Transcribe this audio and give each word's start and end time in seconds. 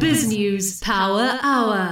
Biz 0.00 0.28
News 0.28 0.78
Power 0.78 1.40
Hour. 1.42 1.90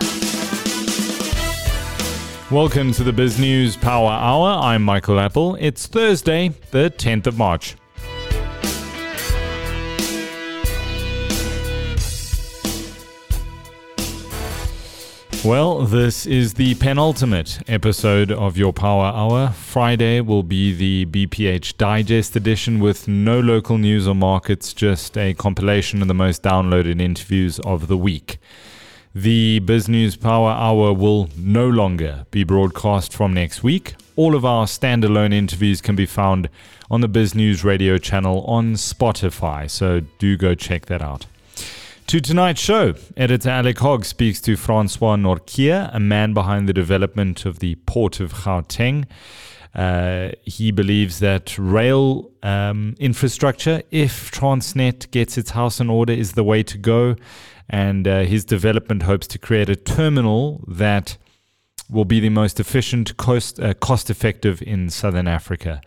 Welcome 2.52 2.92
to 2.92 3.02
the 3.02 3.12
Biz 3.12 3.40
News 3.40 3.76
Power 3.76 4.12
Hour. 4.12 4.60
I'm 4.62 4.84
Michael 4.84 5.18
Appel. 5.18 5.56
It's 5.56 5.88
Thursday, 5.88 6.50
the 6.70 6.90
10th 6.90 7.26
of 7.26 7.36
March. 7.36 7.74
Well, 15.46 15.82
this 15.82 16.26
is 16.26 16.54
the 16.54 16.74
penultimate 16.74 17.60
episode 17.68 18.32
of 18.32 18.58
your 18.58 18.72
Power 18.72 19.12
Hour. 19.14 19.50
Friday 19.50 20.20
will 20.20 20.42
be 20.42 20.74
the 20.74 21.06
BPH 21.06 21.76
Digest 21.76 22.34
edition 22.34 22.80
with 22.80 23.06
no 23.06 23.38
local 23.38 23.78
news 23.78 24.08
or 24.08 24.16
markets, 24.16 24.72
just 24.72 25.16
a 25.16 25.34
compilation 25.34 26.02
of 26.02 26.08
the 26.08 26.14
most 26.14 26.42
downloaded 26.42 27.00
interviews 27.00 27.60
of 27.60 27.86
the 27.86 27.96
week. 27.96 28.38
The 29.14 29.60
Biz 29.60 29.88
News 29.88 30.16
Power 30.16 30.50
Hour 30.50 30.92
will 30.92 31.30
no 31.36 31.68
longer 31.68 32.26
be 32.32 32.42
broadcast 32.42 33.12
from 33.12 33.32
next 33.32 33.62
week. 33.62 33.94
All 34.16 34.34
of 34.34 34.44
our 34.44 34.66
standalone 34.66 35.32
interviews 35.32 35.80
can 35.80 35.94
be 35.94 36.06
found 36.06 36.48
on 36.90 37.02
the 37.02 37.08
Biz 37.08 37.36
News 37.36 37.62
radio 37.62 37.98
channel 37.98 38.42
on 38.46 38.74
Spotify, 38.74 39.70
so 39.70 40.00
do 40.18 40.36
go 40.36 40.56
check 40.56 40.86
that 40.86 41.02
out. 41.02 41.26
To 42.08 42.20
tonight's 42.20 42.60
show, 42.60 42.94
editor 43.16 43.50
Alec 43.50 43.80
Hogg 43.80 44.04
speaks 44.04 44.40
to 44.42 44.54
Francois 44.56 45.16
Nortje, 45.16 45.90
a 45.92 45.98
man 45.98 46.34
behind 46.34 46.68
the 46.68 46.72
development 46.72 47.44
of 47.44 47.58
the 47.58 47.74
port 47.86 48.20
of 48.20 48.32
Gauteng. 48.32 49.06
Uh, 49.74 50.28
he 50.44 50.70
believes 50.70 51.18
that 51.18 51.58
rail 51.58 52.30
um, 52.44 52.94
infrastructure, 53.00 53.82
if 53.90 54.30
Transnet 54.30 55.10
gets 55.10 55.36
its 55.36 55.50
house 55.50 55.80
in 55.80 55.90
order, 55.90 56.12
is 56.12 56.34
the 56.34 56.44
way 56.44 56.62
to 56.62 56.78
go. 56.78 57.16
And 57.68 58.06
uh, 58.06 58.20
his 58.20 58.44
development 58.44 59.02
hopes 59.02 59.26
to 59.26 59.38
create 59.40 59.68
a 59.68 59.74
terminal 59.74 60.62
that 60.68 61.16
will 61.90 62.04
be 62.04 62.20
the 62.20 62.28
most 62.28 62.60
efficient, 62.60 63.16
cost, 63.16 63.58
uh, 63.58 63.74
cost 63.74 64.10
effective 64.10 64.62
in 64.62 64.90
southern 64.90 65.26
Africa. 65.26 65.80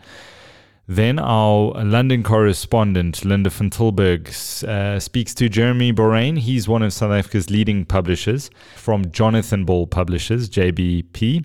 Then 0.90 1.20
our 1.20 1.84
London 1.84 2.24
correspondent, 2.24 3.24
Linda 3.24 3.48
van 3.48 3.70
Tilburg, 3.70 4.28
uh, 4.64 4.98
speaks 4.98 5.32
to 5.34 5.48
Jeremy 5.48 5.92
Boraine. 5.92 6.34
He's 6.34 6.66
one 6.66 6.82
of 6.82 6.92
South 6.92 7.12
Africa's 7.12 7.48
leading 7.48 7.84
publishers 7.84 8.50
from 8.74 9.12
Jonathan 9.12 9.64
Ball 9.64 9.86
Publishers, 9.86 10.50
JBP. 10.50 11.44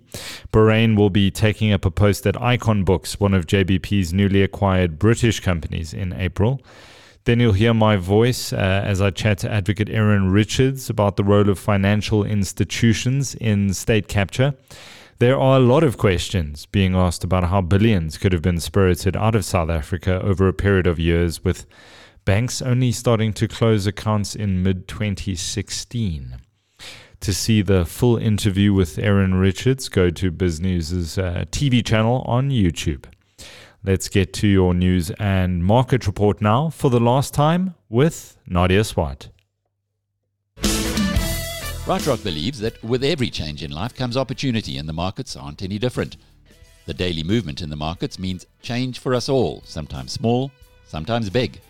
Boraine 0.51 0.95
will 0.95 1.11
be 1.11 1.29
taking 1.29 1.71
up 1.71 1.85
a 1.85 1.91
post 1.91 2.25
at 2.25 2.41
Icon 2.41 2.83
Books, 2.83 3.19
one 3.19 3.35
of 3.35 3.45
JBP's 3.45 4.11
newly 4.11 4.41
acquired 4.41 4.97
British 4.97 5.41
companies, 5.41 5.93
in 5.93 6.11
April. 6.13 6.59
Then 7.25 7.39
you'll 7.39 7.53
hear 7.53 7.75
my 7.75 7.97
voice 7.97 8.51
uh, 8.51 8.55
as 8.83 8.99
I 8.99 9.11
chat 9.11 9.37
to 9.39 9.51
advocate 9.51 9.91
Erin 9.91 10.31
Richards 10.31 10.89
about 10.89 11.17
the 11.17 11.23
role 11.23 11.51
of 11.51 11.59
financial 11.59 12.23
institutions 12.23 13.35
in 13.35 13.75
state 13.75 14.07
capture. 14.07 14.55
There 15.19 15.39
are 15.39 15.55
a 15.55 15.61
lot 15.61 15.85
of 15.85 15.97
questions 15.97 16.65
being 16.65 16.93
asked 16.93 17.23
about 17.23 17.45
how 17.45 17.61
billions 17.61 18.17
could 18.17 18.33
have 18.33 18.41
been 18.41 18.59
spirited 18.59 19.15
out 19.15 19.33
of 19.33 19.45
South 19.45 19.69
Africa 19.69 20.21
over 20.21 20.45
a 20.45 20.53
period 20.53 20.87
of 20.87 20.99
years, 20.99 21.41
with 21.41 21.65
banks 22.25 22.61
only 22.61 22.91
starting 22.91 23.31
to 23.33 23.47
close 23.47 23.87
accounts 23.87 24.35
in 24.35 24.61
mid 24.61 24.89
2016. 24.89 26.35
To 27.21 27.33
see 27.33 27.61
the 27.61 27.85
full 27.85 28.17
interview 28.17 28.73
with 28.73 28.99
Erin 28.99 29.35
Richards, 29.35 29.87
go 29.87 30.09
to 30.09 30.33
BizNews' 30.33 31.17
uh, 31.17 31.45
TV 31.45 31.83
channel 31.83 32.21
on 32.27 32.49
YouTube. 32.49 33.05
Let's 33.85 34.09
get 34.09 34.33
to 34.33 34.47
your 34.47 34.73
news 34.73 35.11
and 35.11 35.63
market 35.63 36.07
report 36.07 36.41
now 36.41 36.69
for 36.71 36.89
the 36.89 36.99
last 36.99 37.33
time 37.33 37.75
with 37.87 38.37
Nadia 38.45 38.83
Swart. 38.83 39.29
BrightRock 41.85 42.23
believes 42.23 42.59
that 42.61 42.83
with 42.83 43.03
every 43.03 43.29
change 43.29 43.61
in 43.61 43.69
life 43.69 43.95
comes 43.95 44.17
opportunity, 44.17 44.79
and 44.79 44.89
the 44.89 44.93
markets 44.93 45.35
aren't 45.35 45.61
any 45.61 45.77
different. 45.77 46.17
The 46.87 46.95
daily 46.95 47.21
movement 47.21 47.61
in 47.61 47.69
the 47.69 47.75
markets 47.75 48.17
means 48.17 48.47
change 48.63 48.97
for 48.97 49.13
us 49.13 49.29
all, 49.29 49.61
sometimes 49.65 50.11
small, 50.11 50.51
sometimes 50.87 51.29
big. 51.29 51.61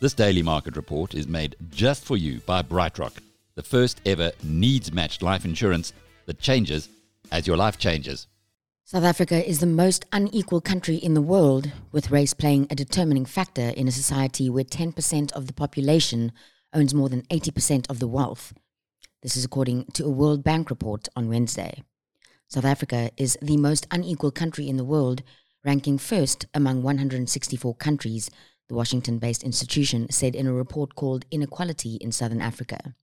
This 0.00 0.14
daily 0.14 0.42
market 0.42 0.74
report 0.74 1.14
is 1.14 1.28
made 1.28 1.54
just 1.70 2.04
for 2.04 2.16
you 2.16 2.40
by 2.40 2.62
BrightRock, 2.62 3.12
the 3.54 3.62
first 3.62 4.00
ever 4.04 4.32
needs 4.42 4.92
matched 4.92 5.22
life 5.22 5.44
insurance 5.44 5.92
that 6.26 6.40
changes 6.40 6.88
as 7.30 7.46
your 7.46 7.56
life 7.56 7.78
changes. 7.78 8.26
South 8.84 9.04
Africa 9.04 9.48
is 9.48 9.60
the 9.60 9.66
most 9.66 10.06
unequal 10.12 10.60
country 10.60 10.96
in 10.96 11.14
the 11.14 11.22
world, 11.22 11.70
with 11.92 12.10
race 12.10 12.34
playing 12.34 12.66
a 12.68 12.74
determining 12.74 13.26
factor 13.26 13.68
in 13.68 13.86
a 13.86 13.92
society 13.92 14.50
where 14.50 14.64
10% 14.64 15.30
of 15.34 15.46
the 15.46 15.52
population 15.52 16.32
owns 16.74 16.92
more 16.92 17.08
than 17.08 17.22
80% 17.30 17.88
of 17.88 18.00
the 18.00 18.08
wealth. 18.08 18.52
This 19.22 19.36
is 19.36 19.44
according 19.44 19.84
to 19.92 20.04
a 20.04 20.10
World 20.10 20.42
Bank 20.42 20.68
report 20.68 21.08
on 21.14 21.28
Wednesday. 21.28 21.84
South 22.48 22.64
Africa 22.64 23.12
is 23.16 23.38
the 23.40 23.56
most 23.56 23.86
unequal 23.92 24.32
country 24.32 24.68
in 24.68 24.76
the 24.76 24.84
world, 24.84 25.22
ranking 25.64 25.96
first 25.96 26.46
among 26.52 26.82
164 26.82 27.76
countries, 27.76 28.32
the 28.68 28.74
Washington 28.74 29.20
based 29.20 29.44
institution 29.44 30.10
said 30.10 30.34
in 30.34 30.48
a 30.48 30.52
report 30.52 30.96
called 30.96 31.24
Inequality 31.30 31.98
in 32.00 32.10
Southern 32.10 32.40
Africa. 32.40 32.96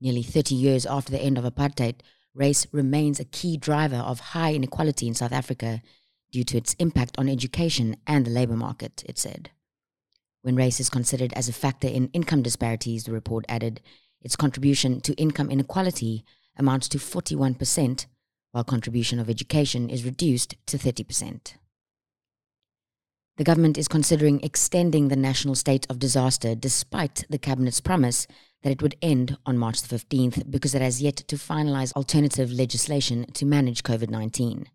Nearly 0.00 0.22
30 0.22 0.54
years 0.54 0.86
after 0.86 1.10
the 1.10 1.20
end 1.20 1.36
of 1.36 1.44
apartheid, 1.44 1.96
race 2.34 2.68
remains 2.70 3.18
a 3.18 3.24
key 3.24 3.56
driver 3.56 3.96
of 3.96 4.20
high 4.20 4.54
inequality 4.54 5.08
in 5.08 5.14
South 5.14 5.32
Africa 5.32 5.82
due 6.30 6.44
to 6.44 6.56
its 6.56 6.74
impact 6.74 7.18
on 7.18 7.28
education 7.28 7.96
and 8.06 8.24
the 8.24 8.30
labor 8.30 8.56
market, 8.56 9.02
it 9.08 9.18
said. 9.18 9.50
When 10.42 10.54
race 10.54 10.78
is 10.78 10.88
considered 10.88 11.32
as 11.32 11.48
a 11.48 11.52
factor 11.52 11.88
in 11.88 12.10
income 12.12 12.42
disparities, 12.42 13.04
the 13.04 13.12
report 13.12 13.44
added, 13.48 13.80
its 14.22 14.36
contribution 14.36 15.00
to 15.02 15.14
income 15.14 15.50
inequality 15.50 16.24
amounts 16.56 16.88
to 16.88 16.98
41%, 16.98 18.06
while 18.52 18.64
contribution 18.64 19.18
of 19.18 19.30
education 19.30 19.90
is 19.90 20.04
reduced 20.04 20.54
to 20.66 20.78
30%. 20.78 21.54
The 23.38 23.44
government 23.44 23.78
is 23.78 23.88
considering 23.88 24.40
extending 24.42 25.08
the 25.08 25.16
national 25.16 25.54
state 25.54 25.86
of 25.88 25.98
disaster 25.98 26.54
despite 26.54 27.24
the 27.30 27.38
cabinet's 27.38 27.80
promise 27.80 28.26
that 28.62 28.70
it 28.70 28.82
would 28.82 28.94
end 29.00 29.38
on 29.46 29.56
March 29.58 29.80
the 29.80 29.96
15th 29.96 30.50
because 30.50 30.74
it 30.74 30.82
has 30.82 31.02
yet 31.02 31.16
to 31.16 31.36
finalize 31.36 31.94
alternative 31.94 32.52
legislation 32.52 33.24
to 33.32 33.46
manage 33.46 33.82
COVID 33.82 34.10
19. 34.10 34.68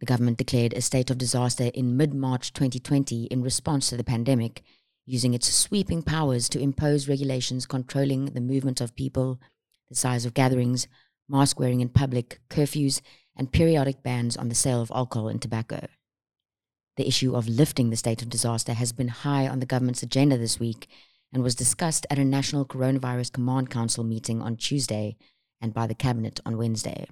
The 0.00 0.06
government 0.06 0.36
declared 0.36 0.74
a 0.74 0.82
state 0.82 1.10
of 1.10 1.18
disaster 1.18 1.70
in 1.72 1.96
mid 1.96 2.12
March 2.12 2.52
2020 2.52 3.24
in 3.26 3.42
response 3.42 3.88
to 3.88 3.96
the 3.96 4.04
pandemic 4.04 4.62
using 5.06 5.32
its 5.32 5.52
sweeping 5.52 6.02
powers 6.02 6.48
to 6.48 6.60
impose 6.60 7.08
regulations 7.08 7.64
controlling 7.64 8.26
the 8.26 8.40
movement 8.40 8.80
of 8.80 8.96
people, 8.96 9.40
the 9.88 9.94
size 9.94 10.26
of 10.26 10.34
gatherings, 10.34 10.88
mask 11.28 11.58
wearing 11.60 11.80
in 11.80 11.88
public, 11.88 12.40
curfews, 12.50 13.00
and 13.36 13.52
periodic 13.52 14.02
bans 14.02 14.36
on 14.36 14.48
the 14.48 14.54
sale 14.54 14.82
of 14.82 14.90
alcohol 14.94 15.28
and 15.28 15.40
tobacco. 15.40 15.86
The 16.96 17.06
issue 17.06 17.36
of 17.36 17.46
lifting 17.48 17.90
the 17.90 17.96
state 17.96 18.22
of 18.22 18.30
disaster 18.30 18.72
has 18.72 18.92
been 18.92 19.08
high 19.08 19.46
on 19.46 19.60
the 19.60 19.66
government's 19.66 20.02
agenda 20.02 20.36
this 20.38 20.58
week 20.58 20.88
and 21.32 21.42
was 21.42 21.54
discussed 21.54 22.06
at 22.10 22.18
a 22.18 22.24
National 22.24 22.64
Coronavirus 22.64 23.32
Command 23.32 23.70
Council 23.70 24.02
meeting 24.02 24.40
on 24.40 24.56
Tuesday 24.56 25.16
and 25.60 25.74
by 25.74 25.86
the 25.86 25.94
Cabinet 25.94 26.40
on 26.46 26.56
Wednesday. 26.56 27.06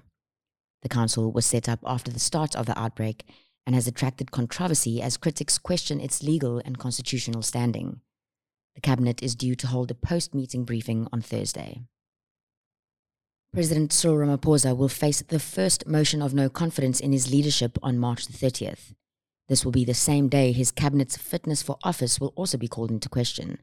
The 0.81 0.89
council 0.89 1.31
was 1.31 1.45
set 1.45 1.69
up 1.69 1.79
after 1.85 2.11
the 2.11 2.19
start 2.19 2.55
of 2.55 2.65
the 2.65 2.77
outbreak 2.77 3.25
and 3.65 3.75
has 3.75 3.87
attracted 3.87 4.31
controversy 4.31 5.01
as 5.01 5.17
critics 5.17 5.57
question 5.57 5.99
its 5.99 6.23
legal 6.23 6.61
and 6.65 6.77
constitutional 6.77 7.41
standing. 7.41 8.01
The 8.75 8.81
Cabinet 8.81 9.23
is 9.23 9.35
due 9.35 9.55
to 9.55 9.67
hold 9.67 9.89
a 9.89 9.95
post 9.95 10.35
meeting 10.35 10.65
briefing 10.65 11.07
on 11.11 11.21
Thursday. 11.21 11.81
President 13.53 13.93
Cyril 13.93 14.17
Ramaphosa 14.17 14.75
will 14.75 14.89
face 14.89 15.21
the 15.21 15.39
first 15.39 15.87
motion 15.87 16.21
of 16.21 16.33
no 16.33 16.49
confidence 16.49 16.99
in 16.99 17.13
his 17.13 17.31
leadership 17.31 17.77
on 17.81 17.97
March 17.97 18.27
the 18.27 18.33
30th. 18.33 18.93
This 19.47 19.63
will 19.63 19.71
be 19.71 19.85
the 19.85 19.93
same 19.93 20.27
day 20.27 20.51
his 20.51 20.71
cabinet's 20.71 21.15
fitness 21.15 21.63
for 21.63 21.77
office 21.83 22.19
will 22.19 22.33
also 22.35 22.57
be 22.57 22.67
called 22.67 22.91
into 22.91 23.07
question. 23.07 23.59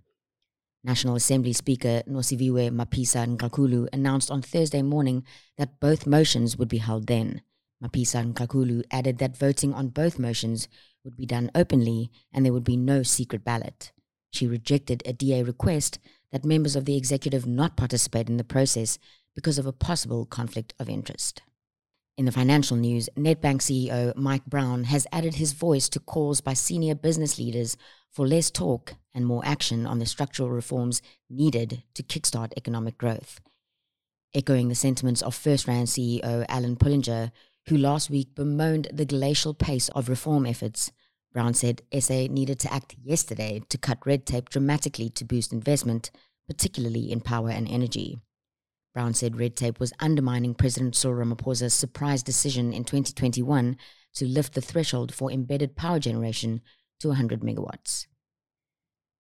National 0.83 1.15
Assembly 1.15 1.53
Speaker 1.53 2.03
Nosiviwe 2.09 2.71
Mapisa 2.71 3.37
Nqakula 3.37 3.89
announced 3.93 4.31
on 4.31 4.43
Thursday 4.43 4.83
morning 4.83 5.25
that 5.59 5.79
both 5.79 6.07
motions 6.07 6.57
would 6.57 6.69
be 6.69 6.79
held 6.79 7.07
then. 7.07 7.43
Mapisa 7.83 8.33
Nqakula 8.33 8.85
added 8.91 9.19
that 9.19 9.37
voting 9.37 9.75
on 9.75 9.89
both 9.89 10.19
motions 10.19 10.69
would 11.05 11.17
be 11.17 11.27
done 11.27 11.51
openly 11.55 12.11
and 12.33 12.45
there 12.45 12.53
would 12.53 12.65
be 12.65 12.77
no 12.77 13.03
secret 13.03 13.45
ballot. 13.45 13.93
She 14.31 14.47
rejected 14.47 15.03
a 15.05 15.13
DA 15.13 15.43
request 15.43 15.99
that 16.31 16.45
members 16.45 16.77
of 16.77 16.85
the 16.85 16.97
executive 16.97 17.47
not 17.47 17.77
participate 17.77 18.29
in 18.29 18.37
the 18.37 18.45
process 18.45 18.99
because 19.35 19.59
of 19.59 19.67
a 19.67 19.73
possible 19.73 20.25
conflict 20.25 20.75
of 20.79 20.89
interest. 20.89 21.43
In 22.19 22.27
the 22.27 22.33
financial 22.33 22.77
news, 22.77 23.09
Nedbank 23.17 23.63
CEO 23.63 24.15
Mike 24.17 24.45
Brown 24.45 24.85
has 24.85 25.07
added 25.11 25.37
his 25.37 25.53
voice 25.53 25.89
to 25.89 26.01
calls 26.01 26.41
by 26.41 26.53
senior 26.53 26.95
business 26.95 27.39
leaders 27.39 27.77
for 28.11 28.27
less 28.27 28.51
talk 28.51 28.95
and 29.15 29.27
more 29.27 29.43
action 29.45 29.87
on 29.87 29.99
the 29.99 30.07
structural 30.07 30.51
reforms 30.51 31.01
needed 31.31 31.83
to 31.95 32.03
kickstart 32.03 32.53
economic 32.57 32.99
growth. 32.99 33.41
Echoing 34.35 34.69
the 34.69 34.75
sentiments 34.75 35.23
of 35.23 35.35
First 35.35 35.67
Rand 35.67 35.89
CEO 35.89 36.45
Alan 36.49 36.77
Pullinger, 36.77 37.33
who 37.69 37.77
last 37.77 38.11
week 38.11 38.35
bemoaned 38.35 38.89
the 38.93 39.05
glacial 39.05 39.55
pace 39.55 39.89
of 39.91 40.09
reform 40.09 40.47
efforts, 40.47 40.93
Brown 41.33 41.55
said 41.55 41.83
SA 41.99 42.27
needed 42.29 42.59
to 42.61 42.73
act 42.73 42.97
yesterday 43.03 43.63
to 43.69 43.79
cut 43.79 44.05
red 44.05 44.27
tape 44.27 44.51
dramatically 44.51 45.09
to 45.11 45.25
boost 45.25 45.53
investment, 45.53 46.11
particularly 46.47 47.11
in 47.11 47.21
power 47.21 47.51
and 47.51 47.69
energy. 47.69 48.19
Brown 48.93 49.15
said 49.15 49.39
red 49.39 49.57
tape 49.57 49.81
was 49.81 49.95
undermining 50.01 50.55
President 50.55 50.95
Cyril 50.95 51.25
Ramaphosa's 51.25 51.73
surprise 51.73 52.23
decision 52.23 52.75
in 52.75 52.85
2021 52.85 53.77
to 54.15 54.27
lift 54.27 54.53
the 54.53 54.61
threshold 54.61 55.15
for 55.15 55.31
embedded 55.31 55.77
power 55.77 55.99
generation 55.99 56.61
to 57.01 57.09
100 57.09 57.41
megawatts. 57.41 58.07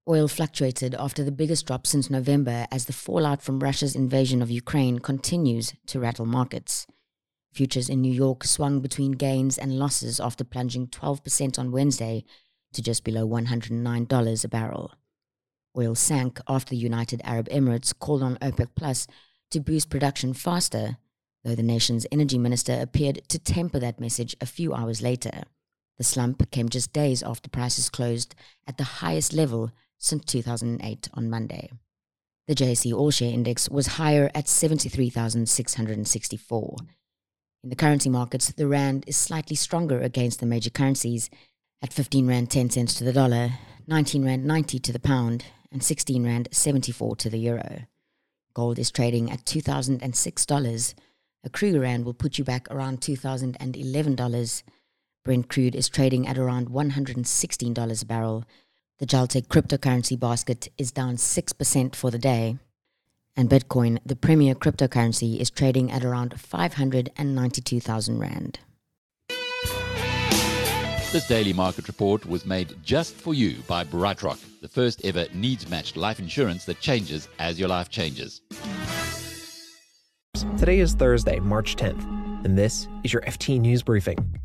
Oil 0.09 0.27
fluctuated 0.27 0.95
after 0.95 1.23
the 1.23 1.31
biggest 1.31 1.67
drop 1.67 1.87
since 1.87 2.09
November 2.09 2.67
as 2.71 2.85
the 2.85 2.93
fallout 2.93 3.41
from 3.41 3.59
Russia's 3.59 3.95
invasion 3.95 4.41
of 4.41 4.51
Ukraine 4.51 4.99
continues 4.99 5.73
to 5.85 5.99
rattle 5.99 6.25
markets. 6.25 6.87
Futures 7.51 7.89
in 7.89 8.01
New 8.01 8.13
York 8.13 8.45
swung 8.45 8.79
between 8.79 9.11
gains 9.11 9.57
and 9.57 9.77
losses 9.77 10.19
after 10.19 10.43
plunging 10.43 10.87
12% 10.87 11.59
on 11.59 11.71
Wednesday 11.71 12.23
to 12.73 12.81
just 12.81 13.03
below 13.03 13.27
$109 13.27 14.43
a 14.43 14.47
barrel. 14.47 14.91
Oil 15.77 15.93
sank 15.95 16.39
after 16.47 16.71
the 16.71 16.77
United 16.77 17.21
Arab 17.23 17.47
Emirates 17.49 17.93
called 17.97 18.23
on 18.23 18.37
OPEC 18.37 18.69
Plus 18.75 19.05
to 19.51 19.59
boost 19.59 19.89
production 19.89 20.33
faster, 20.33 20.97
though 21.43 21.55
the 21.55 21.63
nation's 21.63 22.07
energy 22.11 22.37
minister 22.37 22.79
appeared 22.79 23.21
to 23.27 23.37
temper 23.37 23.79
that 23.79 23.99
message 23.99 24.33
a 24.39 24.45
few 24.45 24.73
hours 24.73 25.01
later. 25.01 25.43
The 25.97 26.05
slump 26.05 26.49
came 26.51 26.69
just 26.69 26.93
days 26.93 27.21
after 27.21 27.49
prices 27.49 27.89
closed 27.89 28.33
at 28.65 28.77
the 28.77 28.83
highest 28.83 29.33
level 29.33 29.71
since 29.97 30.23
2008 30.25 31.09
on 31.13 31.29
Monday. 31.29 31.69
The 32.47 32.55
JSE 32.55 32.93
All 32.93 33.11
Share 33.11 33.31
Index 33.31 33.69
was 33.69 33.87
higher 33.87 34.31
at 34.33 34.47
73,664. 34.47 36.75
In 37.63 37.69
the 37.69 37.75
currency 37.75 38.09
markets, 38.09 38.51
the 38.51 38.67
rand 38.67 39.03
is 39.05 39.15
slightly 39.15 39.55
stronger 39.55 40.01
against 40.01 40.39
the 40.39 40.47
major 40.47 40.71
currencies 40.71 41.29
at 41.83 41.93
15 41.93 42.27
rand 42.27 42.49
10 42.49 42.71
cents 42.71 42.95
to 42.95 43.03
the 43.03 43.13
dollar, 43.13 43.51
19 43.85 44.25
rand 44.25 44.45
90 44.45 44.79
to 44.79 44.91
the 44.91 44.99
pound, 44.99 45.45
and 45.71 45.83
16 45.83 46.25
rand 46.25 46.49
74 46.51 47.15
to 47.17 47.29
the 47.29 47.37
euro. 47.37 47.83
Gold 48.55 48.79
is 48.79 48.89
trading 48.89 49.31
at 49.31 49.45
$2,006. 49.45 50.93
A 51.43 51.49
Kruger 51.49 51.79
Rand 51.79 52.05
will 52.05 52.13
put 52.13 52.37
you 52.37 52.43
back 52.43 52.67
around 52.69 52.99
$2,011. 53.01 54.63
Brent 55.23 55.47
crude 55.47 55.75
is 55.75 55.87
trading 55.87 56.27
at 56.27 56.37
around 56.37 56.69
$116 56.69 58.01
a 58.01 58.05
barrel. 58.05 58.43
The 58.99 59.05
Jaltech 59.05 59.47
cryptocurrency 59.47 60.19
basket 60.19 60.67
is 60.77 60.91
down 60.91 61.15
6% 61.15 61.95
for 61.95 62.11
the 62.11 62.19
day. 62.19 62.57
And 63.35 63.49
Bitcoin, 63.49 63.99
the 64.05 64.15
premier 64.15 64.55
cryptocurrency, 64.55 65.39
is 65.39 65.49
trading 65.49 65.91
at 65.91 66.03
around 66.03 66.39
592,000 66.39 68.19
Rand. 68.19 68.59
This 71.11 71.27
daily 71.27 71.51
market 71.51 71.87
report 71.87 72.25
was 72.25 72.45
made 72.45 72.73
just 72.83 73.15
for 73.15 73.33
you 73.33 73.61
by 73.67 73.83
BrightRock, 73.83 74.39
the 74.61 74.67
first 74.69 75.03
ever 75.03 75.25
needs 75.33 75.69
matched 75.69 75.97
life 75.97 76.19
insurance 76.19 76.63
that 76.65 76.79
changes 76.79 77.27
as 77.37 77.59
your 77.59 77.67
life 77.67 77.89
changes. 77.89 78.41
Today 80.57 80.79
is 80.79 80.93
Thursday, 80.93 81.39
March 81.39 81.75
10th, 81.75 82.03
and 82.45 82.57
this 82.57 82.87
is 83.03 83.11
your 83.11 83.21
FT 83.23 83.59
News 83.59 83.83
Briefing. 83.83 84.39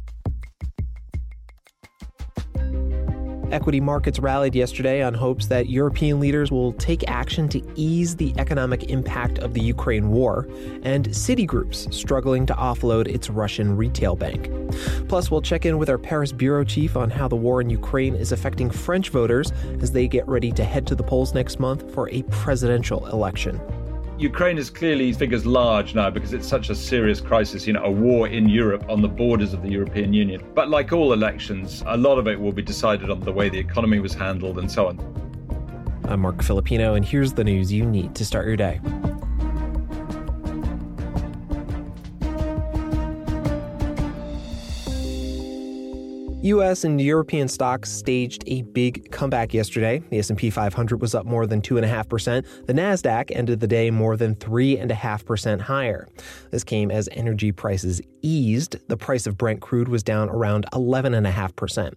Equity 3.53 3.81
markets 3.81 4.19
rallied 4.19 4.57
yesterday 4.57 5.03
on 5.03 5.15
hopes 5.15 5.47
that 5.47 5.69
European 5.69 6.19
leaders 6.19 6.51
will 6.51 6.73
take 6.73 7.09
action 7.09 7.49
to 7.49 7.63
ease 7.77 8.17
the 8.17 8.35
economic 8.39 8.91
impact 8.91 9.39
of 9.39 9.55
the 9.55 9.61
Ukraine 9.61 10.11
war, 10.11 10.49
and 10.83 11.09
Citigroup's 11.11 11.87
struggling 11.97 12.45
to 12.47 12.55
offload 12.55 13.07
its 13.07 13.31
Russian 13.31 13.77
retail 13.77 14.17
bank. 14.17 14.51
Plus, 15.09 15.31
we'll 15.31 15.43
check 15.43 15.65
in 15.65 15.79
with 15.79 15.89
our 15.89 15.99
Paris 15.99 16.33
bureau 16.33 16.65
chief 16.65 16.97
on 16.97 17.09
how 17.09 17.29
the 17.29 17.37
war 17.37 17.61
in 17.61 17.71
Ukraine 17.71 18.17
is 18.17 18.33
affecting 18.33 18.69
French 18.69 19.11
voters 19.11 19.53
as 19.81 19.93
they 19.93 20.09
get 20.09 20.27
ready 20.27 20.51
to 20.51 20.65
head 20.65 20.85
to 20.89 20.97
the 20.97 21.05
polls 21.05 21.33
next 21.33 21.61
month 21.61 21.95
for 21.95 22.11
a 22.11 22.23
presidential 22.25 23.07
election. 23.07 23.61
Ukraine 24.19 24.57
is 24.57 24.71
clearly 24.71 25.13
figures 25.13 25.45
large 25.45 25.95
now 25.95 26.09
because 26.09 26.33
it's 26.33 26.49
such 26.49 26.71
a 26.71 26.75
serious 26.75 27.21
crisis, 27.21 27.67
you 27.67 27.75
know, 27.75 27.85
a 27.85 27.91
war 27.91 28.29
in 28.29 28.49
Europe 28.49 28.89
on 28.89 29.03
the 29.03 29.09
borders 29.09 29.53
of 29.53 29.61
the 29.61 29.69
European 29.69 30.15
Union. 30.15 30.43
But 30.55 30.71
like 30.71 30.91
all 30.91 31.13
elections, 31.13 31.85
a 31.87 31.99
lot 31.99 32.17
of 32.17 32.27
it 32.27 32.41
will 32.41 32.53
be 32.53 32.63
decided 32.63 33.11
on 33.11 33.21
the 33.21 33.33
way 33.33 33.51
the 33.51 33.59
economy 33.59 34.01
was 34.01 34.15
handled 34.15 34.59
and 34.59 34.73
so 34.73 34.87
on. 34.87 34.99
I'm 36.05 36.21
Marc 36.21 36.43
Filippino, 36.43 36.95
and 36.95 37.05
here's 37.05 37.35
the 37.35 37.45
news 37.45 37.71
you 37.71 37.85
need 37.85 38.15
to 38.15 38.25
start 38.25 38.47
your 38.47 38.57
day. 38.57 38.81
US 46.47 46.85
and 46.85 47.01
European 47.01 47.49
stocks 47.49 47.91
staged 47.91 48.45
a 48.47 48.63
big 48.63 49.11
comeback 49.11 49.53
yesterday. 49.53 50.01
The 50.11 50.19
S&P 50.19 50.49
500 50.49 51.01
was 51.01 51.13
up 51.13 51.27
more 51.27 51.45
than 51.45 51.61
2.5%. 51.61 52.67
The 52.67 52.73
Nasdaq 52.73 53.33
ended 53.35 53.59
the 53.59 53.67
day 53.67 53.91
more 53.91 54.17
than 54.17 54.37
3.5% 54.37 55.61
higher. 55.61 56.07
This 56.53 56.63
came 56.63 56.93
as 56.93 57.09
energy 57.13 57.51
prices 57.51 58.01
eased. 58.23 58.77
The 58.89 58.97
price 58.97 59.27
of 59.27 59.37
Brent 59.37 59.61
crude 59.61 59.89
was 59.89 60.05
down 60.05 60.29
around 60.29 60.67
11.5%. 60.73 61.95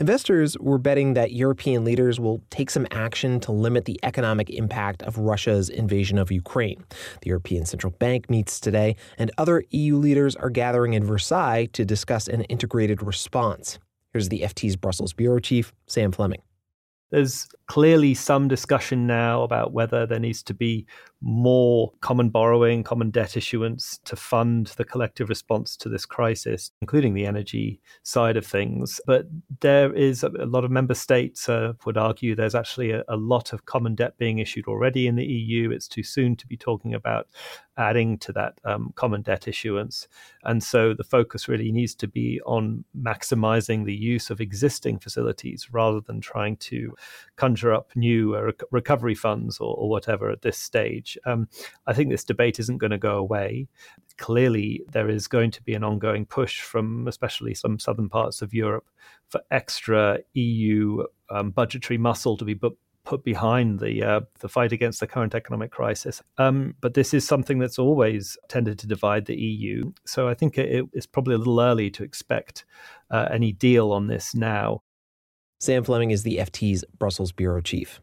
Investors 0.00 0.56
were 0.58 0.78
betting 0.78 1.14
that 1.14 1.32
European 1.32 1.84
leaders 1.84 2.18
will 2.20 2.42
take 2.50 2.70
some 2.70 2.86
action 2.90 3.40
to 3.40 3.52
limit 3.52 3.84
the 3.84 3.98
economic 4.02 4.50
impact 4.50 5.02
of 5.02 5.18
Russia's 5.18 5.68
invasion 5.68 6.18
of 6.18 6.30
Ukraine. 6.30 6.84
The 7.22 7.28
European 7.28 7.66
Central 7.66 7.92
Bank 7.92 8.30
meets 8.30 8.60
today, 8.60 8.96
and 9.18 9.30
other 9.38 9.64
EU 9.70 9.96
leaders 9.96 10.36
are 10.36 10.50
gathering 10.50 10.94
in 10.94 11.04
Versailles 11.04 11.66
to 11.72 11.84
discuss 11.84 12.28
an 12.28 12.42
integrated 12.42 13.02
response. 13.02 13.78
Here's 14.12 14.28
the 14.28 14.40
FT's 14.40 14.76
Brussels 14.76 15.12
bureau 15.12 15.38
chief, 15.38 15.72
Sam 15.86 16.12
Fleming. 16.12 16.42
There's 17.10 17.46
clearly 17.66 18.14
some 18.14 18.48
discussion 18.48 19.06
now 19.06 19.42
about 19.42 19.72
whether 19.72 20.06
there 20.06 20.20
needs 20.20 20.42
to 20.44 20.54
be 20.54 20.86
more 21.22 21.92
common 22.00 22.28
borrowing, 22.28 22.84
common 22.84 23.10
debt 23.10 23.36
issuance 23.36 23.98
to 24.04 24.14
fund 24.14 24.68
the 24.76 24.84
collective 24.84 25.28
response 25.28 25.76
to 25.76 25.88
this 25.88 26.04
crisis, 26.04 26.70
including 26.80 27.14
the 27.14 27.26
energy 27.26 27.80
side 28.02 28.36
of 28.36 28.46
things. 28.46 29.00
But 29.06 29.26
there 29.60 29.92
is 29.94 30.22
a 30.22 30.28
lot 30.28 30.64
of 30.64 30.70
member 30.70 30.94
states 30.94 31.48
uh, 31.48 31.72
would 31.84 31.96
argue 31.96 32.34
there's 32.34 32.54
actually 32.54 32.92
a, 32.92 33.02
a, 33.08 33.16
lot 33.16 33.52
of 33.52 33.64
common 33.64 33.94
debt 33.94 34.16
being 34.18 34.38
issued 34.38 34.68
already 34.68 35.06
in 35.06 35.16
the 35.16 35.24
EU. 35.24 35.70
It's 35.70 35.88
too 35.88 36.02
soon 36.02 36.36
to 36.36 36.46
be 36.46 36.56
talking 36.56 36.94
about 36.94 37.26
adding 37.78 38.18
to 38.18 38.32
that 38.32 38.54
um, 38.64 38.92
common 38.94 39.22
debt 39.22 39.48
issuance. 39.48 40.08
And 40.44 40.62
so 40.62 40.94
the 40.94 41.04
focus 41.04 41.48
really 41.48 41.72
needs 41.72 41.94
to 41.96 42.08
be 42.08 42.40
on 42.46 42.84
maximizing 42.98 43.84
the 43.84 43.94
use 43.94 44.30
of 44.30 44.40
existing 44.40 44.98
facilities 44.98 45.68
rather 45.72 46.00
than 46.00 46.20
trying 46.20 46.56
to 46.58 46.94
conjure 47.36 47.55
up 47.64 47.90
new 47.94 48.36
uh, 48.36 48.42
rec- 48.42 48.62
recovery 48.70 49.14
funds 49.14 49.58
or, 49.58 49.74
or, 49.76 49.88
whatever 49.88 50.30
at 50.30 50.42
this 50.42 50.58
stage. 50.58 51.18
Um, 51.26 51.48
I 51.86 51.92
think 51.92 52.10
this 52.10 52.24
debate 52.24 52.58
isn't 52.58 52.78
going 52.78 52.90
to 52.90 52.98
go 52.98 53.16
away. 53.16 53.68
Clearly, 54.18 54.82
there 54.90 55.08
is 55.08 55.28
going 55.28 55.50
to 55.52 55.62
be 55.62 55.74
an 55.74 55.84
ongoing 55.84 56.26
push 56.26 56.60
from 56.60 57.06
especially 57.08 57.54
some 57.54 57.78
southern 57.78 58.08
parts 58.08 58.42
of 58.42 58.54
Europe 58.54 58.86
for 59.28 59.40
extra 59.50 60.18
EU 60.34 61.04
um, 61.30 61.50
budgetary 61.50 61.98
muscle 61.98 62.36
to 62.36 62.44
be 62.44 62.54
put 62.54 62.76
put 63.06 63.24
behind 63.24 63.78
the 63.78 64.02
uh, 64.02 64.20
the 64.40 64.48
fight 64.48 64.72
against 64.72 65.00
the 65.00 65.06
current 65.06 65.34
economic 65.34 65.70
crisis. 65.70 66.22
Um, 66.36 66.74
but 66.80 66.92
this 66.92 67.14
is 67.14 67.26
something 67.26 67.58
that's 67.58 67.78
always 67.78 68.36
tended 68.48 68.78
to 68.80 68.86
divide 68.86 69.24
the 69.24 69.36
EU. 69.36 69.92
So 70.04 70.28
I 70.28 70.34
think 70.34 70.58
it, 70.58 70.84
it's 70.92 71.06
probably 71.06 71.36
a 71.36 71.38
little 71.38 71.60
early 71.60 71.90
to 71.92 72.02
expect 72.02 72.66
uh, 73.10 73.28
any 73.30 73.52
deal 73.52 73.92
on 73.92 74.08
this 74.08 74.34
now. 74.34 74.82
Sam 75.58 75.84
Fleming 75.84 76.10
is 76.10 76.22
the 76.22 76.36
FT's 76.36 76.84
Brussels 76.98 77.32
bureau 77.32 77.62
chief. 77.62 78.02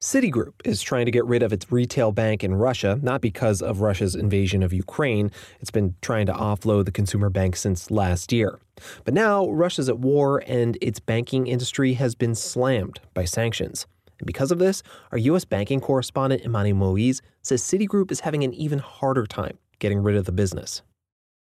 Citigroup 0.00 0.54
is 0.64 0.80
trying 0.80 1.04
to 1.04 1.10
get 1.10 1.26
rid 1.26 1.42
of 1.42 1.52
its 1.52 1.70
retail 1.70 2.10
bank 2.10 2.42
in 2.42 2.54
Russia, 2.54 2.98
not 3.02 3.20
because 3.20 3.60
of 3.60 3.82
Russia's 3.82 4.14
invasion 4.14 4.62
of 4.62 4.72
Ukraine. 4.72 5.30
It's 5.60 5.70
been 5.70 5.94
trying 6.00 6.24
to 6.26 6.32
offload 6.32 6.86
the 6.86 6.90
consumer 6.90 7.28
bank 7.28 7.54
since 7.56 7.90
last 7.90 8.32
year. 8.32 8.58
But 9.04 9.12
now 9.12 9.48
Russia's 9.50 9.88
at 9.90 9.98
war 9.98 10.42
and 10.46 10.78
its 10.80 11.00
banking 11.00 11.46
industry 11.46 11.94
has 11.94 12.14
been 12.14 12.34
slammed 12.34 13.00
by 13.12 13.26
sanctions. 13.26 13.86
And 14.18 14.26
because 14.26 14.50
of 14.50 14.58
this, 14.58 14.82
our 15.12 15.18
U.S. 15.18 15.44
banking 15.44 15.80
correspondent 15.80 16.44
Imani 16.44 16.72
Moise 16.72 17.20
says 17.42 17.62
Citigroup 17.62 18.10
is 18.10 18.20
having 18.20 18.42
an 18.42 18.54
even 18.54 18.78
harder 18.78 19.26
time 19.26 19.58
getting 19.80 20.02
rid 20.02 20.16
of 20.16 20.24
the 20.24 20.32
business 20.32 20.82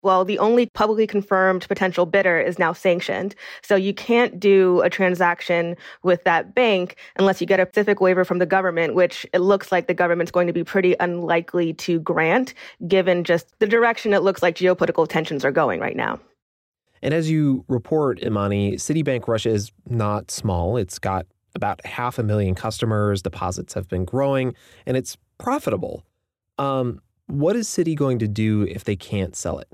well, 0.02 0.24
the 0.24 0.38
only 0.38 0.66
publicly 0.66 1.06
confirmed 1.06 1.66
potential 1.68 2.06
bidder 2.06 2.40
is 2.40 2.58
now 2.58 2.72
sanctioned. 2.72 3.34
So 3.62 3.74
you 3.74 3.92
can't 3.92 4.38
do 4.38 4.80
a 4.82 4.90
transaction 4.90 5.76
with 6.02 6.22
that 6.24 6.54
bank 6.54 6.96
unless 7.16 7.40
you 7.40 7.46
get 7.46 7.60
a 7.60 7.66
specific 7.66 8.00
waiver 8.00 8.24
from 8.24 8.38
the 8.38 8.46
government, 8.46 8.94
which 8.94 9.26
it 9.32 9.40
looks 9.40 9.72
like 9.72 9.86
the 9.86 9.94
government's 9.94 10.30
going 10.30 10.46
to 10.46 10.52
be 10.52 10.64
pretty 10.64 10.94
unlikely 11.00 11.74
to 11.74 11.98
grant, 12.00 12.54
given 12.86 13.24
just 13.24 13.58
the 13.58 13.66
direction 13.66 14.12
it 14.12 14.22
looks 14.22 14.42
like 14.42 14.54
geopolitical 14.54 15.08
tensions 15.08 15.44
are 15.44 15.52
going 15.52 15.80
right 15.80 15.96
now. 15.96 16.20
And 17.02 17.14
as 17.14 17.30
you 17.30 17.64
report, 17.68 18.22
Imani, 18.22 18.76
Citibank 18.76 19.28
Russia 19.28 19.50
is 19.50 19.72
not 19.88 20.30
small. 20.30 20.76
It's 20.76 20.98
got 20.98 21.26
about 21.54 21.84
half 21.84 22.18
a 22.18 22.22
million 22.22 22.54
customers, 22.54 23.22
deposits 23.22 23.74
have 23.74 23.88
been 23.88 24.04
growing, 24.04 24.54
and 24.86 24.96
it's 24.96 25.16
profitable. 25.38 26.04
Um, 26.58 27.00
what 27.26 27.56
is 27.56 27.68
Citi 27.68 27.94
going 27.94 28.18
to 28.20 28.28
do 28.28 28.62
if 28.62 28.84
they 28.84 28.96
can't 28.96 29.36
sell 29.36 29.58
it? 29.58 29.68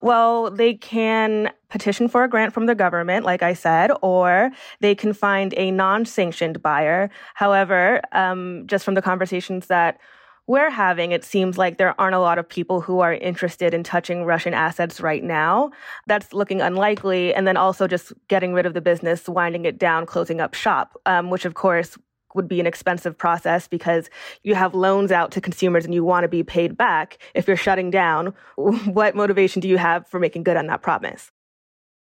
Well, 0.00 0.50
they 0.50 0.74
can 0.74 1.52
petition 1.68 2.08
for 2.08 2.24
a 2.24 2.28
grant 2.28 2.54
from 2.54 2.66
the 2.66 2.74
government, 2.74 3.24
like 3.24 3.42
I 3.42 3.52
said, 3.52 3.90
or 4.02 4.50
they 4.80 4.94
can 4.94 5.12
find 5.12 5.54
a 5.56 5.70
non 5.70 6.04
sanctioned 6.04 6.62
buyer. 6.62 7.10
However, 7.34 8.00
um, 8.12 8.64
just 8.66 8.84
from 8.84 8.94
the 8.94 9.02
conversations 9.02 9.66
that 9.66 9.98
we're 10.46 10.70
having, 10.70 11.12
it 11.12 11.22
seems 11.22 11.58
like 11.58 11.78
there 11.78 11.98
aren't 12.00 12.16
a 12.16 12.18
lot 12.18 12.38
of 12.38 12.48
people 12.48 12.80
who 12.80 13.00
are 13.00 13.14
interested 13.14 13.72
in 13.72 13.84
touching 13.84 14.24
Russian 14.24 14.54
assets 14.54 15.00
right 15.00 15.22
now. 15.22 15.70
That's 16.06 16.32
looking 16.32 16.60
unlikely. 16.60 17.32
And 17.34 17.46
then 17.46 17.56
also 17.56 17.86
just 17.86 18.12
getting 18.26 18.52
rid 18.52 18.66
of 18.66 18.74
the 18.74 18.80
business, 18.80 19.28
winding 19.28 19.64
it 19.64 19.78
down, 19.78 20.06
closing 20.06 20.40
up 20.40 20.54
shop, 20.54 20.98
um, 21.06 21.30
which 21.30 21.44
of 21.44 21.54
course 21.54 21.96
would 22.34 22.48
be 22.48 22.60
an 22.60 22.66
expensive 22.66 23.16
process 23.16 23.68
because 23.68 24.10
you 24.42 24.54
have 24.54 24.74
loans 24.74 25.12
out 25.12 25.30
to 25.32 25.40
consumers 25.40 25.84
and 25.84 25.94
you 25.94 26.04
want 26.04 26.24
to 26.24 26.28
be 26.28 26.42
paid 26.42 26.76
back. 26.76 27.18
If 27.34 27.46
you're 27.46 27.56
shutting 27.56 27.90
down, 27.90 28.34
what 28.56 29.14
motivation 29.14 29.60
do 29.60 29.68
you 29.68 29.78
have 29.78 30.06
for 30.06 30.20
making 30.20 30.44
good 30.44 30.56
on 30.56 30.66
that 30.66 30.82
promise? 30.82 31.30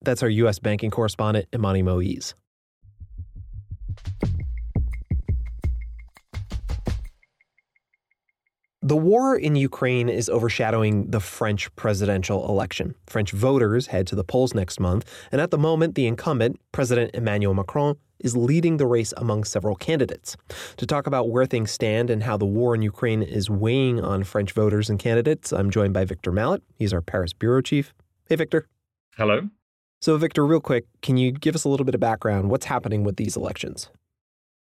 That's 0.02 0.22
our 0.22 0.28
U.S. 0.28 0.58
banking 0.58 0.90
correspondent, 0.90 1.48
Imani 1.52 1.82
Moise. 1.82 2.34
The 8.88 8.96
war 8.96 9.36
in 9.36 9.54
Ukraine 9.54 10.08
is 10.08 10.30
overshadowing 10.30 11.10
the 11.10 11.20
French 11.20 11.74
presidential 11.76 12.48
election. 12.48 12.94
French 13.06 13.32
voters 13.32 13.88
head 13.88 14.06
to 14.06 14.14
the 14.14 14.24
polls 14.24 14.54
next 14.54 14.80
month, 14.80 15.04
and 15.30 15.42
at 15.42 15.50
the 15.50 15.58
moment, 15.58 15.94
the 15.94 16.06
incumbent, 16.06 16.58
President 16.72 17.10
Emmanuel 17.12 17.52
Macron, 17.52 17.96
is 18.20 18.36
leading 18.36 18.76
the 18.76 18.86
race 18.86 19.12
among 19.16 19.44
several 19.44 19.76
candidates. 19.76 20.36
To 20.76 20.86
talk 20.86 21.06
about 21.06 21.30
where 21.30 21.46
things 21.46 21.70
stand 21.70 22.10
and 22.10 22.22
how 22.22 22.36
the 22.36 22.46
war 22.46 22.74
in 22.74 22.82
Ukraine 22.82 23.22
is 23.22 23.48
weighing 23.50 24.00
on 24.00 24.24
French 24.24 24.52
voters 24.52 24.90
and 24.90 24.98
candidates, 24.98 25.52
I'm 25.52 25.70
joined 25.70 25.94
by 25.94 26.04
Victor 26.04 26.32
Mallet. 26.32 26.62
He's 26.76 26.92
our 26.92 27.02
Paris 27.02 27.32
bureau 27.32 27.60
chief. 27.60 27.94
Hey, 28.28 28.36
Victor. 28.36 28.68
Hello. 29.16 29.48
So, 30.00 30.16
Victor, 30.16 30.46
real 30.46 30.60
quick, 30.60 30.84
can 31.02 31.16
you 31.16 31.32
give 31.32 31.54
us 31.54 31.64
a 31.64 31.68
little 31.68 31.84
bit 31.84 31.94
of 31.94 32.00
background? 32.00 32.50
What's 32.50 32.66
happening 32.66 33.02
with 33.02 33.16
these 33.16 33.36
elections? 33.36 33.90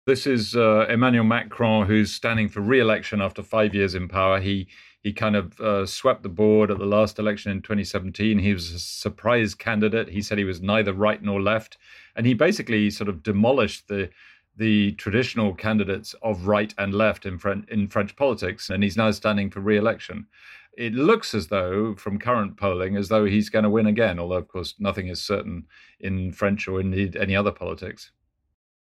This 0.07 0.25
is 0.25 0.55
uh, 0.55 0.85
Emmanuel 0.89 1.25
Macron, 1.25 1.85
who's 1.85 2.13
standing 2.13 2.47
for 2.47 2.61
re-election 2.61 3.21
after 3.21 3.43
five 3.43 3.75
years 3.75 3.93
in 3.93 4.07
power. 4.07 4.39
He 4.39 4.67
he 5.07 5.13
kind 5.13 5.37
of 5.37 5.57
uh, 5.61 5.85
swept 5.85 6.21
the 6.21 6.27
board 6.27 6.69
at 6.69 6.79
the 6.79 6.85
last 6.85 7.17
election 7.17 7.49
in 7.49 7.61
2017. 7.61 8.39
He 8.39 8.51
was 8.51 8.73
a 8.73 8.79
surprise 8.79 9.55
candidate. 9.55 10.09
He 10.09 10.21
said 10.21 10.37
he 10.37 10.43
was 10.43 10.61
neither 10.61 10.91
right 10.91 11.23
nor 11.23 11.41
left, 11.41 11.77
and 12.17 12.25
he 12.25 12.33
basically 12.33 12.89
sort 12.89 13.07
of 13.07 13.23
demolished 13.23 13.87
the 13.87 14.09
the 14.57 14.91
traditional 14.93 15.53
candidates 15.53 16.13
of 16.23 16.45
right 16.45 16.73
and 16.77 16.93
left 16.93 17.25
in 17.25 17.39
in 17.69 17.87
French 17.87 18.17
politics. 18.17 18.69
And 18.69 18.83
he's 18.83 18.97
now 18.97 19.11
standing 19.11 19.49
for 19.49 19.61
re-election. 19.61 20.27
It 20.73 20.93
looks 20.93 21.33
as 21.33 21.47
though, 21.47 21.95
from 21.95 22.19
current 22.19 22.57
polling, 22.57 22.97
as 22.97 23.07
though 23.07 23.23
he's 23.23 23.49
going 23.49 23.63
to 23.63 23.69
win 23.69 23.87
again. 23.87 24.19
Although, 24.19 24.35
of 24.35 24.49
course, 24.49 24.75
nothing 24.77 25.07
is 25.07 25.21
certain 25.21 25.67
in 26.01 26.33
French 26.33 26.67
or 26.67 26.81
indeed 26.81 27.15
any 27.15 27.33
other 27.33 27.53
politics. 27.53 28.11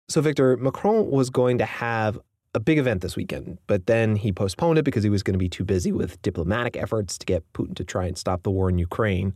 So, 0.07 0.21
Victor, 0.21 0.55
Macron 0.55 1.11
was 1.11 1.29
going 1.29 1.57
to 1.57 1.65
have 1.65 2.17
a 2.53 2.59
big 2.59 2.77
event 2.77 3.01
this 3.01 3.15
weekend, 3.15 3.57
but 3.67 3.87
then 3.87 4.15
he 4.15 4.31
postponed 4.31 4.77
it 4.77 4.83
because 4.83 5.03
he 5.03 5.09
was 5.09 5.23
going 5.23 5.33
to 5.33 5.39
be 5.39 5.49
too 5.49 5.63
busy 5.63 5.91
with 5.91 6.21
diplomatic 6.21 6.77
efforts 6.77 7.17
to 7.17 7.25
get 7.25 7.43
Putin 7.53 7.75
to 7.75 7.83
try 7.83 8.05
and 8.05 8.17
stop 8.17 8.43
the 8.43 8.51
war 8.51 8.69
in 8.69 8.77
Ukraine. 8.77 9.33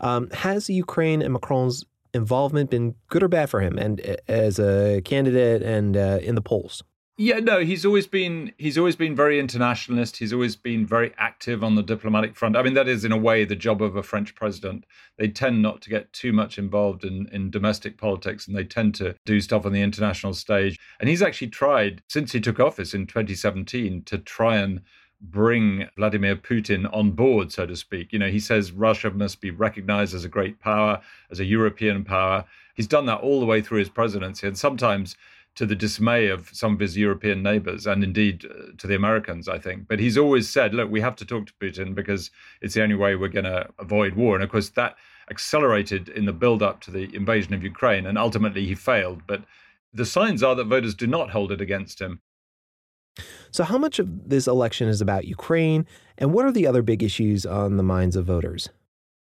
Um, 0.00 0.30
has 0.30 0.68
Ukraine 0.68 1.22
and 1.22 1.32
Macron's 1.32 1.84
involvement 2.14 2.70
been 2.70 2.94
good 3.08 3.22
or 3.22 3.28
bad 3.28 3.50
for 3.50 3.60
him, 3.60 3.78
and 3.78 4.00
as 4.28 4.58
a 4.58 5.00
candidate 5.04 5.62
and 5.62 5.96
uh, 5.96 6.18
in 6.22 6.34
the 6.34 6.42
polls? 6.42 6.82
Yeah, 7.20 7.40
no, 7.40 7.58
he's 7.58 7.84
always 7.84 8.06
been 8.06 8.52
he's 8.58 8.78
always 8.78 8.94
been 8.94 9.16
very 9.16 9.40
internationalist. 9.40 10.18
He's 10.18 10.32
always 10.32 10.54
been 10.54 10.86
very 10.86 11.12
active 11.18 11.64
on 11.64 11.74
the 11.74 11.82
diplomatic 11.82 12.36
front. 12.36 12.56
I 12.56 12.62
mean, 12.62 12.74
that 12.74 12.86
is 12.86 13.04
in 13.04 13.10
a 13.10 13.16
way 13.16 13.44
the 13.44 13.56
job 13.56 13.82
of 13.82 13.96
a 13.96 14.04
French 14.04 14.36
president. 14.36 14.86
They 15.16 15.26
tend 15.26 15.60
not 15.60 15.82
to 15.82 15.90
get 15.90 16.12
too 16.12 16.32
much 16.32 16.58
involved 16.58 17.04
in 17.04 17.28
in 17.32 17.50
domestic 17.50 17.98
politics, 17.98 18.46
and 18.46 18.56
they 18.56 18.62
tend 18.62 18.94
to 18.96 19.16
do 19.24 19.40
stuff 19.40 19.66
on 19.66 19.72
the 19.72 19.82
international 19.82 20.32
stage. 20.32 20.78
And 21.00 21.08
he's 21.08 21.20
actually 21.20 21.48
tried 21.48 22.02
since 22.08 22.30
he 22.30 22.40
took 22.40 22.60
office 22.60 22.94
in 22.94 23.08
2017 23.08 24.04
to 24.04 24.18
try 24.18 24.58
and 24.58 24.80
bring 25.20 25.88
Vladimir 25.96 26.36
Putin 26.36 26.88
on 26.94 27.10
board, 27.10 27.50
so 27.50 27.66
to 27.66 27.74
speak. 27.74 28.12
You 28.12 28.20
know, 28.20 28.30
he 28.30 28.38
says 28.38 28.70
Russia 28.70 29.10
must 29.10 29.40
be 29.40 29.50
recognized 29.50 30.14
as 30.14 30.24
a 30.24 30.28
great 30.28 30.60
power, 30.60 31.00
as 31.32 31.40
a 31.40 31.44
European 31.44 32.04
power. 32.04 32.44
He's 32.76 32.86
done 32.86 33.06
that 33.06 33.22
all 33.22 33.40
the 33.40 33.46
way 33.46 33.60
through 33.60 33.80
his 33.80 33.88
presidency, 33.88 34.46
and 34.46 34.56
sometimes 34.56 35.16
to 35.58 35.66
the 35.66 35.74
dismay 35.74 36.28
of 36.28 36.48
some 36.52 36.74
of 36.74 36.78
his 36.78 36.96
European 36.96 37.42
neighbors 37.42 37.84
and 37.84 38.04
indeed 38.04 38.46
uh, 38.48 38.70
to 38.78 38.86
the 38.86 38.94
Americans, 38.94 39.48
I 39.48 39.58
think. 39.58 39.88
But 39.88 39.98
he's 39.98 40.16
always 40.16 40.48
said, 40.48 40.72
look, 40.72 40.88
we 40.88 41.00
have 41.00 41.16
to 41.16 41.24
talk 41.24 41.48
to 41.48 41.52
Putin 41.54 41.96
because 41.96 42.30
it's 42.62 42.74
the 42.74 42.82
only 42.84 42.94
way 42.94 43.16
we're 43.16 43.26
going 43.26 43.44
to 43.44 43.68
avoid 43.80 44.14
war. 44.14 44.36
And 44.36 44.44
of 44.44 44.50
course, 44.50 44.68
that 44.68 44.94
accelerated 45.32 46.10
in 46.10 46.26
the 46.26 46.32
build 46.32 46.62
up 46.62 46.80
to 46.82 46.92
the 46.92 47.12
invasion 47.12 47.54
of 47.54 47.64
Ukraine. 47.64 48.06
And 48.06 48.16
ultimately, 48.16 48.66
he 48.66 48.76
failed. 48.76 49.22
But 49.26 49.42
the 49.92 50.06
signs 50.06 50.44
are 50.44 50.54
that 50.54 50.68
voters 50.68 50.94
do 50.94 51.08
not 51.08 51.30
hold 51.30 51.50
it 51.50 51.60
against 51.60 52.00
him. 52.00 52.20
So, 53.50 53.64
how 53.64 53.78
much 53.78 53.98
of 53.98 54.28
this 54.28 54.46
election 54.46 54.86
is 54.86 55.00
about 55.00 55.24
Ukraine? 55.26 55.86
And 56.18 56.32
what 56.32 56.44
are 56.44 56.52
the 56.52 56.68
other 56.68 56.82
big 56.82 57.02
issues 57.02 57.44
on 57.44 57.78
the 57.78 57.82
minds 57.82 58.14
of 58.14 58.26
voters? 58.26 58.68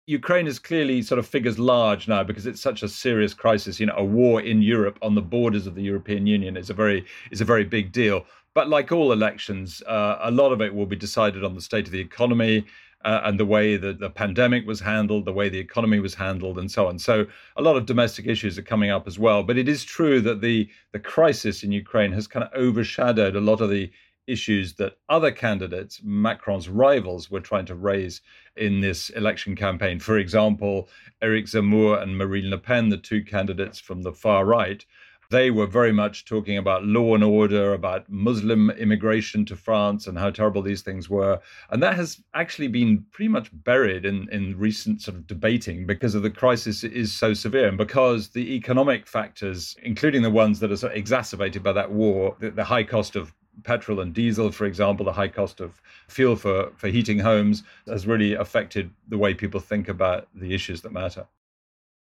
Ukraine 0.06 0.46
is 0.46 0.60
clearly 0.60 1.02
sort 1.02 1.18
of 1.18 1.26
figures 1.26 1.58
large 1.58 2.06
now 2.06 2.22
because 2.22 2.46
it's 2.46 2.60
such 2.60 2.84
a 2.84 2.88
serious 2.88 3.34
crisis. 3.34 3.80
You 3.80 3.86
know, 3.86 3.96
a 3.96 4.04
war 4.04 4.40
in 4.40 4.62
Europe 4.62 5.00
on 5.02 5.16
the 5.16 5.22
borders 5.22 5.66
of 5.66 5.75
the 5.75 5.82
European 5.82 6.28
Union 6.28 6.56
is 6.56 6.70
a 6.70 6.75
very 6.75 7.04
is 7.32 7.40
a 7.40 7.44
very 7.44 7.64
big 7.64 7.90
deal. 7.90 8.25
But 8.54 8.68
like 8.68 8.92
all 8.92 9.10
elections, 9.10 9.82
uh, 9.82 10.18
a 10.20 10.30
lot 10.30 10.52
of 10.52 10.60
it 10.62 10.72
will 10.72 10.86
be 10.86 10.96
decided 10.96 11.42
on 11.42 11.56
the 11.56 11.60
state 11.60 11.86
of 11.86 11.92
the 11.92 12.00
economy 12.00 12.64
uh, 13.04 13.22
and 13.25 13.38
the 13.38 13.44
way 13.44 13.76
that 13.76 13.98
the 13.98 14.08
pandemic 14.08 14.64
was 14.64 14.78
handled, 14.78 15.25
the 15.25 15.32
way 15.32 15.48
the 15.48 15.58
economy 15.58 15.98
was 15.98 16.14
handled, 16.14 16.56
and 16.58 16.70
so 16.70 16.86
on. 16.86 17.00
So 17.00 17.26
a 17.56 17.62
lot 17.62 17.76
of 17.76 17.84
domestic 17.86 18.26
issues 18.26 18.56
are 18.58 18.62
coming 18.62 18.90
up 18.90 19.08
as 19.08 19.18
well. 19.18 19.42
But 19.42 19.58
it 19.58 19.68
is 19.68 19.82
true 19.82 20.20
that 20.20 20.40
the 20.40 20.68
the 20.92 21.00
crisis 21.00 21.64
in 21.64 21.72
Ukraine 21.72 22.12
has 22.12 22.28
kind 22.28 22.44
of 22.44 22.52
overshadowed 22.54 23.34
a 23.34 23.40
lot 23.40 23.60
of 23.60 23.70
the 23.70 23.90
issues 24.26 24.75
that 24.75 24.99
other 25.09 25.30
candidates, 25.30 26.00
Macron's 26.02 26.68
rivals, 26.68 27.30
were 27.30 27.40
trying 27.40 27.66
to 27.66 27.75
raise 27.75 28.23
in 28.56 28.80
this 28.80 29.11
election 29.11 29.54
campaign. 29.56 29.99
For 29.99 30.18
example, 30.18 30.88
Eric 31.23 31.47
Zemmour 31.47 32.02
and 32.02 32.16
Marine 32.16 32.50
Le 32.50 32.59
Pen, 32.59 32.88
the 32.88 32.97
two 32.97 33.23
candidates 33.23 33.78
from 33.78 34.02
the 34.02 34.12
far 34.12 34.45
right, 34.45 34.85
they 35.30 35.50
were 35.50 35.66
very 35.66 35.92
much 35.92 36.25
talking 36.25 36.56
about 36.56 36.85
law 36.85 37.14
and 37.14 37.25
order, 37.25 37.73
about 37.73 38.09
Muslim 38.09 38.71
immigration 38.71 39.45
to 39.47 39.56
France 39.56 40.06
and 40.06 40.18
how 40.18 40.30
terrible 40.30 40.62
these 40.62 40.83
things 40.83 41.11
were. 41.11 41.40
And 41.71 41.83
that 41.83 41.95
has 41.95 42.23
actually 42.35 42.68
been 42.68 43.04
pretty 43.11 43.28
much 43.28 43.50
buried 43.52 44.04
in, 44.04 44.28
in 44.30 44.56
recent 44.56 45.02
sort 45.02 45.16
of 45.16 45.26
debating 45.26 45.87
because 45.87 46.14
of 46.14 46.23
the 46.23 46.30
crisis 46.30 46.85
is 46.85 47.12
so 47.12 47.35
severe 47.35 47.68
and 47.68 47.78
because 47.78 48.28
the 48.28 48.54
economic 48.54 49.06
factors, 49.06 49.76
including 49.83 50.23
the 50.23 50.30
ones 50.30 50.61
that 50.61 50.71
are 50.71 50.76
sort 50.76 50.92
of 50.92 50.99
exacerbated 50.99 51.62
by 51.62 51.73
that 51.73 51.90
war, 51.90 52.37
the, 52.38 52.50
the 52.50 52.64
high 52.64 52.85
cost 52.85 53.16
of 53.16 53.33
petrol 53.62 54.00
and 54.00 54.12
diesel, 54.12 54.52
for 54.52 54.64
example, 54.64 55.04
the 55.04 55.12
high 55.12 55.28
cost 55.28 55.60
of 55.60 55.80
fuel 56.08 56.36
for, 56.36 56.70
for 56.76 56.88
heating 56.88 57.18
homes 57.18 57.62
has 57.86 58.06
really 58.06 58.34
affected 58.34 58.90
the 59.08 59.18
way 59.18 59.34
people 59.34 59.60
think 59.60 59.88
about 59.88 60.28
the 60.34 60.54
issues 60.54 60.82
that 60.82 60.92
matter. 60.92 61.26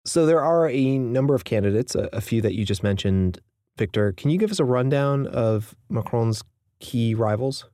So 0.05 0.25
there 0.25 0.41
are 0.41 0.69
a 0.69 0.97
number 0.97 1.33
of 1.33 1.43
candidates, 1.43 1.95
a, 1.95 2.09
a 2.13 2.21
few 2.21 2.41
that 2.41 2.53
you 2.53 2.65
just 2.65 2.83
mentioned. 2.83 3.39
Victor, 3.77 4.13
can 4.13 4.29
you 4.29 4.37
give 4.37 4.51
us 4.51 4.59
a 4.59 4.65
rundown 4.65 5.27
of 5.27 5.75
Macron's 5.89 6.43
key 6.79 7.13
rivals? 7.13 7.65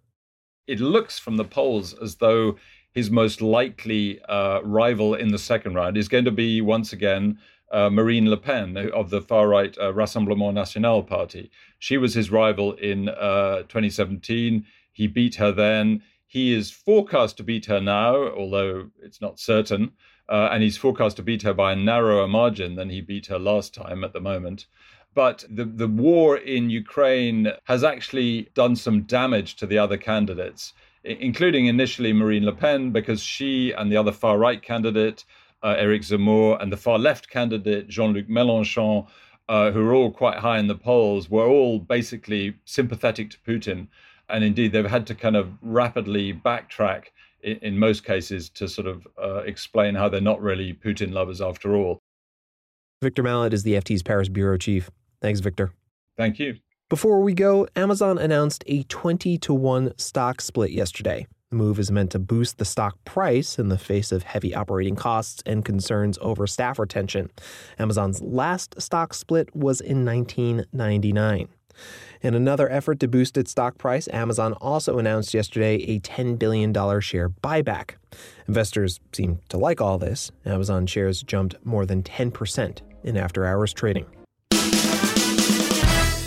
It 0.67 0.79
looks 0.79 1.19
from 1.19 1.37
the 1.37 1.43
polls 1.43 1.93
as 2.01 2.15
though 2.15 2.55
his 2.93 3.09
most 3.09 3.41
likely 3.41 4.21
uh, 4.23 4.61
rival 4.63 5.15
in 5.15 5.29
the 5.29 5.37
second 5.37 5.75
round 5.75 5.97
is 5.97 6.07
going 6.07 6.25
to 6.25 6.31
be 6.31 6.61
once 6.61 6.93
again 6.93 7.39
uh, 7.71 7.89
Marine 7.89 8.29
Le 8.29 8.37
Pen 8.37 8.77
of 8.93 9.09
the 9.09 9.21
far 9.21 9.47
right 9.47 9.77
uh, 9.77 9.91
Rassemblement 9.93 10.53
National 10.53 11.03
party. 11.03 11.49
She 11.79 11.97
was 11.97 12.13
his 12.13 12.31
rival 12.31 12.73
in 12.73 13.09
uh, 13.09 13.63
2017. 13.63 14.65
He 14.91 15.07
beat 15.07 15.35
her 15.35 15.51
then. 15.51 16.03
He 16.27 16.53
is 16.53 16.71
forecast 16.71 17.37
to 17.37 17.43
beat 17.43 17.65
her 17.65 17.81
now, 17.81 18.15
although 18.15 18.89
it's 19.01 19.21
not 19.21 19.39
certain. 19.39 19.91
Uh, 20.29 20.49
and 20.51 20.63
he's 20.63 20.77
forecast 20.77 21.17
to 21.17 21.23
beat 21.23 21.41
her 21.41 21.53
by 21.53 21.73
a 21.73 21.75
narrower 21.75 22.27
margin 22.27 22.75
than 22.75 22.89
he 22.89 23.01
beat 23.01 23.27
her 23.27 23.39
last 23.39 23.73
time 23.73 24.03
at 24.03 24.13
the 24.13 24.21
moment. 24.21 24.65
But 25.13 25.43
the, 25.49 25.65
the 25.65 25.89
war 25.89 26.37
in 26.37 26.69
Ukraine 26.69 27.51
has 27.65 27.83
actually 27.83 28.49
done 28.53 28.77
some 28.77 29.01
damage 29.01 29.57
to 29.57 29.65
the 29.65 29.77
other 29.77 29.97
candidates, 29.97 30.73
including 31.03 31.65
initially 31.65 32.13
Marine 32.13 32.45
Le 32.45 32.53
Pen, 32.53 32.91
because 32.91 33.21
she 33.21 33.73
and 33.73 33.91
the 33.91 33.97
other 33.97 34.13
far 34.13 34.37
right 34.37 34.61
candidate 34.61 35.25
uh, 35.63 35.75
Eric 35.77 36.01
Zemmour, 36.01 36.61
and 36.61 36.71
the 36.71 36.77
far 36.77 36.97
left 36.97 37.29
candidate, 37.29 37.87
Jean 37.87 38.13
Luc 38.13 38.27
Mélenchon, 38.27 39.07
uh, 39.49 39.71
who 39.71 39.87
are 39.87 39.93
all 39.93 40.11
quite 40.11 40.39
high 40.39 40.59
in 40.59 40.67
the 40.67 40.75
polls, 40.75 41.29
were 41.29 41.45
all 41.45 41.79
basically 41.79 42.55
sympathetic 42.65 43.29
to 43.31 43.37
Putin. 43.39 43.87
And 44.29 44.43
indeed, 44.43 44.71
they've 44.71 44.85
had 44.85 45.05
to 45.07 45.15
kind 45.15 45.35
of 45.35 45.51
rapidly 45.61 46.33
backtrack 46.33 47.05
in, 47.43 47.57
in 47.57 47.79
most 47.79 48.05
cases 48.05 48.49
to 48.49 48.67
sort 48.67 48.87
of 48.87 49.07
uh, 49.21 49.43
explain 49.43 49.95
how 49.95 50.09
they're 50.09 50.21
not 50.21 50.41
really 50.41 50.73
Putin 50.73 51.11
lovers 51.11 51.41
after 51.41 51.75
all. 51.75 51.99
Victor 53.01 53.23
Mallet 53.23 53.53
is 53.53 53.63
the 53.63 53.73
FT's 53.73 54.03
Paris 54.03 54.29
bureau 54.29 54.57
chief. 54.57 54.89
Thanks, 55.21 55.39
Victor. 55.39 55.73
Thank 56.17 56.39
you. 56.39 56.57
Before 56.89 57.21
we 57.21 57.33
go, 57.33 57.67
Amazon 57.75 58.17
announced 58.17 58.63
a 58.67 58.83
20 58.83 59.37
to 59.39 59.53
1 59.53 59.97
stock 59.97 60.41
split 60.41 60.71
yesterday. 60.71 61.25
The 61.51 61.57
move 61.57 61.79
is 61.79 61.91
meant 61.91 62.11
to 62.11 62.19
boost 62.19 62.59
the 62.59 62.65
stock 62.65 62.95
price 63.03 63.59
in 63.59 63.67
the 63.67 63.77
face 63.77 64.13
of 64.13 64.23
heavy 64.23 64.55
operating 64.55 64.95
costs 64.95 65.43
and 65.45 65.65
concerns 65.65 66.17
over 66.21 66.47
staff 66.47 66.79
retention. 66.79 67.29
Amazon's 67.77 68.21
last 68.21 68.81
stock 68.81 69.13
split 69.13 69.53
was 69.53 69.81
in 69.81 70.05
1999. 70.05 71.49
In 72.21 72.35
another 72.35 72.71
effort 72.71 73.01
to 73.01 73.09
boost 73.09 73.35
its 73.35 73.51
stock 73.51 73.77
price, 73.77 74.07
Amazon 74.13 74.53
also 74.61 74.97
announced 74.97 75.33
yesterday 75.33 75.75
a 75.89 75.99
$10 75.99 76.39
billion 76.39 76.73
share 77.01 77.27
buyback. 77.27 77.95
Investors 78.47 79.01
seem 79.11 79.41
to 79.49 79.57
like 79.57 79.81
all 79.81 79.97
this. 79.97 80.31
Amazon 80.45 80.87
shares 80.87 81.21
jumped 81.21 81.55
more 81.65 81.85
than 81.85 82.01
10% 82.01 82.79
in 83.03 83.17
after 83.17 83.45
hours 83.45 83.73
trading. 83.73 84.05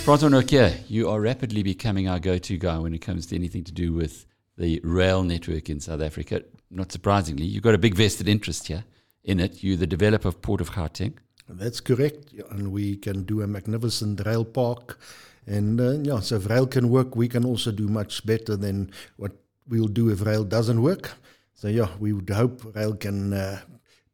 Francois 0.05 0.29
Nortje, 0.29 0.83
you 0.87 1.09
are 1.09 1.19
rapidly 1.19 1.63
becoming 1.63 2.09
our 2.09 2.19
go 2.19 2.37
to 2.37 2.59
guy 2.59 2.77
when 2.77 2.93
it 2.93 2.99
comes 2.99 3.25
to 3.29 3.35
anything 3.35 3.65
to 3.65 3.73
do 3.73 3.95
with 3.95 4.27
the 4.57 4.81
rail 4.85 5.23
network 5.23 5.69
in 5.71 5.81
South 5.81 6.01
Africa. 6.01 6.43
Not 6.71 6.93
surprisingly, 6.93 7.47
you've 7.47 7.63
got 7.63 7.75
a 7.75 7.79
big 7.79 7.95
vested 7.95 8.29
interest 8.29 8.69
here 8.69 8.85
in 9.23 9.41
it. 9.41 9.63
You're 9.63 9.77
the 9.77 9.87
developer 9.87 10.29
of 10.29 10.43
Port 10.43 10.61
of 10.61 10.73
Gauteng. 10.73 11.15
That's 11.49 11.81
correct. 11.81 12.33
And 12.51 12.73
we 12.73 12.97
can 12.97 13.25
do 13.25 13.43
a 13.43 13.47
magnificent 13.47 14.25
rail 14.25 14.45
park 14.45 14.99
and 15.47 15.81
uh, 15.81 15.93
yeah, 16.03 16.21
so 16.21 16.37
if 16.37 16.49
rail 16.49 16.67
can 16.67 16.89
work, 16.89 17.17
we 17.17 17.29
can 17.29 17.45
also 17.45 17.71
do 17.71 17.89
much 17.89 18.25
better 18.25 18.57
than 18.57 18.91
what 19.17 19.33
we'll 19.69 19.89
do 19.89 20.11
if 20.11 20.25
rail 20.25 20.45
doesn't 20.45 20.83
work. 20.83 21.13
So 21.55 21.69
yeah, 21.69 21.89
we 21.99 22.13
would 22.13 22.31
hope 22.31 22.75
rail 22.75 22.95
can 22.95 23.33
uh, 23.33 23.61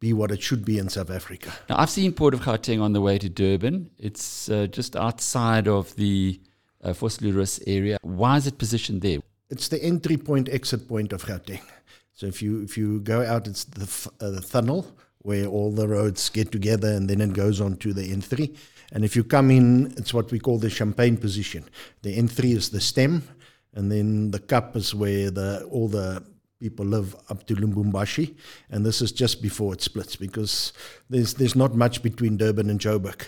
be 0.00 0.12
what 0.12 0.30
it 0.30 0.42
should 0.42 0.64
be 0.64 0.78
in 0.78 0.88
South 0.88 1.10
Africa. 1.10 1.52
Now, 1.68 1.78
I've 1.78 1.90
seen 1.90 2.12
Port 2.12 2.34
of 2.34 2.40
Gauteng 2.40 2.82
on 2.82 2.92
the 2.92 3.00
way 3.00 3.18
to 3.18 3.28
Durban. 3.28 3.90
It's 3.98 4.48
uh, 4.48 4.66
just 4.66 4.96
outside 4.96 5.68
of 5.68 5.94
the 5.96 6.40
uh, 6.82 6.90
Vosloorus 6.90 7.62
area. 7.66 7.98
Why 8.02 8.36
is 8.36 8.46
it 8.46 8.58
positioned 8.58 9.02
there? 9.02 9.18
It's 9.50 9.68
the 9.68 9.82
entry 9.82 10.16
point, 10.16 10.48
exit 10.48 10.88
point 10.88 11.12
of 11.12 11.24
Gauteng. 11.24 11.62
So 12.14 12.26
if 12.26 12.42
you 12.42 12.62
if 12.62 12.76
you 12.76 13.00
go 13.00 13.24
out, 13.24 13.46
it's 13.46 13.64
the, 13.64 14.10
uh, 14.20 14.30
the 14.30 14.40
tunnel 14.40 14.86
where 15.22 15.46
all 15.46 15.70
the 15.70 15.86
roads 15.86 16.28
get 16.30 16.50
together, 16.50 16.88
and 16.88 17.08
then 17.08 17.20
it 17.20 17.32
goes 17.32 17.60
on 17.60 17.76
to 17.76 17.92
the 17.92 18.14
N3. 18.14 18.56
And 18.92 19.04
if 19.04 19.14
you 19.14 19.24
come 19.24 19.50
in, 19.50 19.92
it's 19.96 20.14
what 20.14 20.30
we 20.30 20.38
call 20.38 20.58
the 20.58 20.70
champagne 20.70 21.16
position. 21.16 21.64
The 22.02 22.16
N3 22.16 22.56
is 22.56 22.70
the 22.70 22.80
stem, 22.80 23.22
and 23.74 23.90
then 23.90 24.30
the 24.30 24.38
cup 24.38 24.76
is 24.76 24.94
where 24.94 25.30
the 25.30 25.64
all 25.70 25.88
the 25.88 26.22
people 26.60 26.84
live 26.84 27.16
up 27.30 27.46
to 27.46 27.54
Lubumbashi, 27.54 28.34
and 28.70 28.84
this 28.84 29.00
is 29.00 29.12
just 29.12 29.40
before 29.40 29.72
it 29.72 29.80
splits 29.80 30.16
because 30.16 30.72
there's 31.08 31.34
there's 31.34 31.56
not 31.56 31.74
much 31.74 32.02
between 32.02 32.36
Durban 32.36 32.70
and 32.70 32.80
Joburg. 32.80 33.22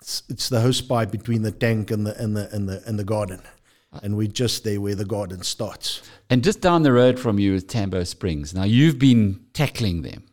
It's, 0.00 0.22
it's 0.30 0.48
the 0.48 0.62
hose 0.62 0.80
pipe 0.80 1.10
between 1.10 1.42
the 1.42 1.52
tank 1.52 1.90
and 1.90 2.06
the 2.06 2.18
and 2.20 2.36
the 2.36 2.48
and 2.54 2.68
the 2.68 2.82
and 2.86 2.98
the 2.98 3.04
garden, 3.04 3.42
and 4.02 4.16
we're 4.16 4.28
just 4.28 4.64
there 4.64 4.80
where 4.80 4.94
the 4.94 5.04
garden 5.04 5.42
starts. 5.42 6.02
And 6.28 6.44
just 6.44 6.60
down 6.60 6.82
the 6.82 6.92
road 6.92 7.18
from 7.18 7.38
you 7.38 7.54
is 7.54 7.64
Tambo 7.64 8.04
Springs. 8.04 8.54
Now 8.54 8.64
you've 8.64 8.98
been 8.98 9.40
tackling 9.52 10.02
them. 10.02 10.24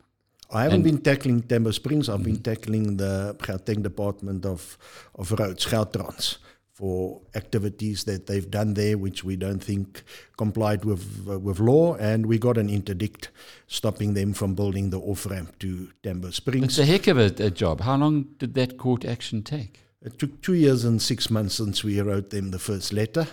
I 0.50 0.64
haven't 0.64 0.84
been 0.84 1.02
tackling 1.02 1.42
Tambo 1.42 1.72
Springs. 1.72 2.08
I've 2.08 2.22
mm-hmm. 2.22 2.24
been 2.24 2.42
tackling 2.42 2.98
the 2.98 3.36
Gauteng 3.40 3.84
Department 3.84 4.46
of, 4.46 4.78
of 5.16 5.32
Roads, 5.34 5.66
Gautrans, 5.66 6.38
for 6.72 7.22
activities 7.36 8.06
that 8.06 8.28
they've 8.28 8.50
done 8.50 8.76
there, 8.76 8.98
which 8.98 9.24
we 9.24 9.36
don't 9.36 9.62
think 9.62 10.04
complied 10.38 10.86
with 10.86 11.28
uh, 11.28 11.38
with 11.40 11.60
law, 11.60 11.96
and 11.96 12.28
we 12.28 12.38
got 12.38 12.58
an 12.58 12.70
interdict 12.70 13.30
stopping 13.68 14.14
them 14.14 14.32
from 14.32 14.54
building 14.56 14.90
the 14.90 15.00
off 15.00 15.26
ramp 15.26 15.58
to 15.60 15.90
Tambo 16.04 16.30
Springs. 16.30 16.66
It's 16.66 16.78
a 16.78 16.86
heck 16.86 17.08
of 17.08 17.18
a, 17.18 17.34
a, 17.44 17.52
job. 17.52 17.82
How 17.82 17.98
long 17.98 18.28
did 18.38 18.54
that 18.54 18.78
court 18.78 19.04
action 19.04 19.42
take? 19.44 19.82
It 20.08 20.20
took 20.20 20.42
two 20.42 20.54
years 20.54 20.86
and 20.86 21.02
six 21.02 21.30
months 21.30 21.56
since 21.56 21.84
we 21.84 22.00
wrote 22.02 22.30
them 22.30 22.52
the 22.52 22.60
first 22.60 22.94
letter. 22.94 23.28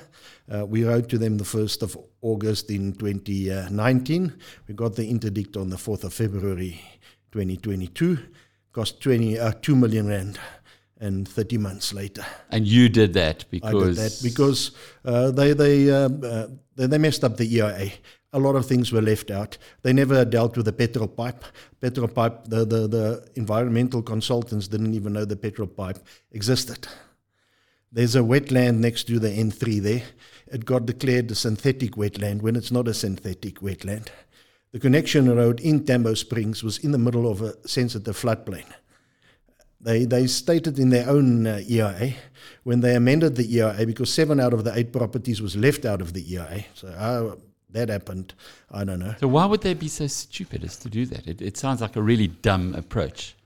Uh, 0.53 0.67
we 0.67 0.85
wrote 0.85 1.09
to 1.11 1.19
them 1.19 1.39
the 1.39 1.45
1st 1.45 1.83
of 1.83 1.97
August 2.21 2.69
in 2.71 2.93
2019. 2.95 4.33
We 4.69 4.75
got 4.75 4.95
the 4.97 5.09
interdict 5.09 5.57
on 5.57 5.71
the 5.71 5.77
4th 5.77 6.05
of 6.05 6.13
February 6.13 6.81
2022 7.33 8.19
cost 8.73 9.01
20 9.01 9.39
uh, 9.39 9.53
2 9.63 9.77
million 9.77 10.09
rand 10.09 10.39
and 11.01 11.29
30 11.29 11.59
months 11.59 11.95
later 11.95 12.25
and 12.51 12.67
you 12.67 12.89
did 12.89 13.13
that 13.15 13.45
because 13.51 13.73
I 13.73 13.87
did 13.87 13.97
that 13.97 14.21
because 14.23 14.71
uh, 15.05 15.31
they 15.31 15.53
they, 15.53 15.91
uh, 15.91 16.09
uh, 16.09 16.47
they 16.77 16.87
they 16.87 16.99
messed 16.99 17.25
up 17.25 17.37
the 17.37 17.47
EIA 17.47 17.93
a 18.35 18.39
lot 18.39 18.57
of 18.57 18.67
things 18.67 18.93
were 18.93 19.01
left 19.01 19.31
out 19.31 19.57
they 19.83 19.93
never 19.93 20.25
dealt 20.25 20.57
with 20.57 20.67
the 20.67 20.73
petrol 20.73 21.09
pipe 21.09 21.45
petrol 21.81 22.09
pipe 22.09 22.45
the, 22.45 22.65
the 22.65 22.87
the 22.97 23.29
environmental 23.37 24.03
consultants 24.03 24.69
didn't 24.69 24.95
even 24.95 25.13
know 25.13 25.25
the 25.25 25.37
petrol 25.37 25.69
pipe 25.69 25.99
existed 26.33 26.87
there's 27.93 28.17
a 28.17 28.21
wetland 28.21 28.79
next 28.79 29.05
to 29.05 29.19
the 29.19 29.29
N3 29.29 29.81
there 29.81 30.03
it 30.53 30.65
got 30.65 30.85
declared 30.85 31.31
a 31.31 31.35
synthetic 31.35 31.93
wetland 31.93 32.43
when 32.43 32.57
it's 32.57 32.73
not 32.73 32.89
a 32.89 32.95
synthetic 32.95 33.61
wetland 33.61 34.09
the 34.75 34.81
connection 34.81 35.33
road 35.33 35.61
in 35.61 35.85
Tambo 35.85 36.15
Springs 36.15 36.65
was 36.65 36.79
in 36.79 36.91
the 36.91 36.99
middle 36.99 37.31
of 37.31 37.43
a 37.43 37.55
sensitive 37.69 38.21
floodplain. 38.21 38.65
They, 39.81 40.05
they 40.05 40.27
stated 40.27 40.81
in 40.81 40.89
their 40.89 41.09
own 41.09 41.47
uh, 41.47 41.61
EIA 41.71 42.15
when 42.65 42.81
they 42.81 42.97
amended 42.97 43.37
the 43.37 43.47
EIA 43.57 43.87
because 43.87 44.13
seven 44.13 44.41
out 44.41 44.53
of 44.53 44.65
the 44.65 44.77
eight 44.77 44.93
properties 44.93 45.41
was 45.41 45.55
left 45.55 45.85
out 45.85 46.01
of 46.01 46.13
the 46.13 46.29
EIA. 46.29 46.65
So 46.75 46.91
how 46.91 47.39
that 47.75 47.89
happened, 47.89 48.35
I 48.71 48.85
don't 48.85 48.99
know. 48.99 49.15
So 49.21 49.29
why 49.29 49.45
would 49.45 49.61
they 49.61 49.75
be 49.75 49.89
so 49.89 50.07
stupid 50.07 50.65
as 50.65 50.77
to 50.79 50.89
do 50.89 51.05
that? 51.07 51.27
It, 51.27 51.43
it 51.43 51.57
sounds 51.57 51.81
like 51.81 51.97
a 51.97 52.03
really 52.03 52.29
dumb 52.29 52.75
approach. 52.75 53.37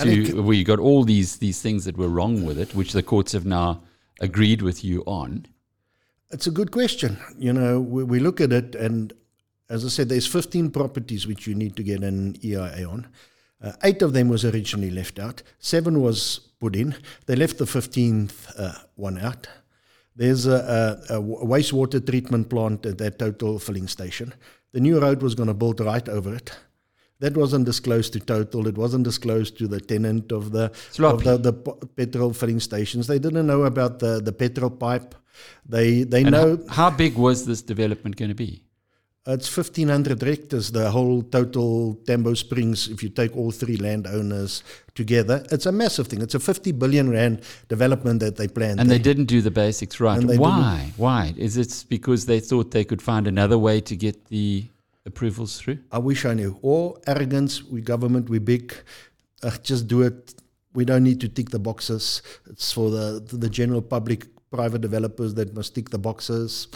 To, 0.00 0.42
where 0.42 0.56
you 0.56 0.64
got 0.64 0.80
all 0.80 1.04
these 1.04 1.36
these 1.36 1.62
things 1.62 1.84
that 1.84 1.96
were 1.96 2.08
wrong 2.08 2.44
with 2.44 2.58
it, 2.58 2.74
which 2.74 2.92
the 2.92 3.02
courts 3.02 3.30
have 3.30 3.46
now 3.46 3.82
agreed 4.20 4.60
with 4.60 4.84
you 4.84 5.04
on. 5.06 5.46
It's 6.30 6.48
a 6.48 6.50
good 6.50 6.72
question. 6.72 7.18
You 7.38 7.52
know, 7.52 7.80
we, 7.80 8.02
we 8.02 8.18
look 8.18 8.40
at 8.40 8.52
it 8.52 8.74
and 8.74 9.12
as 9.68 9.84
I 9.84 9.88
said, 9.88 10.08
there's 10.08 10.26
15 10.26 10.70
properties 10.70 11.26
which 11.26 11.46
you 11.46 11.54
need 11.54 11.76
to 11.76 11.82
get 11.82 12.02
an 12.02 12.36
EIA 12.44 12.88
on. 12.88 13.06
Uh, 13.62 13.72
eight 13.82 14.02
of 14.02 14.12
them 14.12 14.28
was 14.28 14.44
originally 14.44 14.90
left 14.90 15.18
out. 15.18 15.42
Seven 15.58 16.02
was 16.02 16.38
put 16.60 16.76
in. 16.76 16.94
They 17.26 17.36
left 17.36 17.58
the 17.58 17.64
15th 17.64 18.52
uh, 18.58 18.78
one 18.96 19.18
out. 19.18 19.48
There's 20.16 20.46
a, 20.46 21.00
a, 21.10 21.16
a, 21.16 21.22
wastewater 21.22 22.04
treatment 22.04 22.48
plant 22.48 22.86
at 22.86 22.98
that 22.98 23.18
total 23.18 23.58
filling 23.58 23.88
station. 23.88 24.32
The 24.72 24.80
new 24.80 25.00
road 25.00 25.22
was 25.22 25.34
going 25.34 25.48
to 25.48 25.54
build 25.54 25.80
right 25.80 26.08
over 26.08 26.34
it. 26.34 26.56
That 27.20 27.36
wasn't 27.36 27.64
disclosed 27.64 28.12
to 28.12 28.20
Total. 28.20 28.66
It 28.66 28.76
wasn't 28.76 29.04
disclosed 29.04 29.56
to 29.58 29.68
the 29.68 29.80
tenant 29.80 30.30
of 30.32 30.52
the 30.52 30.72
of 30.98 31.24
the, 31.24 31.38
the 31.38 31.52
petrol 31.96 32.32
filling 32.32 32.60
stations. 32.60 33.06
They 33.06 33.18
didn't 33.18 33.46
know 33.46 33.62
about 33.62 33.98
the, 33.98 34.20
the 34.20 34.32
petrol 34.32 34.70
pipe. 34.70 35.14
They 35.64 36.02
they 36.02 36.22
and 36.22 36.32
know 36.32 36.58
how, 36.68 36.90
how 36.90 36.96
big 36.96 37.16
was 37.16 37.46
this 37.46 37.62
development 37.62 38.16
going 38.16 38.30
to 38.30 38.34
be? 38.34 38.64
It's 39.26 39.56
1,500 39.56 40.20
hectares, 40.20 40.70
the 40.70 40.90
whole 40.90 41.22
total 41.22 41.94
Tambo 42.06 42.34
Springs, 42.34 42.88
if 42.88 43.02
you 43.02 43.08
take 43.08 43.34
all 43.34 43.50
three 43.50 43.78
landowners 43.78 44.62
together. 44.94 45.42
It's 45.50 45.64
a 45.64 45.72
massive 45.72 46.08
thing. 46.08 46.20
It's 46.20 46.34
a 46.34 46.40
50 46.40 46.72
billion 46.72 47.08
rand 47.08 47.40
development 47.68 48.20
that 48.20 48.36
they 48.36 48.48
planned. 48.48 48.80
And 48.80 48.90
there. 48.90 48.98
they 48.98 49.02
didn't 49.02 49.24
do 49.24 49.40
the 49.40 49.50
basics 49.50 49.98
right. 49.98 50.22
Why? 50.22 50.92
Why? 50.98 51.32
Is 51.38 51.56
it 51.56 51.86
because 51.88 52.26
they 52.26 52.38
thought 52.38 52.70
they 52.70 52.84
could 52.84 53.00
find 53.00 53.26
another 53.26 53.56
way 53.56 53.80
to 53.80 53.96
get 53.96 54.26
the 54.26 54.66
approvals 55.06 55.58
through? 55.58 55.78
I 55.90 56.00
wish 56.00 56.26
I 56.26 56.34
knew. 56.34 56.58
Or 56.60 57.00
arrogance, 57.06 57.64
we 57.64 57.80
government, 57.80 58.28
we 58.28 58.40
big, 58.40 58.74
uh, 59.42 59.52
just 59.62 59.88
do 59.88 60.02
it. 60.02 60.34
We 60.74 60.84
don't 60.84 61.02
need 61.02 61.22
to 61.22 61.30
tick 61.30 61.48
the 61.48 61.58
boxes. 61.58 62.20
It's 62.50 62.72
for 62.72 62.90
the, 62.90 63.24
the 63.32 63.48
general 63.48 63.80
public, 63.80 64.26
private 64.50 64.82
developers 64.82 65.32
that 65.34 65.54
must 65.54 65.74
tick 65.74 65.88
the 65.88 65.98
boxes. 65.98 66.68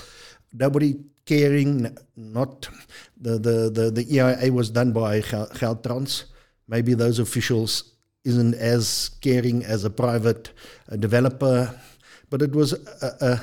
Nobody 0.52 0.96
caring, 1.24 1.96
not 2.16 2.68
the, 3.20 3.38
the, 3.38 3.70
the, 3.70 3.90
the 3.90 4.16
EIA 4.16 4.52
was 4.52 4.70
done 4.70 4.92
by 4.92 5.20
Gautrans. 5.20 6.24
Maybe 6.66 6.94
those 6.94 7.18
officials 7.18 7.92
isn't 8.24 8.54
as 8.54 9.10
caring 9.20 9.64
as 9.64 9.84
a 9.84 9.90
private 9.90 10.52
uh, 10.90 10.96
developer, 10.96 11.78
but 12.30 12.42
it 12.42 12.52
was 12.52 12.72
a, 13.02 13.12
a, 13.20 13.40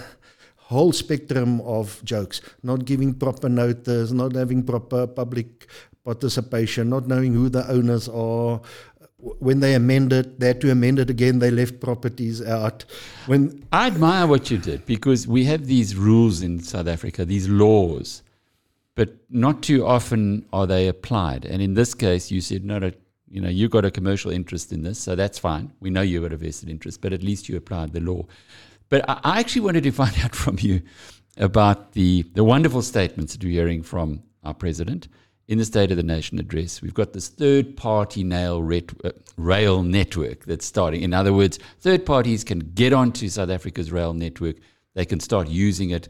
whole 0.66 0.92
spectrum 0.92 1.62
of 1.62 2.04
jokes. 2.04 2.42
Not 2.64 2.86
giving 2.86 3.14
proper 3.14 3.48
notice, 3.48 4.12
not 4.12 4.34
having 4.34 4.64
proper 4.64 5.06
public 5.06 5.68
participation, 6.04 6.90
not 6.90 7.08
knowing 7.08 7.34
who 7.34 7.50
the 7.50 7.70
owners 7.70 8.10
are, 8.10 8.62
when 9.18 9.60
they 9.60 9.74
amended, 9.76 10.40
they 10.40 10.48
had 10.48 10.62
to 10.62 10.72
amend 10.72 11.00
it 11.00 11.10
again. 11.10 11.40
They 11.40 11.52
left 11.52 11.80
properties 11.80 12.42
out. 12.42 12.86
When 13.26 13.66
I 13.72 13.88
admire 13.88 14.28
what 14.28 14.52
you 14.52 14.58
did 14.58 14.86
because 14.86 15.28
we 15.28 15.46
have 15.46 15.66
these 15.66 15.96
rules 15.96 16.42
in 16.42 16.62
South 16.62 16.88
Africa, 16.88 17.26
these 17.26 17.48
laws, 17.48 18.22
but 18.96 19.16
not 19.30 19.64
too 19.64 19.86
often 19.86 20.46
are 20.54 20.68
they 20.68 20.88
applied. 20.88 21.46
And 21.46 21.62
in 21.62 21.74
this 21.74 21.94
case, 21.94 22.30
you 22.32 22.42
said 22.42 22.64
no, 22.66 22.80
no, 22.80 22.92
you 23.30 23.42
know, 23.42 23.50
you 23.50 23.68
got 23.70 23.86
a 23.86 23.92
commercial 23.92 24.32
interest 24.32 24.72
in 24.72 24.84
this, 24.84 25.00
so 25.00 25.16
that's 25.16 25.40
fine. 25.40 25.72
We 25.80 25.90
know 25.90 26.02
you 26.02 26.22
got 26.22 26.34
a 26.34 26.38
vested 26.38 26.70
interest, 26.70 27.02
but 27.02 27.12
at 27.12 27.24
least 27.24 27.50
you 27.50 27.58
applied 27.58 27.94
the 27.94 28.00
law. 28.00 28.26
But 28.90 29.04
I 29.08 29.40
actually 29.40 29.64
wanted 29.64 29.84
to 29.84 29.92
find 30.04 30.16
out 30.24 30.36
from 30.36 30.58
you 30.60 30.82
about 31.38 31.94
the 31.94 32.24
the 32.34 32.44
wonderful 32.44 32.82
statements 32.82 33.34
that 33.34 33.44
we're 33.44 33.52
hearing 33.52 33.82
from 33.82 34.24
our 34.44 34.54
president 34.54 35.08
in 35.48 35.58
the 35.58 35.66
State 35.66 35.92
of 35.92 35.98
the 35.98 36.04
Nation 36.04 36.40
address, 36.40 36.82
we've 36.82 36.94
got 36.94 37.14
this 37.14 37.30
third 37.30 37.78
party 37.78 38.24
nail 38.24 38.64
ret- 38.64 38.92
uh, 39.04 39.12
rail 39.38 39.84
network 39.84 40.46
that's 40.46 40.66
starting. 40.66 41.02
In 41.02 41.14
other 41.14 41.34
words, 41.34 41.60
third 41.80 42.06
parties 42.06 42.44
can 42.44 42.60
get 42.60 42.94
onto 42.94 43.30
South 43.30 43.50
Africa's 43.50 43.92
rail 43.92 44.14
network, 44.14 44.58
they 44.94 45.06
can 45.06 45.20
start 45.20 45.48
using 45.48 45.92
it. 45.92 46.08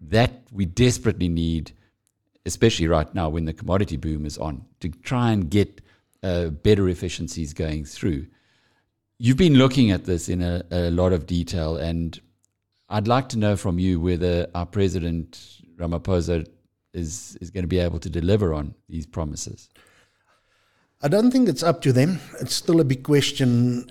That 0.00 0.42
we 0.52 0.64
desperately 0.64 1.28
need 1.28 1.72
especially 2.48 2.88
right 2.88 3.14
now 3.14 3.28
when 3.28 3.44
the 3.44 3.52
commodity 3.52 3.96
boom 3.96 4.26
is 4.26 4.38
on, 4.38 4.64
to 4.80 4.88
try 4.88 5.30
and 5.30 5.50
get 5.50 5.80
uh, 6.22 6.48
better 6.48 6.88
efficiencies 6.88 7.52
going 7.52 7.84
through. 7.84 8.26
You've 9.18 9.36
been 9.36 9.54
looking 9.54 9.90
at 9.90 10.06
this 10.06 10.28
in 10.28 10.42
a, 10.42 10.64
a 10.70 10.90
lot 10.90 11.12
of 11.12 11.26
detail, 11.26 11.76
and 11.76 12.18
I'd 12.88 13.06
like 13.06 13.28
to 13.30 13.38
know 13.38 13.54
from 13.54 13.78
you 13.78 14.00
whether 14.00 14.48
our 14.54 14.66
president 14.66 15.60
Ramaphosa 15.76 16.48
is 16.98 17.38
is 17.40 17.50
going 17.50 17.64
to 17.64 17.68
be 17.68 17.78
able 17.78 18.00
to 18.00 18.10
deliver 18.10 18.52
on 18.52 18.74
these 18.88 19.06
promises. 19.06 19.68
I 21.00 21.08
don't 21.08 21.30
think 21.30 21.48
it's 21.48 21.62
up 21.62 21.80
to 21.82 21.92
them. 21.92 22.18
It's 22.40 22.54
still 22.54 22.80
a 22.80 22.84
big 22.84 23.02
question 23.04 23.90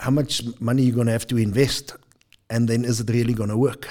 how 0.00 0.10
much 0.10 0.42
money 0.60 0.82
you're 0.82 0.94
going 0.94 1.06
to 1.06 1.12
have 1.12 1.26
to 1.26 1.36
invest, 1.36 1.94
and 2.48 2.68
then 2.68 2.84
is 2.84 3.00
it 3.00 3.10
really 3.10 3.34
going 3.34 3.50
to 3.50 3.56
work? 3.56 3.86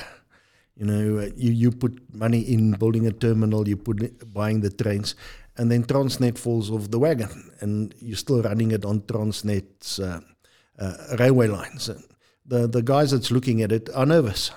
You 0.76 0.86
know, 0.86 1.19
uh, 1.19 1.30
you, 1.36 1.52
you 1.52 1.72
put 1.72 2.02
money 2.13 2.39
in 2.39 2.72
building 2.72 3.06
a 3.06 3.12
terminal, 3.12 3.67
you 3.67 3.78
put 3.78 4.02
it, 4.02 4.34
buying 4.34 4.62
the 4.62 4.69
trains, 4.69 5.15
and 5.58 5.69
then 5.69 5.84
Transnet 5.84 6.38
falls 6.38 6.72
off 6.72 6.89
the 6.89 7.00
wagon, 7.00 7.52
and 7.60 7.93
you're 8.02 8.17
still 8.17 8.41
running 8.41 8.72
it 8.72 8.86
on 8.86 9.02
Transnet's 9.02 10.00
uh, 10.00 10.22
uh, 10.80 10.93
railway 11.19 11.48
lines. 11.48 11.89
The 12.45 12.67
the 12.67 12.82
guys 12.82 13.12
that's 13.12 13.30
looking 13.30 13.62
at 13.62 13.72
it 13.72 13.89
are 13.93 14.06
nervous. 14.06 14.52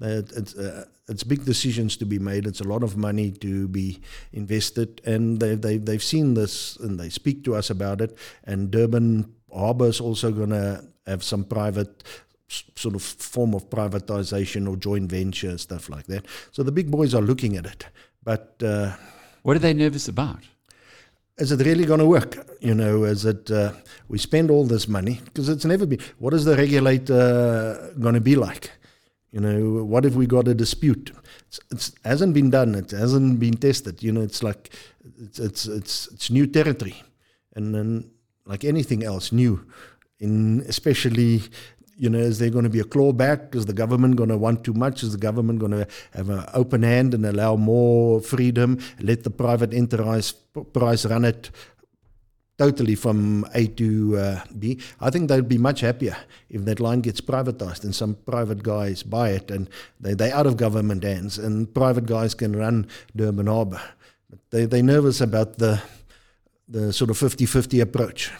It's, 0.00 0.54
uh, 0.54 0.84
it's 1.08 1.22
big 1.22 1.44
decisions 1.44 1.96
to 1.98 2.04
be 2.04 2.18
made. 2.18 2.46
It's 2.46 2.60
a 2.60 2.68
lot 2.68 2.82
of 2.82 2.96
money 2.96 3.30
to 3.30 3.68
be 3.68 4.00
invested, 4.32 5.00
and 5.04 5.38
they, 5.38 5.54
they 5.54 5.78
they've 5.78 6.02
seen 6.02 6.34
this 6.34 6.76
and 6.76 6.98
they 6.98 7.08
speak 7.08 7.44
to 7.44 7.54
us 7.54 7.70
about 7.70 8.00
it. 8.00 8.16
And 8.44 8.70
Durban 8.70 9.32
Harbour 9.52 9.86
is 9.86 10.00
also 10.00 10.32
going 10.32 10.50
to 10.50 10.84
have 11.06 11.22
some 11.22 11.44
private 11.44 12.02
sort 12.48 12.94
of 12.94 13.02
form 13.02 13.54
of 13.54 13.68
privatization 13.70 14.68
or 14.68 14.76
joint 14.76 15.10
venture 15.10 15.58
stuff 15.58 15.88
like 15.88 16.06
that. 16.06 16.26
So 16.52 16.62
the 16.62 16.72
big 16.72 16.90
boys 16.90 17.14
are 17.14 17.22
looking 17.22 17.56
at 17.56 17.66
it, 17.66 17.86
but 18.22 18.54
uh, 18.64 18.92
what 19.42 19.56
are 19.56 19.60
they 19.60 19.74
nervous 19.74 20.08
about? 20.08 20.40
Is 21.38 21.52
it 21.52 21.64
really 21.66 21.84
going 21.84 22.00
to 22.00 22.06
work? 22.06 22.48
You 22.60 22.74
know, 22.74 23.04
is 23.04 23.24
it? 23.24 23.50
Uh, 23.50 23.72
we 24.08 24.18
spend 24.18 24.50
all 24.50 24.64
this 24.64 24.88
money 24.88 25.20
because 25.24 25.48
it's 25.48 25.64
never 25.64 25.86
been. 25.86 26.00
What 26.18 26.34
is 26.34 26.44
the 26.44 26.56
regulator 26.56 27.92
going 28.00 28.14
to 28.14 28.20
be 28.20 28.34
like? 28.34 28.72
You 29.36 29.42
know, 29.42 29.84
what 29.84 30.06
if 30.06 30.14
we 30.14 30.26
got 30.26 30.48
a 30.48 30.54
dispute? 30.54 31.12
It 31.70 31.90
hasn't 32.06 32.32
been 32.32 32.48
done. 32.48 32.74
It 32.74 32.90
hasn't 32.92 33.38
been 33.38 33.58
tested. 33.58 34.02
You 34.02 34.10
know, 34.10 34.22
it's 34.22 34.42
like 34.42 34.70
it's 35.20 35.38
it's 35.38 35.66
it's, 35.66 36.08
it's 36.10 36.30
new 36.30 36.46
territory, 36.46 37.02
and 37.54 37.74
then 37.74 38.10
like 38.46 38.64
anything 38.64 39.04
else, 39.04 39.32
new. 39.32 39.62
In 40.20 40.64
especially, 40.66 41.42
you 41.98 42.08
know, 42.08 42.18
is 42.18 42.38
there 42.38 42.48
going 42.48 42.64
to 42.64 42.70
be 42.70 42.80
a 42.80 42.84
clawback? 42.84 43.54
Is 43.54 43.66
the 43.66 43.74
government 43.74 44.16
going 44.16 44.30
to 44.30 44.38
want 44.38 44.64
too 44.64 44.72
much? 44.72 45.02
Is 45.02 45.12
the 45.12 45.18
government 45.18 45.58
going 45.58 45.72
to 45.72 45.86
have 46.14 46.30
an 46.30 46.46
open 46.54 46.82
hand 46.82 47.12
and 47.12 47.26
allow 47.26 47.56
more 47.56 48.22
freedom? 48.22 48.78
Let 49.00 49.24
the 49.24 49.30
private 49.30 49.74
enterprise 49.74 50.32
run 50.54 51.26
it 51.26 51.50
totally 52.58 52.94
from 52.94 53.44
A 53.54 53.66
to 53.66 54.16
uh, 54.16 54.40
B. 54.58 54.80
I 55.00 55.10
think 55.10 55.28
they'd 55.28 55.48
be 55.48 55.58
much 55.58 55.80
happier 55.80 56.16
if 56.48 56.64
that 56.64 56.80
line 56.80 57.00
gets 57.00 57.20
privatized 57.20 57.84
and 57.84 57.94
some 57.94 58.14
private 58.26 58.62
guys 58.62 59.02
buy 59.02 59.30
it 59.30 59.50
and 59.50 59.68
they, 60.00 60.14
they're 60.14 60.34
out 60.34 60.46
of 60.46 60.56
government 60.56 61.04
hands 61.04 61.38
and 61.38 61.72
private 61.72 62.06
guys 62.06 62.34
can 62.34 62.56
run 62.56 62.86
Durban 63.14 63.46
Harbour. 63.46 63.80
But 64.30 64.38
they, 64.50 64.64
they're 64.64 64.82
nervous 64.82 65.20
about 65.20 65.58
the, 65.58 65.80
the 66.68 66.92
sort 66.92 67.10
of 67.10 67.18
50 67.18 67.46
50 67.46 67.80
approach. 67.80 68.32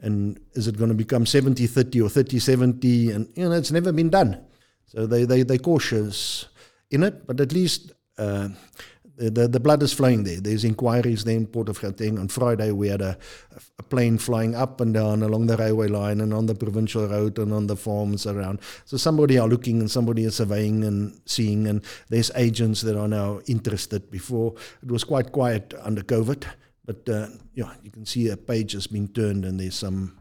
And 0.00 0.38
is 0.52 0.68
it 0.68 0.78
going 0.78 0.90
to 0.90 0.94
become 0.94 1.26
70 1.26 1.66
30 1.66 2.02
or 2.02 2.08
30 2.08 2.38
70? 2.38 3.10
And, 3.10 3.28
you 3.34 3.48
know, 3.48 3.52
it's 3.52 3.72
never 3.72 3.92
been 3.92 4.10
done. 4.10 4.40
So 4.86 5.06
they, 5.06 5.24
they, 5.24 5.42
they're 5.42 5.58
cautious 5.58 6.46
in 6.90 7.02
it, 7.02 7.26
but 7.26 7.40
at 7.40 7.52
least. 7.52 7.92
Uh, 8.16 8.48
the, 9.18 9.48
the 9.48 9.60
blood 9.60 9.82
is 9.82 9.92
flowing 9.92 10.22
there. 10.22 10.40
There's 10.40 10.64
inquiries 10.64 11.24
there 11.24 11.36
in 11.36 11.46
Port 11.46 11.68
of 11.68 11.80
Gauteng. 11.80 12.20
On 12.20 12.28
Friday, 12.28 12.70
we 12.70 12.88
had 12.88 13.02
a, 13.02 13.18
a 13.78 13.82
plane 13.82 14.16
flying 14.16 14.54
up 14.54 14.80
and 14.80 14.94
down 14.94 15.24
along 15.24 15.48
the 15.48 15.56
railway 15.56 15.88
line 15.88 16.20
and 16.20 16.32
on 16.32 16.46
the 16.46 16.54
provincial 16.54 17.06
road 17.08 17.38
and 17.38 17.52
on 17.52 17.66
the 17.66 17.76
farms 17.76 18.26
around. 18.26 18.60
So 18.84 18.96
somebody 18.96 19.36
are 19.36 19.48
looking 19.48 19.80
and 19.80 19.90
somebody 19.90 20.24
is 20.24 20.36
surveying 20.36 20.84
and 20.84 21.20
seeing, 21.26 21.66
and 21.66 21.84
there's 22.08 22.30
agents 22.36 22.82
that 22.82 22.96
are 22.96 23.08
now 23.08 23.40
interested. 23.46 24.08
Before 24.10 24.54
it 24.82 24.90
was 24.90 25.02
quite 25.02 25.32
quiet 25.32 25.74
under 25.82 26.02
COVID, 26.02 26.44
but 26.84 27.08
uh, 27.08 27.26
yeah, 27.54 27.74
you 27.82 27.90
can 27.90 28.06
see 28.06 28.28
a 28.28 28.36
page 28.36 28.72
has 28.72 28.86
been 28.86 29.08
turned 29.08 29.44
and 29.44 29.58
there's 29.58 29.74
some 29.74 30.18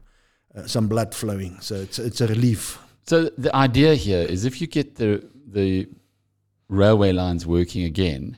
uh, 0.56 0.66
some 0.66 0.88
blood 0.88 1.14
flowing. 1.14 1.60
So 1.62 1.76
it's 1.76 2.00
it's 2.00 2.22
a 2.22 2.28
relief. 2.28 2.80
So 3.06 3.30
the 3.38 3.56
idea 3.56 3.94
here 3.94 4.26
is 4.26 4.44
if 4.44 4.60
you 4.60 4.66
get 4.66 4.96
the 4.96 5.24
the 5.46 5.88
railway 6.68 7.12
lines 7.12 7.46
working 7.46 7.84
again 7.84 8.38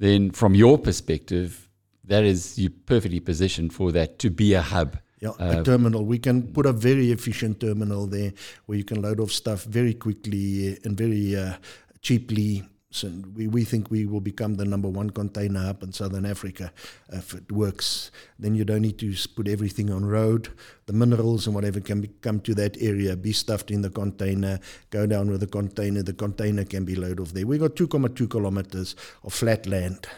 then 0.00 0.30
from 0.30 0.54
your 0.54 0.78
perspective, 0.78 1.68
that 2.04 2.24
is 2.24 2.58
you 2.58 2.70
perfectly 2.70 3.20
positioned 3.20 3.72
for 3.72 3.92
that 3.92 4.18
to 4.18 4.30
be 4.30 4.54
a 4.54 4.62
hub. 4.62 4.98
Yeah, 5.20 5.30
uh, 5.38 5.60
a 5.60 5.62
terminal. 5.62 6.06
We 6.06 6.18
can 6.18 6.42
put 6.54 6.64
a 6.64 6.72
very 6.72 7.12
efficient 7.12 7.60
terminal 7.60 8.06
there 8.06 8.32
where 8.64 8.78
you 8.78 8.84
can 8.84 9.02
load 9.02 9.20
off 9.20 9.30
stuff 9.30 9.64
very 9.64 9.92
quickly 9.92 10.78
and 10.82 10.96
very 10.96 11.36
uh, 11.36 11.56
cheaply 12.00 12.64
so 12.92 13.08
we, 13.36 13.46
we 13.46 13.62
think 13.62 13.88
we 13.90 14.04
will 14.06 14.20
become 14.20 14.56
the 14.56 14.64
number 14.64 14.88
one 14.88 15.10
container 15.10 15.60
hub 15.60 15.84
in 15.84 15.92
Southern 15.92 16.26
Africa 16.26 16.72
if 17.10 17.34
it 17.34 17.50
works. 17.52 18.10
Then 18.38 18.56
you 18.56 18.64
don't 18.64 18.82
need 18.82 18.98
to 18.98 19.14
put 19.36 19.46
everything 19.46 19.92
on 19.92 20.04
road. 20.04 20.48
The 20.86 20.92
minerals 20.92 21.46
and 21.46 21.54
whatever 21.54 21.80
can 21.80 22.00
be, 22.00 22.08
come 22.20 22.40
to 22.40 22.54
that 22.56 22.76
area, 22.82 23.14
be 23.14 23.32
stuffed 23.32 23.70
in 23.70 23.82
the 23.82 23.90
container, 23.90 24.58
go 24.90 25.06
down 25.06 25.30
with 25.30 25.40
the 25.40 25.46
container. 25.46 26.02
The 26.02 26.14
container 26.14 26.64
can 26.64 26.84
be 26.84 26.96
loaded 26.96 27.20
off 27.20 27.32
there. 27.32 27.46
We've 27.46 27.60
got 27.60 27.76
2.2 27.76 28.28
kilometers 28.28 28.96
of 29.22 29.32
flat 29.32 29.66
land, 29.66 30.08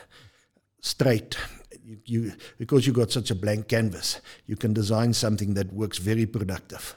straight. 0.80 1.36
You, 1.84 1.98
you, 2.06 2.32
because 2.56 2.86
you've 2.86 2.96
got 2.96 3.10
such 3.10 3.30
a 3.30 3.34
blank 3.34 3.68
canvas, 3.68 4.22
you 4.46 4.56
can 4.56 4.72
design 4.72 5.12
something 5.12 5.52
that 5.54 5.70
works 5.74 5.98
very 5.98 6.24
productive. 6.24 6.96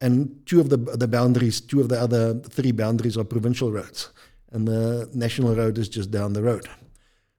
And 0.00 0.40
two 0.46 0.60
of 0.60 0.68
the, 0.68 0.76
the 0.76 1.08
boundaries, 1.08 1.60
two 1.60 1.80
of 1.80 1.88
the 1.88 2.00
other 2.00 2.34
three 2.40 2.70
boundaries 2.70 3.16
are 3.16 3.24
provincial 3.24 3.72
roads 3.72 4.10
and 4.52 4.66
the 4.66 5.08
national 5.14 5.54
road 5.54 5.78
is 5.78 5.88
just 5.88 6.10
down 6.10 6.32
the 6.32 6.42
road. 6.42 6.68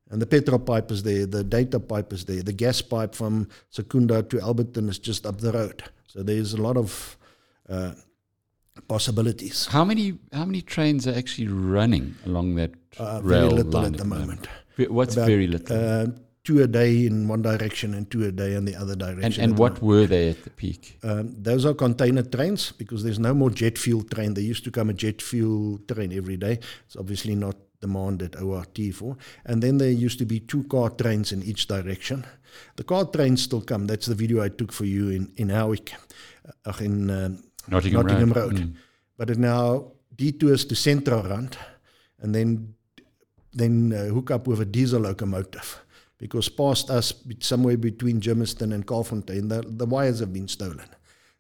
And 0.10 0.22
the 0.22 0.26
petrol 0.26 0.60
pipe 0.60 0.90
is 0.92 1.04
there, 1.04 1.26
the 1.26 1.44
data 1.44 1.80
pipe 1.80 2.14
is 2.14 2.26
there, 2.26 2.42
the 2.42 2.54
gas 2.54 2.82
pipe 2.82 3.14
from 3.14 3.50
Secunda 3.70 4.24
to 4.24 4.38
Alberton 4.38 4.90
is 4.90 5.00
just 5.00 5.26
up 5.26 5.42
the 5.42 5.52
road. 5.52 5.84
So 6.08 6.24
there's 6.24 6.54
a 6.54 6.62
lot 6.62 6.78
of 6.78 7.18
uh, 7.68 7.92
possibilities. 8.88 9.66
How 9.68 9.84
many 9.84 10.18
how 10.32 10.46
many 10.46 10.62
trains 10.62 11.08
are 11.08 11.16
actually 11.16 11.48
running 11.48 12.16
along 12.26 12.56
that 12.56 12.72
uh, 12.98 13.20
rail 13.24 13.50
Very 13.50 13.64
little 13.64 13.72
line 13.72 13.94
at 13.94 14.00
the 14.00 14.06
moment. 14.06 14.48
What's 14.78 15.16
very 15.16 15.48
little? 15.48 15.76
Uh, 15.76 16.08
two 16.48 16.64
a 16.64 16.68
day 16.68 17.06
in 17.06 17.28
one 17.28 17.42
direction 17.42 17.94
and 17.94 18.10
two 18.10 18.24
a 18.24 18.32
day 18.32 18.54
in 18.56 18.64
the 18.64 18.74
other 18.74 18.96
direction. 18.96 19.26
and 19.26 19.38
and 19.44 19.58
what 19.60 19.82
were 19.82 20.06
they 20.08 20.30
at 20.30 20.46
the 20.46 20.50
peak? 20.50 20.98
Um, 21.04 21.36
those 21.48 21.66
are 21.66 21.74
container 21.74 22.24
trains 22.24 22.72
because 22.72 23.04
there's 23.04 23.20
no 23.20 23.34
more 23.34 23.50
jet 23.50 23.78
fuel 23.78 24.04
train. 24.04 24.34
There 24.34 24.50
used 24.54 24.64
to 24.64 24.72
come 24.72 24.90
a 24.90 24.94
jet 24.94 25.22
fuel 25.22 25.80
train 25.90 26.14
every 26.14 26.38
day. 26.38 26.60
It's 26.86 26.96
obviously 26.96 27.36
not 27.36 27.58
demanded 27.82 28.38
ORT 28.38 28.78
for. 28.94 29.18
And 29.46 29.62
then 29.62 29.78
there 29.78 29.92
used 29.92 30.20
to 30.20 30.26
be 30.26 30.40
two 30.40 30.64
car 30.76 30.90
trains 30.90 31.34
in 31.34 31.44
each 31.44 31.68
direction. 31.68 32.26
The 32.78 32.86
car 32.86 33.04
trains 33.16 33.42
still 33.42 33.62
come. 33.62 33.86
That's 33.86 34.06
the 34.06 34.16
video 34.16 34.42
I 34.42 34.48
took 34.48 34.72
for 34.72 34.86
you 34.86 35.10
in 35.18 35.24
in 35.36 35.50
Howick, 35.50 35.92
uh, 36.66 36.74
in 36.80 37.10
um, 37.10 37.44
Nottingham, 37.68 38.02
Nottingham 38.02 38.32
Road. 38.32 38.54
Road. 38.54 38.62
Mm. 38.62 38.74
But 39.18 39.30
it 39.30 39.38
now 39.38 39.92
detours 40.16 40.64
to 40.70 40.76
Central 40.76 41.24
Rand 41.24 41.58
and 42.22 42.34
then 42.34 42.74
then 43.52 43.92
uh, 43.92 44.14
hook 44.16 44.32
up 44.32 44.48
with 44.48 44.62
a 44.62 44.70
diesel 44.78 45.02
locomotive 45.02 45.70
because 46.18 46.50
past 46.50 46.90
us, 46.90 47.14
somewhere 47.40 47.78
between 47.78 48.20
Germiston 48.20 48.74
and 48.74 48.86
Kaalfontein, 48.86 49.50
the, 49.50 49.64
the 49.66 49.86
wires 49.86 50.20
have 50.20 50.34
been 50.34 50.48
stolen. 50.48 50.88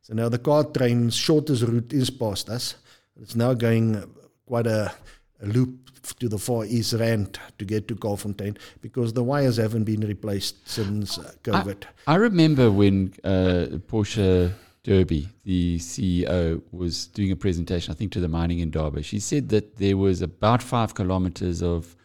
So 0.02 0.14
now 0.14 0.30
the 0.30 0.40
car 0.40 0.64
train's 0.64 1.16
shortest 1.16 1.64
route 1.64 1.94
is 1.94 2.10
past 2.10 2.50
us. 2.50 2.76
It's 3.20 3.36
now 3.36 3.54
going 3.54 4.04
quite 4.46 4.68
a, 4.68 4.94
a 5.42 5.46
loop 5.46 5.88
to 6.20 6.30
the 6.30 6.38
far 6.38 6.66
east 6.66 6.94
rand 6.94 7.40
to 7.58 7.66
get 7.66 7.88
to 7.88 7.96
Kaalfontein 7.96 8.58
because 8.82 9.14
the 9.14 9.24
wires 9.24 9.58
haven't 9.58 9.84
been 9.84 10.02
replaced 10.02 10.68
since 10.68 11.18
uh, 11.18 11.34
COVID. 11.44 11.84
I 12.06 12.16
remember 12.16 12.72
when 12.72 13.14
uh, 13.24 13.80
Portia 13.88 14.54
Derby, 14.84 15.28
the 15.44 15.78
CEO, 15.80 16.62
was 16.72 17.08
doing 17.08 17.32
a 17.32 17.36
presentation, 17.36 17.92
I 17.92 17.96
think, 17.96 18.14
to 18.14 18.22
the 18.22 18.30
mining 18.30 18.60
Indaba. 18.60 19.04
She 19.04 19.20
said 19.20 19.50
that 19.50 19.76
there 19.76 19.98
was 19.98 20.22
about 20.22 20.64
five 20.64 20.96
kilometers 20.96 21.62
of 21.62 21.98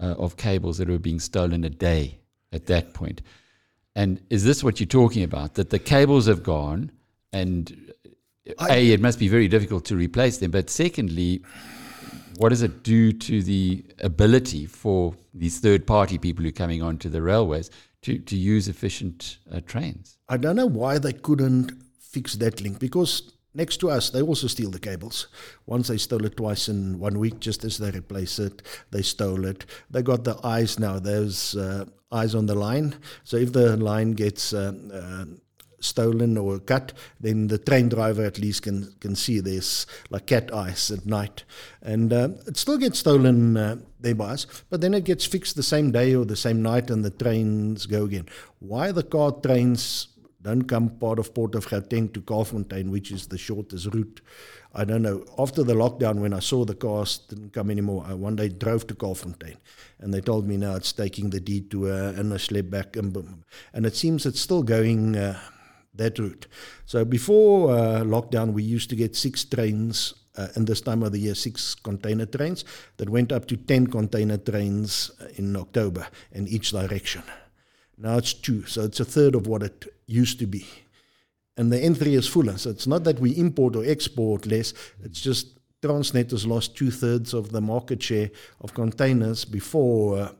uh, 0.00 0.14
of 0.18 0.36
cables 0.36 0.78
that 0.78 0.88
were 0.88 0.98
being 0.98 1.20
stolen 1.20 1.64
a 1.64 1.70
day 1.70 2.18
at 2.52 2.66
that 2.66 2.94
point. 2.94 3.22
And 3.94 4.20
is 4.28 4.44
this 4.44 4.62
what 4.62 4.78
you're 4.78 4.86
talking 4.86 5.22
about? 5.22 5.54
That 5.54 5.70
the 5.70 5.78
cables 5.78 6.26
have 6.26 6.42
gone, 6.42 6.92
and 7.32 7.92
uh, 8.58 8.66
a 8.68 8.92
it 8.92 9.00
must 9.00 9.18
be 9.18 9.28
very 9.28 9.48
difficult 9.48 9.84
to 9.86 9.96
replace 9.96 10.38
them. 10.38 10.50
But 10.50 10.68
secondly, 10.70 11.42
what 12.36 12.50
does 12.50 12.62
it 12.62 12.82
do 12.82 13.12
to 13.12 13.42
the 13.42 13.84
ability 14.00 14.66
for 14.66 15.14
these 15.32 15.58
third 15.58 15.86
party 15.86 16.18
people 16.18 16.42
who 16.42 16.50
are 16.50 16.52
coming 16.52 16.82
onto 16.82 17.08
the 17.08 17.22
railways 17.22 17.70
to, 18.02 18.18
to 18.18 18.36
use 18.36 18.68
efficient 18.68 19.38
uh, 19.50 19.60
trains? 19.66 20.18
I 20.28 20.36
don't 20.36 20.56
know 20.56 20.66
why 20.66 20.98
they 20.98 21.12
couldn't 21.12 21.72
fix 21.98 22.34
that 22.34 22.60
link 22.60 22.78
because 22.78 23.32
next 23.56 23.78
to 23.78 23.90
us, 23.90 24.10
they 24.10 24.22
also 24.22 24.46
steal 24.46 24.70
the 24.70 24.78
cables. 24.78 25.28
Once 25.66 25.88
they 25.88 25.96
stole 25.96 26.24
it 26.24 26.36
twice 26.36 26.68
in 26.68 26.98
one 26.98 27.18
week, 27.18 27.40
just 27.40 27.64
as 27.64 27.78
they 27.78 27.90
replace 27.90 28.38
it, 28.38 28.62
they 28.90 29.02
stole 29.02 29.44
it. 29.44 29.66
They 29.90 30.02
got 30.02 30.24
the 30.24 30.38
eyes 30.44 30.78
now. 30.78 30.98
There's 30.98 31.56
uh, 31.56 31.86
eyes 32.12 32.34
on 32.34 32.46
the 32.46 32.54
line. 32.54 32.94
So 33.24 33.36
if 33.36 33.52
the 33.52 33.76
line 33.76 34.12
gets 34.12 34.52
uh, 34.52 34.72
uh, 34.92 35.24
stolen 35.80 36.36
or 36.36 36.58
cut, 36.58 36.92
then 37.20 37.48
the 37.48 37.58
train 37.58 37.88
driver 37.88 38.24
at 38.24 38.38
least 38.38 38.62
can 38.62 38.94
can 39.00 39.14
see 39.14 39.40
there's 39.40 39.86
like 40.10 40.26
cat 40.26 40.52
eyes 40.52 40.90
at 40.90 41.06
night, 41.06 41.44
and 41.82 42.12
uh, 42.12 42.28
it 42.46 42.56
still 42.56 42.78
gets 42.78 42.98
stolen 42.98 43.56
uh, 43.56 43.76
there 44.00 44.14
by 44.14 44.32
us, 44.32 44.46
but 44.70 44.80
then 44.80 44.94
it 44.94 45.04
gets 45.04 45.26
fixed 45.26 45.56
the 45.56 45.62
same 45.62 45.90
day 45.90 46.14
or 46.14 46.24
the 46.24 46.36
same 46.36 46.62
night, 46.62 46.90
and 46.90 47.04
the 47.04 47.10
trains 47.10 47.86
go 47.86 48.04
again. 48.04 48.26
Why 48.58 48.92
the 48.92 49.02
car 49.02 49.32
trains 49.32 50.08
don't 50.46 50.62
come 50.62 50.90
part 50.90 51.18
of 51.18 51.34
Port 51.34 51.56
of 51.56 51.66
Gauteng 51.66 52.12
to 52.14 52.20
Kaalfontein, 52.20 52.90
which 52.90 53.10
is 53.10 53.26
the 53.26 53.36
shortest 53.36 53.92
route? 53.92 54.20
I 54.72 54.84
don't 54.84 55.02
know. 55.02 55.24
After 55.36 55.64
the 55.64 55.74
lockdown, 55.74 56.20
when 56.20 56.32
I 56.32 56.38
saw 56.38 56.64
the 56.64 56.76
cars 56.76 57.18
didn't 57.18 57.52
come 57.52 57.68
anymore, 57.68 58.04
I 58.06 58.14
one 58.14 58.36
day 58.36 58.48
drove 58.48 58.86
to 58.86 58.94
Kaalfontein, 58.94 59.56
and 59.98 60.14
they 60.14 60.20
told 60.20 60.46
me 60.46 60.56
now 60.56 60.76
it's 60.76 60.92
taking 60.92 61.30
the 61.30 61.40
detour 61.40 61.90
and 61.90 62.32
a 62.32 62.38
slip 62.38 62.70
back, 62.70 62.94
and, 62.94 63.12
boom. 63.12 63.42
and 63.74 63.84
it 63.84 63.96
seems 63.96 64.24
it's 64.24 64.40
still 64.40 64.62
going. 64.62 65.16
Uh, 65.16 65.38
that 65.94 66.18
route. 66.18 66.46
So 66.84 67.06
before 67.06 67.70
uh, 67.70 68.02
lockdown, 68.02 68.52
we 68.52 68.62
used 68.62 68.90
to 68.90 68.96
get 68.96 69.16
six 69.16 69.46
trains 69.46 70.12
uh, 70.36 70.48
in 70.54 70.66
this 70.66 70.82
time 70.82 71.02
of 71.02 71.12
the 71.12 71.18
year, 71.18 71.34
six 71.34 71.74
container 71.74 72.26
trains 72.26 72.66
that 72.98 73.08
went 73.08 73.32
up 73.32 73.46
to 73.46 73.56
10 73.56 73.86
container 73.86 74.36
trains 74.36 75.10
in 75.36 75.56
October 75.56 76.06
in 76.32 76.46
each 76.48 76.72
direction. 76.72 77.22
Now 77.98 78.18
it's 78.18 78.34
two, 78.34 78.66
so 78.66 78.82
it's 78.82 79.00
a 79.00 79.04
third 79.04 79.34
of 79.34 79.46
what 79.46 79.62
it 79.62 79.86
used 80.06 80.38
to 80.40 80.46
be. 80.46 80.66
And 81.56 81.72
the 81.72 81.78
N3 81.78 82.06
is 82.08 82.28
fuller, 82.28 82.58
so 82.58 82.70
it's 82.70 82.86
not 82.86 83.04
that 83.04 83.18
we 83.18 83.30
import 83.32 83.76
or 83.76 83.84
export 83.84 84.46
less, 84.46 84.74
it's 85.02 85.20
just 85.20 85.58
Transnet 85.82 86.30
has 86.30 86.46
lost 86.46 86.76
two 86.76 86.90
thirds 86.90 87.32
of 87.32 87.52
the 87.52 87.60
market 87.60 88.02
share 88.02 88.30
of 88.60 88.74
containers 88.74 89.44
before 89.44 90.18
uh, 90.18 90.32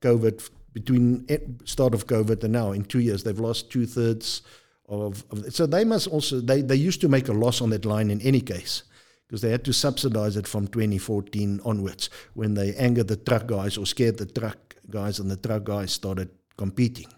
COVID 0.00 0.48
between 0.72 1.26
start 1.64 1.94
of 1.94 2.06
COVID 2.06 2.44
and 2.44 2.52
now 2.52 2.72
in 2.72 2.84
two 2.84 3.00
years, 3.00 3.24
they've 3.24 3.38
lost 3.38 3.70
two 3.70 3.86
thirds 3.86 4.42
of, 4.88 5.24
of, 5.30 5.52
so 5.52 5.66
they 5.66 5.84
must 5.84 6.06
also 6.08 6.40
they, 6.40 6.62
they 6.62 6.76
used 6.76 7.00
to 7.00 7.08
make 7.08 7.28
a 7.28 7.32
loss 7.32 7.60
on 7.60 7.70
that 7.70 7.84
line 7.84 8.10
in 8.10 8.20
any 8.22 8.40
case 8.40 8.84
because 9.26 9.40
they 9.40 9.50
had 9.50 9.64
to 9.64 9.72
subsidize 9.72 10.36
it 10.36 10.48
from 10.48 10.66
2014 10.66 11.60
onwards 11.64 12.10
when 12.34 12.54
they 12.54 12.74
angered 12.74 13.08
the 13.08 13.16
truck 13.16 13.46
guys 13.46 13.78
or 13.78 13.86
scared 13.86 14.18
the 14.18 14.26
truck 14.26 14.74
guys 14.90 15.20
and 15.20 15.30
the 15.30 15.36
truck 15.36 15.64
guys 15.64 15.92
started 15.92 16.28
competing. 16.64 17.10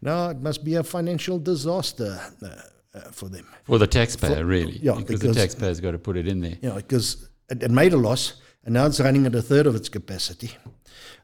Now 0.00 0.30
it 0.34 0.40
must 0.48 0.60
be 0.68 0.74
a 0.76 0.84
financial 0.84 1.38
disaster 1.52 2.12
uh, 2.42 2.46
uh, 2.46 3.00
for 3.18 3.28
them. 3.28 3.46
For 3.64 3.78
the 3.78 3.88
taxpayer, 3.88 4.36
for, 4.36 4.44
really. 4.44 4.78
Yeah, 4.88 4.94
because, 4.94 5.20
because, 5.20 5.34
the 5.34 5.40
taxpayer's 5.42 5.80
got 5.80 5.92
to 5.98 5.98
put 6.08 6.16
it 6.16 6.28
in 6.28 6.40
there. 6.40 6.58
Yeah, 6.62 6.76
because 6.82 7.28
it, 7.52 7.62
it 7.62 7.72
made 7.72 7.92
a 7.92 7.96
loss 8.08 8.24
and 8.64 8.74
now 8.74 8.86
it's 8.86 9.00
running 9.00 9.26
at 9.26 9.34
a 9.34 9.42
third 9.42 9.66
of 9.66 9.74
its 9.74 9.88
capacity. 9.88 10.50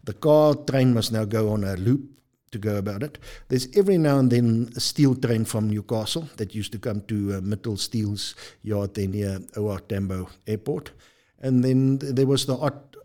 The 0.02 0.14
car 0.14 0.54
train 0.70 0.94
must 0.94 1.12
now 1.12 1.24
go 1.24 1.50
on 1.50 1.62
a 1.62 1.76
loop 1.76 2.02
to 2.50 2.58
go 2.58 2.76
about 2.76 3.02
it. 3.04 3.18
There's 3.48 3.68
every 3.76 3.98
now 3.98 4.18
and 4.18 4.30
then 4.30 4.70
a 4.76 4.80
steel 4.80 5.14
train 5.14 5.44
from 5.44 5.70
Newcastle 5.70 6.28
that 6.38 6.54
used 6.54 6.72
to 6.72 6.78
come 6.78 7.02
to 7.02 7.16
uh, 7.34 7.40
Mittal 7.40 7.78
Steel's 7.78 8.34
yard 8.62 8.94
there 8.94 9.06
near 9.06 9.38
OR 9.56 9.78
Tambo 9.78 10.28
Airport. 10.46 10.90
And 11.38 11.62
then 11.64 11.98
there 11.98 12.26
was 12.26 12.46
the 12.46 12.56
odd 12.56 12.96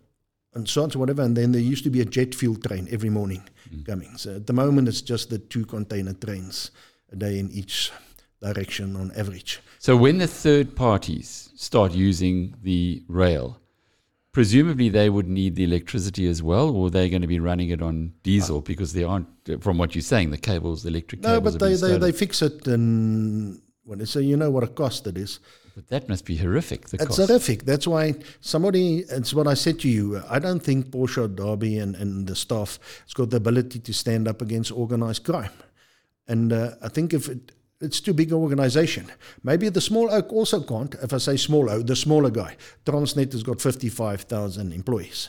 and 0.56 0.68
so 0.68 0.84
on, 0.84 0.92
so 0.92 1.00
whatever. 1.00 1.22
And 1.22 1.36
then 1.36 1.52
there 1.52 1.62
used 1.62 1.84
to 1.84 1.90
be 1.90 2.02
a 2.02 2.06
jet 2.06 2.34
fuel 2.34 2.56
train 2.56 2.88
every 2.92 3.10
morning 3.10 3.44
mm. 3.74 3.86
coming. 3.86 4.18
So 4.18 4.38
at 4.38 4.48
the 4.48 4.54
moment, 4.54 4.88
it's 4.88 5.02
just 5.02 5.30
the 5.30 5.38
two 5.38 5.66
container 5.66 6.14
trains 6.14 6.72
a 7.12 7.16
day 7.16 7.40
in 7.40 7.52
each 7.52 7.92
direction 8.42 8.96
on 8.96 9.12
average. 9.16 9.60
So 9.80 9.96
when 9.96 10.18
the 10.18 10.28
third 10.28 10.76
parties 10.76 11.50
start 11.56 11.92
using 11.92 12.56
the 12.64 13.04
rail, 13.08 13.60
presumably 14.32 14.90
they 14.90 15.10
would 15.10 15.28
need 15.28 15.56
the 15.56 15.64
electricity 15.64 16.28
as 16.28 16.42
well, 16.42 16.70
or 16.70 16.90
they're 16.90 17.10
going 17.10 17.22
to 17.22 17.28
be 17.28 17.40
running 17.40 17.70
it 17.70 17.82
on 17.82 18.14
diesel 18.24 18.62
because 18.62 18.94
they 18.94 19.04
aren't, 19.04 19.28
from 19.62 19.78
what 19.78 19.96
you're 19.96 20.02
saying, 20.02 20.32
the 20.32 20.38
cables, 20.38 20.84
the 20.84 20.90
electric 20.90 21.22
no, 21.22 21.36
cables. 21.36 21.54
No, 21.54 21.60
but 21.60 21.66
they, 21.66 21.76
they, 21.76 21.98
they 21.98 22.12
fix 22.12 22.42
it 22.42 22.68
and 22.68 23.62
when 23.84 24.00
they 24.00 24.06
say, 24.06 24.22
you 24.22 24.36
know 24.36 24.52
what 24.52 24.64
a 24.64 24.68
cost 24.68 25.08
it 25.08 25.18
is. 25.18 25.40
But 25.76 25.90
that 25.90 26.08
must 26.08 26.26
be 26.26 26.38
horrific. 26.38 26.86
it's 26.94 27.06
cost. 27.06 27.18
horrific. 27.20 27.66
That's 27.66 27.86
why 27.86 28.16
somebody, 28.40 29.00
it's 29.10 29.34
what 29.34 29.46
I 29.46 29.56
said 29.56 29.78
to 29.82 29.90
you. 29.90 30.22
I 30.30 30.40
don't 30.40 30.62
think 30.62 30.90
Portia 30.90 31.28
Derby 31.28 31.80
and, 31.80 31.96
and 31.96 32.26
the 32.26 32.36
staff 32.36 32.80
has 33.04 33.14
got 33.14 33.30
the 33.30 33.38
ability 33.38 33.80
to 33.80 33.94
stand 33.94 34.26
up 34.30 34.42
against 34.42 34.72
organized 34.72 35.26
crime. 35.26 35.52
And 36.30 36.54
uh, 36.54 36.72
I 36.82 36.88
think 36.88 37.14
if 37.14 37.28
it, 37.28 37.52
it's 37.82 38.00
too 38.00 38.14
big 38.14 38.32
an 38.32 38.38
organization. 38.38 39.12
Maybe 39.44 39.68
the 39.68 39.82
small 39.82 40.10
oak 40.10 40.32
also 40.32 40.62
can't. 40.62 40.96
If 40.96 41.12
I 41.12 41.18
say 41.18 41.36
small 41.36 41.70
oak, 41.70 41.86
the 41.86 41.96
smaller 41.96 42.30
guy. 42.30 42.56
Transnet 42.86 43.34
has 43.34 43.44
got 43.44 43.60
55,000 43.60 44.72
employees. 44.72 45.28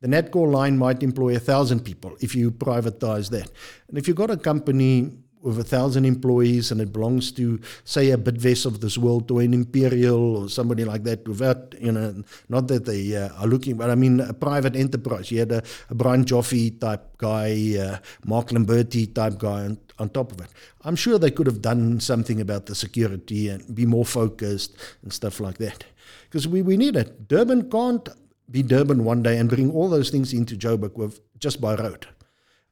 The 0.00 0.06
Natcor 0.06 0.52
line 0.52 0.78
might 0.78 1.02
employ 1.02 1.32
1,000 1.32 1.80
people 1.80 2.16
if 2.20 2.36
you 2.36 2.52
privatize 2.52 3.30
that. 3.30 3.50
And 3.88 3.98
if 3.98 4.06
you've 4.06 4.16
got 4.16 4.30
a 4.30 4.36
company 4.36 5.10
with 5.48 5.58
a 5.58 5.64
thousand 5.64 6.04
employees 6.04 6.70
and 6.70 6.80
it 6.80 6.92
belongs 6.92 7.32
to, 7.32 7.58
say, 7.84 8.10
a 8.10 8.18
Bidvest 8.18 8.66
of 8.66 8.80
this 8.80 8.96
world 8.98 9.30
or 9.30 9.40
an 9.40 9.54
Imperial 9.54 10.36
or 10.36 10.48
somebody 10.48 10.84
like 10.84 11.02
that, 11.04 11.26
without, 11.26 11.74
you 11.80 11.90
know, 11.90 12.22
not 12.48 12.68
that 12.68 12.84
they 12.84 13.16
uh, 13.16 13.30
are 13.40 13.46
looking, 13.46 13.76
but 13.76 13.90
I 13.90 13.94
mean 13.94 14.20
a 14.20 14.34
private 14.34 14.76
enterprise. 14.76 15.30
You 15.30 15.40
had 15.40 15.52
a, 15.52 15.62
a 15.90 15.94
Brian 15.94 16.24
Joffe 16.24 16.78
type 16.78 17.16
guy, 17.16 17.76
uh, 17.80 17.98
Mark 18.24 18.48
Lamberti 18.48 19.12
type 19.12 19.38
guy 19.38 19.64
on, 19.64 19.78
on 19.98 20.10
top 20.10 20.32
of 20.32 20.40
it. 20.40 20.50
I'm 20.82 20.96
sure 20.96 21.18
they 21.18 21.30
could 21.30 21.46
have 21.46 21.62
done 21.62 22.00
something 22.00 22.40
about 22.40 22.66
the 22.66 22.74
security 22.74 23.48
and 23.48 23.74
be 23.74 23.86
more 23.86 24.04
focused 24.04 24.76
and 25.02 25.12
stuff 25.12 25.40
like 25.40 25.58
that. 25.58 25.84
Because 26.24 26.46
we, 26.46 26.62
we 26.62 26.76
need 26.76 26.94
it. 26.94 27.26
Durban 27.26 27.70
can't 27.70 28.08
be 28.50 28.62
Durban 28.62 29.04
one 29.04 29.22
day 29.22 29.38
and 29.38 29.48
bring 29.48 29.70
all 29.72 29.88
those 29.88 30.10
things 30.10 30.32
into 30.32 30.56
Joburg 30.56 30.94
with 30.96 31.20
just 31.38 31.60
by 31.60 31.74
road 31.74 32.06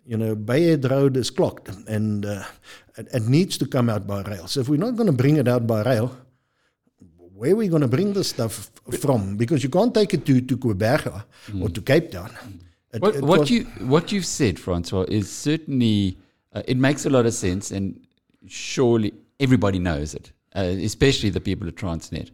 you 0.06 0.16
know, 0.16 0.36
Bayhead 0.36 0.88
Road 0.88 1.16
is 1.16 1.30
clocked 1.30 1.68
and 1.88 2.24
uh, 2.24 2.44
it, 2.96 3.08
it, 3.12 3.22
needs 3.24 3.58
to 3.58 3.66
come 3.66 3.90
out 3.90 4.06
by 4.06 4.22
rail. 4.22 4.46
So 4.46 4.60
if 4.60 4.68
we're 4.68 4.78
not 4.78 4.96
going 4.96 5.08
to 5.08 5.12
bring 5.12 5.36
it 5.36 5.48
out 5.48 5.66
by 5.66 5.82
rail, 5.82 6.16
where 7.34 7.52
are 7.52 7.56
we 7.56 7.68
going 7.68 7.82
to 7.82 7.88
bring 7.88 8.12
this 8.12 8.28
stuff 8.28 8.70
from? 9.00 9.36
Because 9.36 9.62
you 9.62 9.68
can't 9.68 9.92
take 9.92 10.14
it 10.14 10.24
to, 10.26 10.40
to 10.40 10.56
Quebec 10.56 11.02
mm. 11.02 11.62
or 11.62 11.68
to 11.68 11.80
Cape 11.82 12.12
Town. 12.12 12.30
It, 12.92 13.02
what, 13.02 13.20
what 13.20 13.50
you, 13.50 13.64
what 13.80 14.12
you've 14.12 14.24
said, 14.26 14.58
Francois, 14.58 15.04
is 15.08 15.30
certainly, 15.30 16.18
uh, 16.52 16.62
it 16.66 16.76
makes 16.76 17.04
a 17.04 17.10
lot 17.10 17.26
of 17.26 17.34
sense 17.34 17.72
and 17.72 18.00
surely 18.46 19.12
everybody 19.40 19.78
knows 19.78 20.14
it, 20.14 20.32
uh, 20.54 20.60
especially 20.60 21.30
the 21.30 21.40
people 21.40 21.66
at 21.68 21.74
Transnet. 21.74 22.30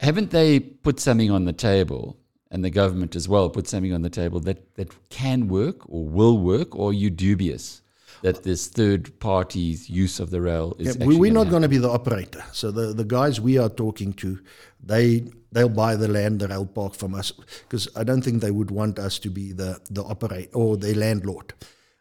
Haven't 0.00 0.30
they 0.30 0.60
put 0.60 0.98
something 0.98 1.30
on 1.30 1.44
the 1.44 1.52
table 1.52 2.16
and 2.54 2.64
the 2.64 2.70
government 2.70 3.16
as 3.16 3.28
well 3.28 3.50
put 3.50 3.66
something 3.66 3.92
on 3.92 4.02
the 4.02 4.08
table 4.08 4.38
that, 4.38 4.76
that 4.76 4.88
can 5.10 5.48
work 5.48 5.78
or 5.88 6.06
will 6.06 6.38
work, 6.38 6.76
or 6.76 6.90
are 6.90 6.92
you 6.92 7.10
dubious 7.10 7.82
that 8.22 8.44
this 8.44 8.68
third 8.68 9.18
party's 9.18 9.90
use 9.90 10.20
of 10.20 10.30
the 10.30 10.40
rail 10.40 10.76
is 10.78 10.96
yeah, 10.96 11.04
We're 11.04 11.32
not 11.32 11.50
going 11.50 11.62
to 11.62 11.68
be 11.68 11.78
the 11.78 11.90
operator. 11.90 12.44
So 12.52 12.70
the, 12.70 12.94
the 12.94 13.04
guys 13.04 13.40
we 13.40 13.58
are 13.58 13.68
talking 13.68 14.12
to, 14.14 14.38
they 14.80 15.26
they'll 15.50 15.68
buy 15.68 15.96
the 15.96 16.06
land, 16.06 16.40
the 16.40 16.48
rail 16.48 16.64
park 16.64 16.94
from 16.94 17.14
us, 17.16 17.32
because 17.32 17.88
I 17.96 18.04
don't 18.04 18.22
think 18.22 18.40
they 18.40 18.52
would 18.52 18.70
want 18.70 19.00
us 19.00 19.18
to 19.18 19.30
be 19.30 19.52
the, 19.52 19.80
the 19.90 20.04
operator 20.04 20.54
or 20.54 20.76
the 20.76 20.94
landlord. 20.94 21.54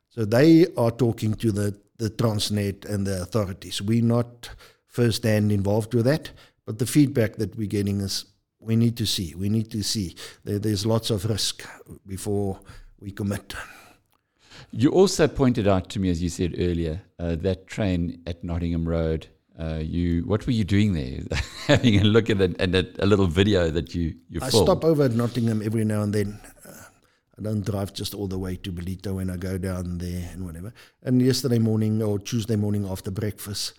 So 0.10 0.24
they 0.24 0.68
are 0.78 0.92
talking 0.92 1.34
to 1.36 1.52
the, 1.52 1.76
the 1.98 2.12
Transnet 2.12 2.86
and 2.86 3.08
the 3.08 3.24
authorities. 3.24 3.82
We're 3.82 4.04
not 4.04 4.50
first 4.88 5.24
hand 5.24 5.52
involved 5.52 5.96
with 5.96 6.06
that, 6.06 6.30
but 6.66 6.78
the 6.78 6.86
feedback 6.86 7.38
that 7.38 7.58
we're 7.58 7.68
getting 7.68 8.02
is 8.02 8.26
we 8.64 8.76
need 8.76 8.98
to 8.98 9.06
see. 9.06 9.36
We 9.36 9.50
need 9.50 9.70
to 9.72 9.84
see. 9.84 10.16
There, 10.44 10.60
there's 10.60 10.86
lots 10.86 11.10
of 11.10 11.26
risk 11.26 11.68
before 12.08 12.60
we 13.00 13.12
commit. 13.12 13.54
You 14.72 14.90
also 14.92 15.28
pointed 15.28 15.68
out 15.68 15.90
to 15.90 16.00
me, 16.00 16.10
as 16.10 16.22
you 16.22 16.30
said 16.30 16.56
earlier, 16.58 17.02
uh, 17.20 17.36
that 17.38 17.68
train 17.68 18.22
at 18.26 18.44
Nottingham 18.44 18.88
Road. 18.88 19.28
Uh, 19.60 19.80
you, 19.82 20.24
what 20.26 20.48
were 20.48 20.54
you 20.54 20.64
doing 20.64 20.94
there? 20.94 21.20
Having 21.68 22.02
a 22.02 22.04
look 22.06 22.30
at 22.30 22.42
it 22.42 22.56
and 22.60 22.74
a, 22.74 22.86
a, 23.00 23.06
little 23.06 23.28
video 23.28 23.70
that 23.70 23.94
you 23.94 24.16
you 24.28 24.40
I 24.42 24.50
filmed. 24.50 24.66
stop 24.66 24.84
over 24.84 25.04
at 25.04 25.12
Nottingham 25.12 25.62
every 25.62 25.86
now 25.86 26.02
and 26.02 26.12
then. 26.12 26.40
Uh, 26.66 26.72
I 27.38 27.42
don't 27.44 27.64
drive 27.64 27.94
just 27.94 28.16
all 28.16 28.28
the 28.28 28.40
way 28.40 28.56
to 28.56 28.72
Ballito 28.72 29.16
when 29.16 29.30
I 29.30 29.38
go 29.38 29.60
down 29.60 30.00
there 30.00 30.30
and 30.34 30.44
whatever. 30.44 30.74
And 31.04 31.22
yesterday 31.22 31.60
morning 31.60 32.02
or 32.02 32.18
Tuesday 32.18 32.56
morning 32.56 32.88
after 32.88 33.12
breakfast, 33.12 33.74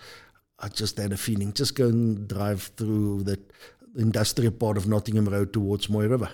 I 0.61 0.69
just 0.69 0.97
had 0.97 1.13
a 1.13 1.17
feeling 1.17 1.53
just 1.53 1.75
go 1.75 1.89
and 1.89 2.29
drive 2.29 2.71
through 2.77 3.25
that 3.25 3.51
industrial 3.97 4.53
part 4.53 4.77
of 4.77 4.87
Nottingham 4.87 5.27
Road 5.27 5.53
towards 5.53 5.89
Mooi 5.89 6.09
River. 6.09 6.31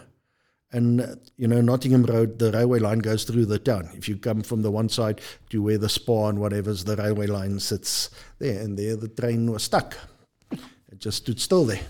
And, 0.72 1.18
you 1.36 1.48
know, 1.48 1.60
Nottingham 1.60 2.04
Road, 2.04 2.38
the 2.38 2.52
railway 2.52 2.78
line 2.78 3.00
goes 3.00 3.24
through 3.24 3.46
the 3.46 3.58
town. 3.58 3.90
If 3.94 4.08
you 4.08 4.16
come 4.16 4.42
from 4.42 4.62
the 4.62 4.70
one 4.70 4.88
side 4.88 5.20
to 5.50 5.60
where 5.62 5.78
the 5.78 5.88
spa 5.88 6.28
and 6.28 6.38
whatever's, 6.38 6.84
the 6.84 6.96
railway 6.96 7.26
line 7.26 7.58
sits 7.58 8.10
there, 8.38 8.60
and 8.60 8.78
there 8.78 8.94
the 8.94 9.08
train 9.08 9.50
was 9.50 9.64
stuck. 9.64 9.96
It 10.52 10.98
just 10.98 11.18
stood 11.18 11.40
still 11.40 11.64
there. 11.64 11.80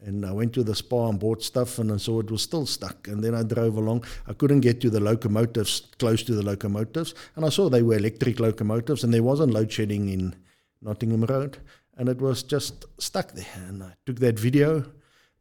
And 0.00 0.24
I 0.24 0.32
went 0.32 0.52
to 0.54 0.62
the 0.62 0.74
spa 0.74 1.08
and 1.08 1.20
bought 1.20 1.42
stuff, 1.42 1.78
and 1.78 1.92
I 1.92 1.98
saw 1.98 2.20
it 2.20 2.30
was 2.30 2.42
still 2.42 2.66
stuck. 2.66 3.08
And 3.08 3.22
then 3.22 3.34
I 3.34 3.42
drove 3.42 3.76
along. 3.76 4.04
I 4.26 4.32
couldn't 4.32 4.60
get 4.60 4.80
to 4.82 4.90
the 4.90 5.00
locomotives, 5.00 5.80
close 5.98 6.22
to 6.24 6.34
the 6.34 6.42
locomotives. 6.42 7.14
And 7.36 7.44
I 7.44 7.50
saw 7.50 7.68
they 7.68 7.82
were 7.82 7.96
electric 7.96 8.40
locomotives, 8.40 9.04
and 9.04 9.12
there 9.12 9.22
wasn't 9.22 9.52
load 9.52 9.72
shedding 9.72 10.08
in 10.08 10.34
Nottingham 10.80 11.24
Road. 11.24 11.58
And 11.96 12.08
it 12.08 12.20
was 12.20 12.42
just 12.42 12.84
stuck 12.98 13.32
there. 13.32 13.46
And 13.68 13.82
I 13.82 13.94
took 14.04 14.18
that 14.20 14.38
video, 14.38 14.84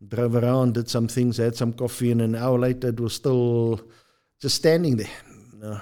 drove 0.08 0.36
around, 0.36 0.76
did 0.76 0.90
some 0.90 1.08
things, 1.08 1.38
had 1.38 1.56
some 1.56 1.74
coffee, 1.74 2.12
and 2.12 2.22
an 2.22 2.36
hour 2.36 2.60
later 2.60 2.90
it 2.90 3.00
was 3.00 3.14
still 3.14 3.82
just 4.40 4.56
standing 4.56 4.98
there. 4.98 5.10
Uh, 5.64 5.80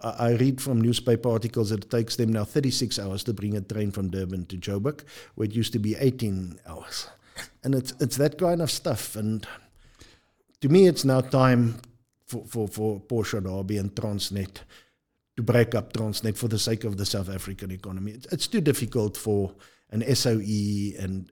I, 0.00 0.10
I 0.10 0.30
read 0.34 0.60
from 0.60 0.80
newspaper 0.80 1.28
articles 1.30 1.70
that 1.70 1.84
it 1.84 1.90
takes 1.90 2.16
them 2.16 2.32
now 2.32 2.44
36 2.44 2.98
hours 2.98 3.24
to 3.24 3.32
bring 3.32 3.56
a 3.56 3.60
train 3.60 3.90
from 3.90 4.10
Durban 4.10 4.46
to 4.46 4.56
Joburg, 4.56 5.02
where 5.34 5.46
it 5.46 5.54
used 5.54 5.72
to 5.72 5.78
be 5.78 5.96
18 5.96 6.60
hours. 6.66 7.08
And 7.64 7.74
it's, 7.74 7.92
it's 8.00 8.16
that 8.18 8.38
kind 8.38 8.62
of 8.62 8.70
stuff. 8.70 9.16
And 9.16 9.46
to 10.60 10.68
me, 10.68 10.86
it's 10.86 11.04
now 11.04 11.20
time 11.20 11.80
for, 12.26 12.44
for, 12.46 12.68
for 12.68 13.00
Portia 13.00 13.40
Derby 13.40 13.78
and 13.78 13.94
Transnet 13.94 14.58
to 15.36 15.42
break 15.42 15.74
up 15.74 15.92
Transnet 15.92 16.36
for 16.36 16.48
the 16.48 16.58
sake 16.58 16.84
of 16.84 16.96
the 16.96 17.06
South 17.06 17.28
African 17.28 17.70
economy. 17.70 18.12
It's, 18.12 18.26
it's 18.32 18.46
too 18.46 18.60
difficult 18.60 19.16
for 19.16 19.54
an 19.90 20.02
SOE 20.14 20.98
and 20.98 21.30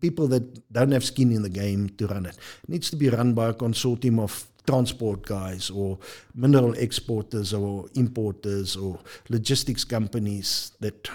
people 0.00 0.28
that 0.28 0.72
don't 0.72 0.92
have 0.92 1.04
skin 1.04 1.32
in 1.32 1.42
the 1.42 1.48
game 1.48 1.88
to 1.90 2.06
run 2.06 2.26
it. 2.26 2.36
It 2.64 2.68
needs 2.68 2.90
to 2.90 2.96
be 2.96 3.08
run 3.08 3.34
by 3.34 3.48
a 3.48 3.54
consortium 3.54 4.20
of 4.20 4.46
transport 4.66 5.22
guys 5.22 5.70
or 5.70 5.98
mineral 6.34 6.74
exporters 6.74 7.52
or 7.52 7.86
importers 7.94 8.76
or 8.76 8.98
logistics 9.28 9.84
companies 9.84 10.72
that 10.80 11.10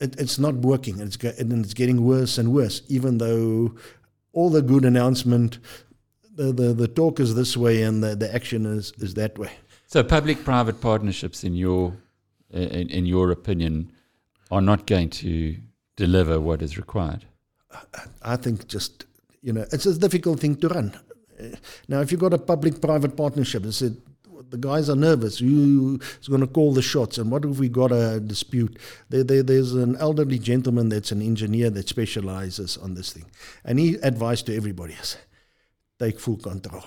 it, 0.00 0.18
it's 0.20 0.38
not 0.38 0.54
working 0.56 1.00
it's, 1.00 1.16
and 1.16 1.64
it's 1.64 1.74
getting 1.74 2.04
worse 2.04 2.36
and 2.36 2.52
worse 2.52 2.82
even 2.88 3.18
though 3.18 3.74
all 4.32 4.50
the 4.50 4.60
good 4.60 4.84
announcement 4.84 5.58
the, 6.34 6.52
the, 6.52 6.74
the 6.74 6.88
talk 6.88 7.20
is 7.20 7.34
this 7.34 7.56
way 7.56 7.82
and 7.82 8.02
the, 8.02 8.14
the 8.16 8.34
action 8.34 8.66
is, 8.66 8.92
is 8.98 9.14
that 9.14 9.38
way 9.38 9.52
so 9.94 10.02
public-private 10.02 10.80
partnerships, 10.80 11.44
in 11.44 11.54
your 11.54 11.96
in, 12.50 12.90
in 12.90 13.06
your 13.06 13.30
opinion, 13.30 13.92
are 14.50 14.60
not 14.60 14.88
going 14.88 15.08
to 15.08 15.56
deliver 15.94 16.40
what 16.40 16.62
is 16.62 16.76
required. 16.76 17.26
I 18.20 18.34
think 18.34 18.66
just 18.66 19.04
you 19.40 19.52
know 19.52 19.64
it's 19.70 19.86
a 19.86 19.96
difficult 19.96 20.40
thing 20.40 20.56
to 20.56 20.68
run. 20.68 20.98
Now, 21.86 22.00
if 22.00 22.10
you've 22.10 22.20
got 22.20 22.34
a 22.34 22.38
public-private 22.38 23.16
partnership, 23.16 23.62
the 23.62 24.58
guys 24.58 24.90
are 24.90 24.96
nervous. 24.96 25.38
Who 25.38 26.00
is 26.20 26.26
going 26.26 26.40
to 26.40 26.48
call 26.48 26.74
the 26.74 26.82
shots? 26.82 27.18
And 27.18 27.30
what 27.30 27.44
if 27.44 27.60
we 27.60 27.68
got 27.68 27.92
a 27.92 28.18
dispute? 28.18 28.80
There, 29.10 29.22
there, 29.22 29.44
there's 29.44 29.74
an 29.74 29.94
elderly 29.94 30.40
gentleman 30.40 30.88
that's 30.88 31.12
an 31.12 31.22
engineer 31.22 31.70
that 31.70 31.88
specializes 31.88 32.76
on 32.78 32.94
this 32.94 33.12
thing, 33.12 33.26
and 33.64 33.78
he 33.78 33.94
advised 34.02 34.46
to 34.46 34.56
everybody 34.56 34.94
is 34.94 35.18
take 36.00 36.18
full 36.18 36.38
control. 36.38 36.82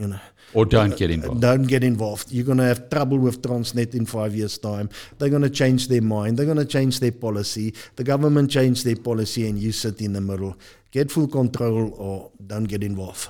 You 0.00 0.08
know, 0.08 0.20
or 0.54 0.64
don't 0.64 0.96
get 0.96 1.10
involved. 1.10 1.40
Don't 1.42 1.64
get 1.64 1.84
involved. 1.84 2.32
You're 2.32 2.46
going 2.46 2.58
to 2.58 2.64
have 2.64 2.88
trouble 2.88 3.18
with 3.18 3.42
Transnet 3.42 3.94
in 3.94 4.06
five 4.06 4.34
years' 4.34 4.56
time. 4.56 4.88
They're 5.18 5.28
going 5.28 5.42
to 5.42 5.50
change 5.50 5.88
their 5.88 6.00
mind. 6.00 6.38
They're 6.38 6.46
going 6.46 6.56
to 6.56 6.64
change 6.64 7.00
their 7.00 7.12
policy. 7.12 7.74
The 7.96 8.04
government 8.04 8.50
changed 8.50 8.86
their 8.86 8.96
policy, 8.96 9.46
and 9.48 9.58
you 9.58 9.72
sit 9.72 10.00
in 10.00 10.14
the 10.14 10.20
middle. 10.20 10.56
Get 10.90 11.10
full 11.10 11.28
control 11.28 11.92
or 11.98 12.30
don't 12.46 12.64
get 12.64 12.82
involved. 12.82 13.28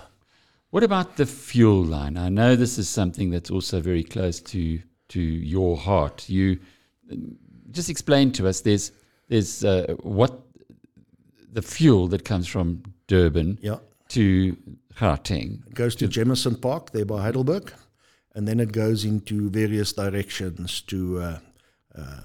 What 0.70 0.84
about 0.84 1.16
the 1.16 1.26
fuel 1.26 1.82
line? 1.82 2.16
I 2.16 2.28
know 2.28 2.54
this 2.54 2.78
is 2.78 2.88
something 2.88 3.30
that's 3.30 3.50
also 3.50 3.80
very 3.80 4.04
close 4.04 4.40
to 4.52 4.80
to 5.08 5.20
your 5.20 5.76
heart. 5.76 6.28
You 6.28 6.60
just 7.72 7.90
explain 7.90 8.30
to 8.32 8.46
us. 8.46 8.60
There's 8.60 8.92
there's 9.28 9.64
uh, 9.64 9.96
what 10.02 10.40
the 11.52 11.62
fuel 11.62 12.06
that 12.08 12.24
comes 12.24 12.46
from 12.46 12.82
Durban 13.08 13.58
yeah. 13.60 13.78
to 14.10 14.56
Gauteng. 15.00 15.66
It 15.66 15.74
goes 15.74 15.96
to 15.96 16.08
Jameson 16.08 16.56
Park 16.56 16.92
there 16.92 17.06
by 17.06 17.22
Heidelberg, 17.22 17.72
and 18.34 18.46
then 18.46 18.60
it 18.60 18.70
goes 18.72 19.04
into 19.06 19.48
various 19.48 19.94
directions 19.94 20.82
to 20.82 21.18
uh, 21.18 21.38
uh, 21.96 22.20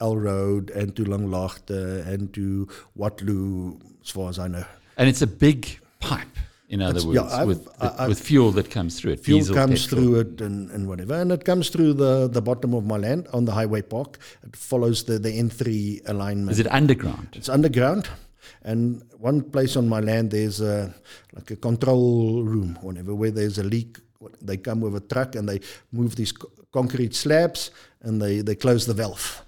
Alrode 0.00 0.74
and 0.74 0.96
to 0.96 1.04
Langlaagte 1.04 2.04
and 2.04 2.34
to 2.34 2.66
Waltloo, 2.96 3.80
as 4.02 4.10
far 4.10 4.28
as 4.28 4.40
I 4.40 4.48
know. 4.48 4.64
And 4.96 5.08
it's 5.08 5.22
a 5.22 5.26
big 5.26 5.78
pipe. 6.00 6.26
In 6.68 6.82
other 6.82 6.96
it's, 6.96 7.06
words, 7.06 7.16
yeah, 7.16 7.44
with, 7.44 7.64
the, 7.64 8.04
with 8.08 8.20
fuel 8.20 8.50
that 8.52 8.70
comes 8.70 9.00
through 9.00 9.12
it. 9.12 9.20
Fuel 9.20 9.54
comes 9.54 9.86
petrol. 9.86 10.02
through 10.02 10.20
it 10.20 10.40
and, 10.42 10.70
and 10.70 10.86
whatever. 10.86 11.14
And 11.14 11.32
it 11.32 11.44
comes 11.46 11.70
through 11.70 11.94
the, 11.94 12.28
the 12.28 12.42
bottom 12.42 12.74
of 12.74 12.84
my 12.84 12.98
land 12.98 13.26
on 13.32 13.46
the 13.46 13.52
highway 13.52 13.80
park. 13.80 14.18
It 14.42 14.54
follows 14.54 15.04
the, 15.04 15.18
the 15.18 15.30
N3 15.30 16.10
alignment. 16.10 16.50
Is 16.50 16.58
it 16.58 16.70
underground? 16.70 17.28
It's 17.32 17.48
underground. 17.48 18.10
And 18.62 19.02
one 19.18 19.42
place 19.42 19.76
on 19.76 19.88
my 19.88 20.00
land, 20.00 20.30
there's 20.30 20.60
a, 20.60 20.94
like 21.34 21.50
a 21.50 21.56
control 21.56 22.42
room, 22.44 22.78
whenever 22.82 23.14
where 23.14 23.30
there's 23.30 23.58
a 23.58 23.64
leak, 23.64 23.98
they 24.40 24.56
come 24.56 24.80
with 24.80 24.96
a 24.96 25.00
truck 25.00 25.34
and 25.34 25.48
they 25.48 25.60
move 25.92 26.16
these 26.16 26.32
co- 26.32 26.50
concrete 26.72 27.14
slabs 27.14 27.70
and 28.02 28.20
they, 28.20 28.40
they 28.40 28.54
close 28.54 28.86
the 28.86 28.94
valve. 28.94 29.44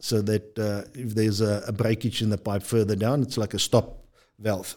So 0.00 0.20
that 0.22 0.58
uh, 0.58 0.82
if 0.94 1.14
there's 1.14 1.40
a, 1.40 1.64
a, 1.66 1.72
breakage 1.72 2.20
in 2.20 2.28
the 2.28 2.36
pipe 2.36 2.62
further 2.62 2.94
down, 2.94 3.22
it's 3.22 3.38
like 3.38 3.54
a 3.54 3.58
stop 3.58 4.04
valve. 4.38 4.76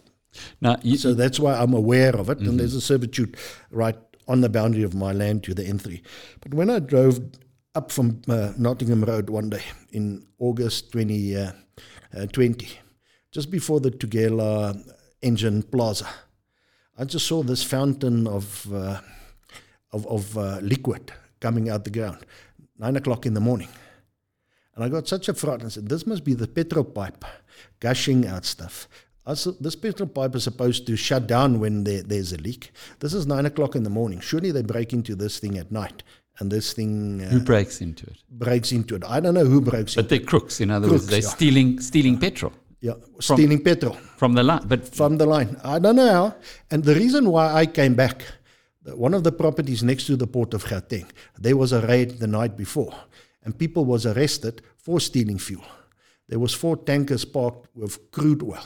Now, 0.60 0.78
you, 0.82 0.96
so 0.96 1.12
that's 1.12 1.38
why 1.38 1.54
I'm 1.54 1.74
aware 1.74 2.16
of 2.16 2.30
it. 2.30 2.38
Mm-hmm. 2.38 2.48
And 2.48 2.60
there's 2.60 2.74
a 2.74 2.80
servitude 2.80 3.36
right 3.70 3.98
on 4.26 4.40
the 4.40 4.48
boundary 4.48 4.84
of 4.84 4.94
my 4.94 5.12
land 5.12 5.44
to 5.44 5.54
the 5.54 5.64
N3. 5.64 6.00
But 6.40 6.54
when 6.54 6.70
I 6.70 6.78
drove 6.78 7.20
up 7.74 7.92
from 7.92 8.22
uh, 8.28 8.52
Nottingham 8.56 9.04
Road 9.04 9.28
one 9.30 9.50
day 9.50 9.62
in 9.92 10.26
August 10.38 10.92
2020, 10.92 11.36
uh, 11.36 11.52
uh 12.16 12.26
just 13.30 13.50
before 13.50 13.80
the 13.80 13.90
Tugela 13.90 14.76
Engen 15.22 15.62
Plaza. 15.62 16.06
I 16.98 17.04
just 17.04 17.26
saw 17.26 17.42
this 17.42 17.62
fountain 17.62 18.26
of 18.26 18.72
uh, 18.72 19.00
of, 19.92 20.06
of 20.06 20.36
uh, 20.36 20.58
liquid 20.60 21.12
coming 21.40 21.68
out 21.68 21.84
the 21.84 21.90
ground, 21.90 22.18
nine 22.78 22.96
o'clock 22.96 23.24
in 23.26 23.34
the 23.34 23.40
morning, 23.40 23.68
and 24.74 24.84
I 24.84 24.88
got 24.88 25.06
such 25.06 25.28
a 25.28 25.34
fright. 25.34 25.64
I 25.64 25.68
said, 25.68 25.88
"This 25.88 26.06
must 26.06 26.24
be 26.24 26.34
the 26.34 26.48
petrol 26.48 26.84
pipe 26.84 27.24
gushing 27.80 28.26
out 28.26 28.44
stuff." 28.44 28.88
This 29.60 29.76
petrol 29.76 30.08
pipe 30.08 30.34
is 30.36 30.44
supposed 30.44 30.86
to 30.86 30.96
shut 30.96 31.26
down 31.26 31.60
when 31.60 31.84
there, 31.84 32.02
there's 32.02 32.32
a 32.32 32.38
leak. 32.38 32.72
This 33.00 33.12
is 33.12 33.26
nine 33.26 33.44
o'clock 33.44 33.76
in 33.76 33.82
the 33.82 33.90
morning. 33.90 34.20
Surely 34.20 34.52
they 34.52 34.62
break 34.62 34.94
into 34.94 35.14
this 35.14 35.38
thing 35.38 35.58
at 35.58 35.70
night 35.70 36.02
and 36.38 36.50
this 36.50 36.72
thing 36.72 37.22
uh, 37.22 37.28
who 37.28 37.40
breaks 37.40 37.80
into 37.80 38.06
it 38.06 38.16
breaks 38.30 38.72
into 38.72 38.94
it 38.94 39.04
i 39.04 39.20
don't 39.20 39.34
know 39.34 39.44
who 39.44 39.60
breaks 39.60 39.96
into 39.96 40.00
it. 40.00 40.02
but 40.02 40.08
they're 40.08 40.20
crooks 40.20 40.60
in 40.60 40.70
other 40.70 40.88
crooks, 40.88 41.02
words 41.02 41.10
they're 41.10 41.22
yeah. 41.22 41.28
stealing 41.28 41.80
stealing 41.80 42.14
yeah. 42.14 42.20
petrol 42.20 42.52
yeah, 42.80 42.94
from, 43.20 43.36
stealing 43.36 43.62
petrol 43.62 43.94
from 43.94 44.34
the 44.34 44.42
line, 44.42 44.62
but 44.66 44.94
from 44.94 45.18
the 45.18 45.26
line. 45.26 45.56
I 45.64 45.78
don't 45.78 45.96
know 45.96 46.12
how. 46.12 46.34
And 46.70 46.84
the 46.84 46.94
reason 46.94 47.30
why 47.30 47.52
I 47.52 47.66
came 47.66 47.94
back, 47.94 48.22
one 48.84 49.14
of 49.14 49.24
the 49.24 49.32
properties 49.32 49.82
next 49.82 50.06
to 50.06 50.16
the 50.16 50.26
port 50.26 50.54
of 50.54 50.64
Gauteng, 50.64 51.10
there 51.38 51.56
was 51.56 51.72
a 51.72 51.86
raid 51.86 52.18
the 52.18 52.26
night 52.26 52.56
before, 52.56 52.94
and 53.42 53.58
people 53.58 53.84
was 53.84 54.06
arrested 54.06 54.62
for 54.76 55.00
stealing 55.00 55.38
fuel. 55.38 55.64
There 56.28 56.38
was 56.38 56.54
four 56.54 56.76
tankers 56.76 57.24
parked 57.24 57.74
with 57.74 58.10
crude 58.10 58.42
oil. 58.42 58.64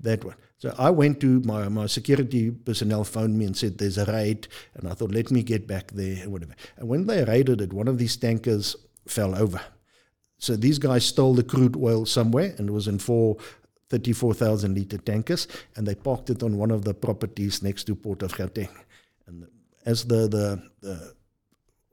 That 0.00 0.24
one. 0.24 0.36
So 0.58 0.74
I 0.78 0.88
went 0.88 1.20
to 1.20 1.40
my, 1.40 1.68
my 1.68 1.84
security 1.86 2.50
personnel 2.50 3.04
phoned 3.04 3.38
me 3.38 3.44
and 3.44 3.54
said 3.54 3.76
there's 3.76 3.98
a 3.98 4.06
raid, 4.06 4.48
and 4.74 4.88
I 4.88 4.94
thought 4.94 5.12
let 5.12 5.30
me 5.30 5.42
get 5.42 5.66
back 5.66 5.92
there 5.92 6.22
and 6.22 6.32
whatever. 6.32 6.54
And 6.78 6.88
when 6.88 7.06
they 7.06 7.22
raided 7.24 7.60
it, 7.60 7.74
one 7.74 7.86
of 7.86 7.98
these 7.98 8.16
tankers 8.16 8.74
fell 9.06 9.34
over 9.34 9.60
so 10.46 10.54
these 10.54 10.78
guys 10.78 11.04
stole 11.04 11.34
the 11.34 11.42
crude 11.42 11.76
oil 11.76 12.06
somewhere 12.06 12.54
and 12.56 12.68
it 12.68 12.72
was 12.72 12.86
in 12.86 13.00
four 13.00 13.36
34,000 13.90 14.76
liter 14.76 14.96
tankers 14.98 15.48
and 15.74 15.84
they 15.84 15.96
parked 15.96 16.30
it 16.30 16.40
on 16.44 16.56
one 16.56 16.70
of 16.70 16.84
the 16.84 16.94
properties 16.94 17.64
next 17.64 17.82
to 17.84 17.96
Port 17.96 18.22
of 18.22 18.32
Gauteng. 18.32 18.68
And 19.26 19.48
as 19.84 20.04
the, 20.04 20.28
the, 20.28 20.62
the 20.82 21.14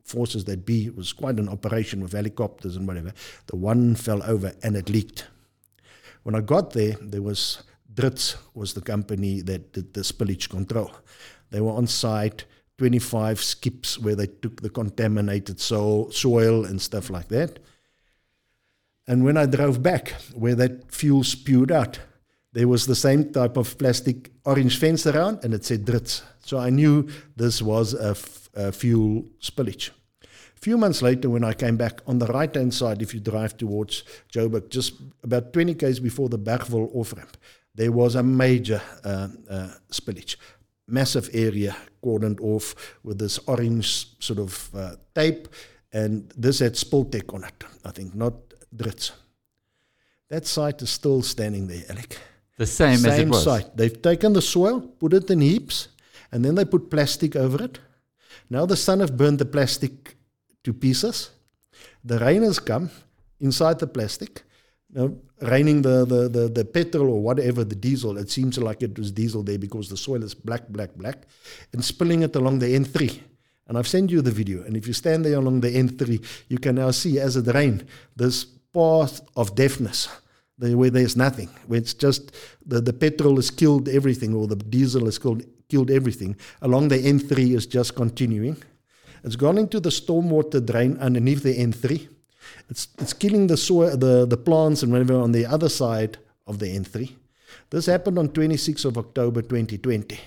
forces 0.03 0.45
that 0.45 0.67
be, 0.67 0.85
it 0.85 0.95
was 0.95 1.13
quite 1.13 1.39
an 1.39 1.49
operation 1.49 1.99
with 1.99 2.11
helicopters 2.11 2.75
and 2.75 2.87
whatever, 2.87 3.11
the 3.47 3.55
one 3.55 3.95
fell 3.95 4.21
over 4.21 4.53
and 4.61 4.75
it 4.75 4.87
leaked. 4.87 5.25
When 6.21 6.35
I 6.35 6.41
got 6.41 6.73
there, 6.73 6.95
there 7.01 7.23
was 7.23 7.63
Dritz 7.91 8.35
was 8.53 8.75
the 8.75 8.81
company 8.81 9.41
that 9.41 9.73
did 9.73 9.95
the 9.95 10.01
spillage 10.01 10.47
control. 10.47 10.91
They 11.49 11.59
were 11.59 11.71
on 11.71 11.87
site, 11.87 12.45
25 12.77 13.41
skips 13.41 13.97
where 13.97 14.15
they 14.15 14.27
took 14.27 14.61
the 14.61 14.69
contaminated 14.69 15.59
soil, 15.59 16.11
soil 16.11 16.65
and 16.65 16.79
stuff 16.79 17.09
like 17.09 17.29
that. 17.29 17.57
And 19.07 19.23
when 19.23 19.37
I 19.37 19.45
drove 19.45 19.83
back, 19.83 20.13
where 20.33 20.55
that 20.55 20.91
fuel 20.91 21.23
spewed 21.23 21.71
out, 21.71 21.99
there 22.53 22.67
was 22.67 22.85
the 22.85 22.95
same 22.95 23.31
type 23.33 23.57
of 23.57 23.77
plastic 23.77 24.31
orange 24.45 24.77
fence 24.77 25.05
around, 25.07 25.43
and 25.43 25.53
it 25.53 25.65
said 25.65 25.85
Dritz. 25.85 26.21
So 26.45 26.57
I 26.59 26.69
knew 26.69 27.09
this 27.35 27.61
was 27.61 27.93
a, 27.93 28.15
fuel 28.71 29.25
spillage. 29.41 29.89
A 30.23 30.59
few 30.59 30.77
months 30.77 31.01
later, 31.01 31.29
when 31.29 31.43
I 31.43 31.53
came 31.53 31.75
back 31.75 32.01
on 32.05 32.19
the 32.19 32.27
right 32.27 32.53
hand 32.53 32.73
side, 32.73 33.01
if 33.01 33.13
you 33.13 33.19
drive 33.19 33.57
towards 33.57 34.03
Joburg, 34.31 34.69
just 34.69 34.93
about 35.23 35.51
20 35.51 35.73
k's 35.73 35.99
before 35.99 36.29
the 36.29 36.37
Bergville 36.37 36.91
off 36.93 37.13
ramp, 37.13 37.35
there 37.73 37.91
was 37.91 38.13
a 38.13 38.21
major 38.21 38.81
uh, 39.03 39.29
uh, 39.49 39.69
spillage. 39.91 40.35
Massive 40.87 41.29
area 41.33 41.75
cordoned 42.03 42.39
off 42.41 42.95
with 43.03 43.17
this 43.17 43.39
orange 43.47 44.19
sort 44.19 44.37
of 44.37 44.69
uh, 44.75 44.95
tape, 45.15 45.47
and 45.91 46.31
this 46.37 46.59
had 46.59 46.73
Spiltec 46.73 47.33
on 47.33 47.43
it, 47.43 47.63
I 47.83 47.91
think, 47.91 48.13
not 48.13 48.35
Dritz. 48.75 49.11
That 50.29 50.47
site 50.47 50.81
is 50.81 50.89
still 50.89 51.21
standing 51.21 51.67
there, 51.67 51.83
Alec. 51.89 52.17
The 52.57 52.65
same, 52.65 52.97
same 52.97 53.11
as 53.11 53.19
it 53.19 53.29
was. 53.29 53.43
site. 53.43 53.75
They've 53.75 54.01
taken 54.01 54.33
the 54.33 54.41
soil, 54.41 54.81
put 54.81 55.13
it 55.13 55.29
in 55.29 55.41
heaps, 55.41 55.89
and 56.31 56.43
then 56.43 56.55
they 56.55 56.65
put 56.65 56.89
plastic 56.89 57.35
over 57.35 57.63
it. 57.63 57.79
Now 58.49 58.65
the 58.65 58.77
sun 58.77 58.99
have 58.99 59.17
burned 59.17 59.39
the 59.39 59.45
plastic 59.45 60.15
to 60.63 60.73
pieces. 60.73 61.31
The 62.03 62.19
rain 62.19 62.43
has 62.43 62.59
come 62.59 62.89
inside 63.39 63.79
the 63.79 63.87
plastic. 63.87 64.43
know, 64.89 65.19
raining 65.41 65.81
the, 65.81 66.05
the, 66.05 66.29
the, 66.29 66.47
the 66.49 66.65
petrol 66.65 67.09
or 67.09 67.21
whatever, 67.21 67.63
the 67.63 67.75
diesel. 67.75 68.17
It 68.17 68.29
seems 68.29 68.57
like 68.57 68.83
it 68.83 68.97
was 68.97 69.11
diesel 69.11 69.43
there 69.43 69.57
because 69.57 69.89
the 69.89 69.97
soil 69.97 70.23
is 70.23 70.33
black, 70.33 70.67
black, 70.69 70.95
black, 70.95 71.27
and 71.73 71.83
spilling 71.83 72.23
it 72.23 72.35
along 72.35 72.59
the 72.59 72.67
N3. 72.67 73.19
And 73.67 73.77
I've 73.77 73.87
sent 73.87 74.11
you 74.11 74.21
the 74.21 74.31
video. 74.31 74.63
And 74.63 74.75
if 74.75 74.87
you 74.87 74.93
stand 74.93 75.25
there 75.25 75.37
along 75.37 75.61
the 75.61 75.69
N3, 75.71 76.23
you 76.49 76.57
can 76.57 76.75
now 76.75 76.91
see 76.91 77.19
as 77.19 77.35
it 77.37 77.47
rained 77.53 77.85
this 78.15 78.45
path 78.73 79.21
of 79.35 79.55
deafness 79.55 80.09
where 80.57 80.89
there's 80.89 81.17
nothing, 81.17 81.49
where 81.67 81.79
it's 81.79 81.93
just 81.93 82.31
the, 82.65 82.79
the 82.79 82.93
petrol 82.93 83.35
has 83.35 83.51
killed 83.51 83.89
everything 83.89 84.33
or 84.33 84.47
the 84.47 84.55
diesel 84.55 85.05
has 85.05 85.17
killed, 85.17 85.43
killed 85.67 85.91
everything. 85.91 86.35
Along 86.61 86.87
the 86.87 86.97
N3 86.97 87.55
is 87.55 87.65
just 87.65 87.95
continuing. 87.95 88.57
It's 89.23 89.35
gone 89.35 89.57
into 89.57 89.79
the 89.79 89.89
stormwater 89.89 90.65
drain 90.65 90.97
underneath 90.97 91.43
the 91.43 91.57
N3 91.57 92.07
it's, 92.69 92.87
it's 92.97 93.13
killing 93.13 93.47
the, 93.47 93.57
soil, 93.57 93.95
the, 93.97 94.25
the 94.25 94.37
plants 94.37 94.83
and 94.83 94.91
whatever 94.91 95.15
on 95.15 95.31
the 95.31 95.45
other 95.45 95.69
side 95.69 96.17
of 96.47 96.59
the 96.59 96.67
N3. 96.67 97.11
This 97.69 97.85
happened 97.85 98.19
on 98.19 98.29
26th 98.29 98.85
of 98.85 98.97
October 98.97 99.41
2020. 99.41 100.19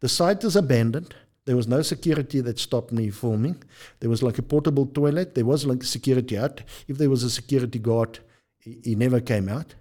The 0.00 0.08
site 0.08 0.44
is 0.44 0.56
abandoned. 0.56 1.14
There 1.46 1.56
was 1.56 1.68
no 1.68 1.80
security 1.82 2.40
that 2.40 2.58
stopped 2.58 2.92
me 2.92 3.10
filming. 3.10 3.62
There 4.00 4.10
was 4.10 4.22
like 4.22 4.38
a 4.38 4.42
portable 4.42 4.86
toilet. 4.86 5.34
There 5.34 5.44
was 5.44 5.64
like 5.64 5.84
security 5.84 6.36
out. 6.36 6.60
If 6.88 6.98
there 6.98 7.08
was 7.08 7.22
a 7.22 7.30
security 7.30 7.78
guard, 7.78 8.18
he, 8.58 8.80
he 8.84 8.94
never 8.96 9.20
came 9.20 9.48
out. 9.48 9.74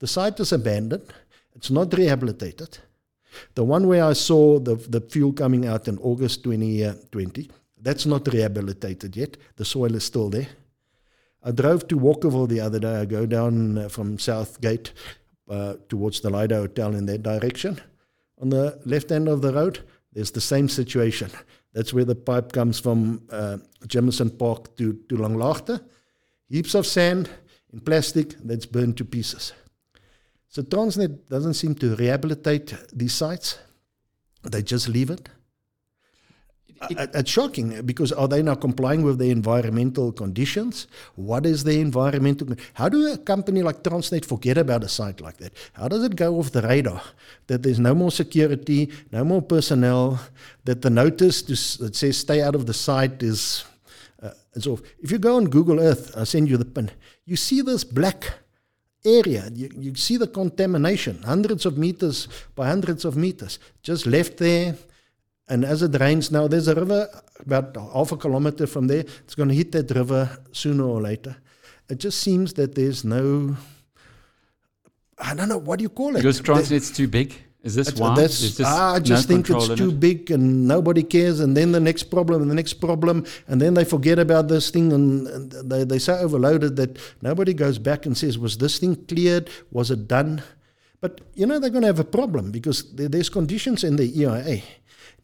The 0.00 0.06
site 0.06 0.40
is 0.40 0.52
abandoned. 0.52 1.12
It's 1.54 1.70
not 1.70 1.92
rehabilitated. 1.92 2.78
The 3.54 3.64
one 3.64 3.86
where 3.86 4.04
I 4.04 4.14
saw 4.14 4.58
the, 4.58 4.74
the 4.74 5.00
fuel 5.00 5.32
coming 5.32 5.66
out 5.66 5.86
in 5.86 5.98
August 5.98 6.44
2020, 6.44 7.50
that's 7.80 8.06
not 8.06 8.26
rehabilitated 8.28 9.16
yet. 9.16 9.36
The 9.56 9.64
soil 9.64 9.94
is 9.94 10.04
still 10.04 10.30
there. 10.30 10.48
I 11.42 11.50
drove 11.50 11.88
to 11.88 11.98
Walkerville 11.98 12.48
the 12.48 12.60
other 12.60 12.78
day. 12.78 13.00
I 13.00 13.04
go 13.04 13.26
down 13.26 13.76
uh, 13.76 13.88
from 13.88 14.18
Southgate 14.18 14.92
uh, 15.50 15.74
towards 15.88 16.20
the 16.20 16.30
Lido 16.30 16.60
Hotel 16.60 16.94
in 16.94 17.06
that 17.06 17.22
direction. 17.22 17.80
On 18.40 18.48
the 18.48 18.80
left 18.84 19.10
end 19.12 19.28
of 19.28 19.42
the 19.42 19.52
road, 19.52 19.80
there's 20.12 20.30
the 20.30 20.40
same 20.40 20.68
situation. 20.68 21.30
That's 21.72 21.92
where 21.92 22.04
the 22.04 22.14
pipe 22.14 22.52
comes 22.52 22.78
from 22.78 23.22
uh, 23.30 23.58
Jameson 23.86 24.30
Park 24.30 24.76
to, 24.76 24.92
to 25.08 25.16
Langlaagte. 25.16 25.80
Heaps 26.48 26.74
of 26.74 26.86
sand 26.86 27.30
in 27.72 27.80
plastic 27.80 28.34
that's 28.44 28.66
burned 28.66 28.96
to 28.98 29.04
pieces. 29.04 29.52
So 30.48 30.62
Transnet 30.62 31.28
doesn't 31.28 31.54
seem 31.54 31.74
to 31.76 31.96
rehabilitate 31.96 32.74
these 32.92 33.14
sites. 33.14 33.58
They 34.42 34.62
just 34.62 34.88
leave 34.88 35.08
it. 35.08 35.28
It, 36.90 37.10
it's 37.14 37.30
shocking 37.30 37.82
because 37.82 38.12
are 38.12 38.28
they 38.28 38.42
now 38.42 38.54
complying 38.54 39.02
with 39.02 39.18
the 39.18 39.30
environmental 39.30 40.12
conditions? 40.12 40.86
What 41.14 41.46
is 41.46 41.64
the 41.64 41.80
environmental? 41.80 42.48
How 42.74 42.88
do 42.88 43.12
a 43.12 43.18
company 43.18 43.62
like 43.62 43.82
Transnet 43.82 44.24
forget 44.24 44.58
about 44.58 44.84
a 44.84 44.88
site 44.88 45.20
like 45.20 45.36
that? 45.38 45.52
How 45.74 45.88
does 45.88 46.04
it 46.04 46.16
go 46.16 46.38
off 46.38 46.52
the 46.52 46.62
radar 46.62 47.02
that 47.46 47.62
there's 47.62 47.78
no 47.78 47.94
more 47.94 48.10
security, 48.10 48.90
no 49.12 49.24
more 49.24 49.42
personnel, 49.42 50.20
that 50.64 50.82
the 50.82 50.90
notice 50.90 51.42
to, 51.42 51.84
that 51.84 51.94
says 51.96 52.16
stay 52.18 52.42
out 52.42 52.54
of 52.54 52.66
the 52.66 52.74
site 52.74 53.22
is 53.22 53.64
uh? 54.22 54.30
If 55.00 55.10
you 55.10 55.18
go 55.18 55.36
on 55.36 55.46
Google 55.46 55.80
Earth, 55.80 56.12
I'll 56.16 56.26
send 56.26 56.48
you 56.48 56.56
the 56.56 56.64
pin. 56.64 56.90
You 57.24 57.36
see 57.36 57.60
this 57.60 57.84
black 57.84 58.32
area. 59.04 59.50
You, 59.52 59.70
you 59.76 59.94
see 59.94 60.16
the 60.16 60.26
contamination, 60.26 61.22
hundreds 61.22 61.66
of 61.66 61.76
meters 61.76 62.28
by 62.54 62.68
hundreds 62.68 63.04
of 63.04 63.16
meters, 63.16 63.58
just 63.82 64.06
left 64.06 64.38
there 64.38 64.76
and 65.52 65.66
as 65.66 65.82
it 65.82 66.00
rains 66.00 66.30
now, 66.30 66.48
there's 66.48 66.66
a 66.66 66.74
river 66.74 67.06
about 67.40 67.76
half 67.76 68.10
a 68.10 68.16
kilometer 68.16 68.66
from 68.66 68.86
there. 68.86 69.04
It's 69.24 69.34
going 69.34 69.50
to 69.50 69.54
hit 69.54 69.70
that 69.72 69.90
river 69.90 70.38
sooner 70.52 70.84
or 70.84 71.02
later. 71.02 71.36
It 71.90 71.98
just 71.98 72.22
seems 72.22 72.54
that 72.54 72.74
there's 72.74 73.04
no, 73.04 73.54
I 75.18 75.34
don't 75.34 75.50
know, 75.50 75.58
what 75.58 75.78
do 75.78 75.82
you 75.82 75.90
call 75.90 76.16
it? 76.16 76.20
Because 76.20 76.40
Transnet's 76.40 76.90
too 76.90 77.06
big? 77.06 77.34
Is 77.62 77.74
this 77.74 77.94
why? 77.96 78.14
That's, 78.14 78.60
I 78.62 78.98
just 78.98 79.28
no 79.28 79.34
think 79.34 79.50
it's 79.50 79.78
too 79.78 79.90
it? 79.90 80.00
big 80.00 80.30
and 80.30 80.66
nobody 80.66 81.02
cares. 81.02 81.38
And 81.40 81.54
then 81.54 81.72
the 81.72 81.80
next 81.80 82.04
problem 82.04 82.40
and 82.40 82.50
the 82.50 82.54
next 82.54 82.74
problem. 82.74 83.26
And 83.46 83.60
then 83.60 83.74
they 83.74 83.84
forget 83.84 84.18
about 84.18 84.48
this 84.48 84.70
thing 84.70 84.90
and, 84.90 85.28
and 85.28 85.52
they, 85.70 85.84
they're 85.84 85.98
so 85.98 86.14
overloaded 86.14 86.76
that 86.76 86.98
nobody 87.20 87.52
goes 87.52 87.78
back 87.78 88.06
and 88.06 88.16
says, 88.16 88.38
was 88.38 88.56
this 88.56 88.78
thing 88.78 88.96
cleared? 89.04 89.50
Was 89.70 89.90
it 89.90 90.08
done? 90.08 90.42
But, 91.02 91.20
you 91.34 91.44
know, 91.44 91.58
they're 91.58 91.68
going 91.68 91.82
to 91.82 91.88
have 91.88 91.98
a 91.98 92.04
problem 92.04 92.52
because 92.52 92.90
there's 92.94 93.28
conditions 93.28 93.84
in 93.84 93.96
the 93.96 94.08
EIA 94.18 94.62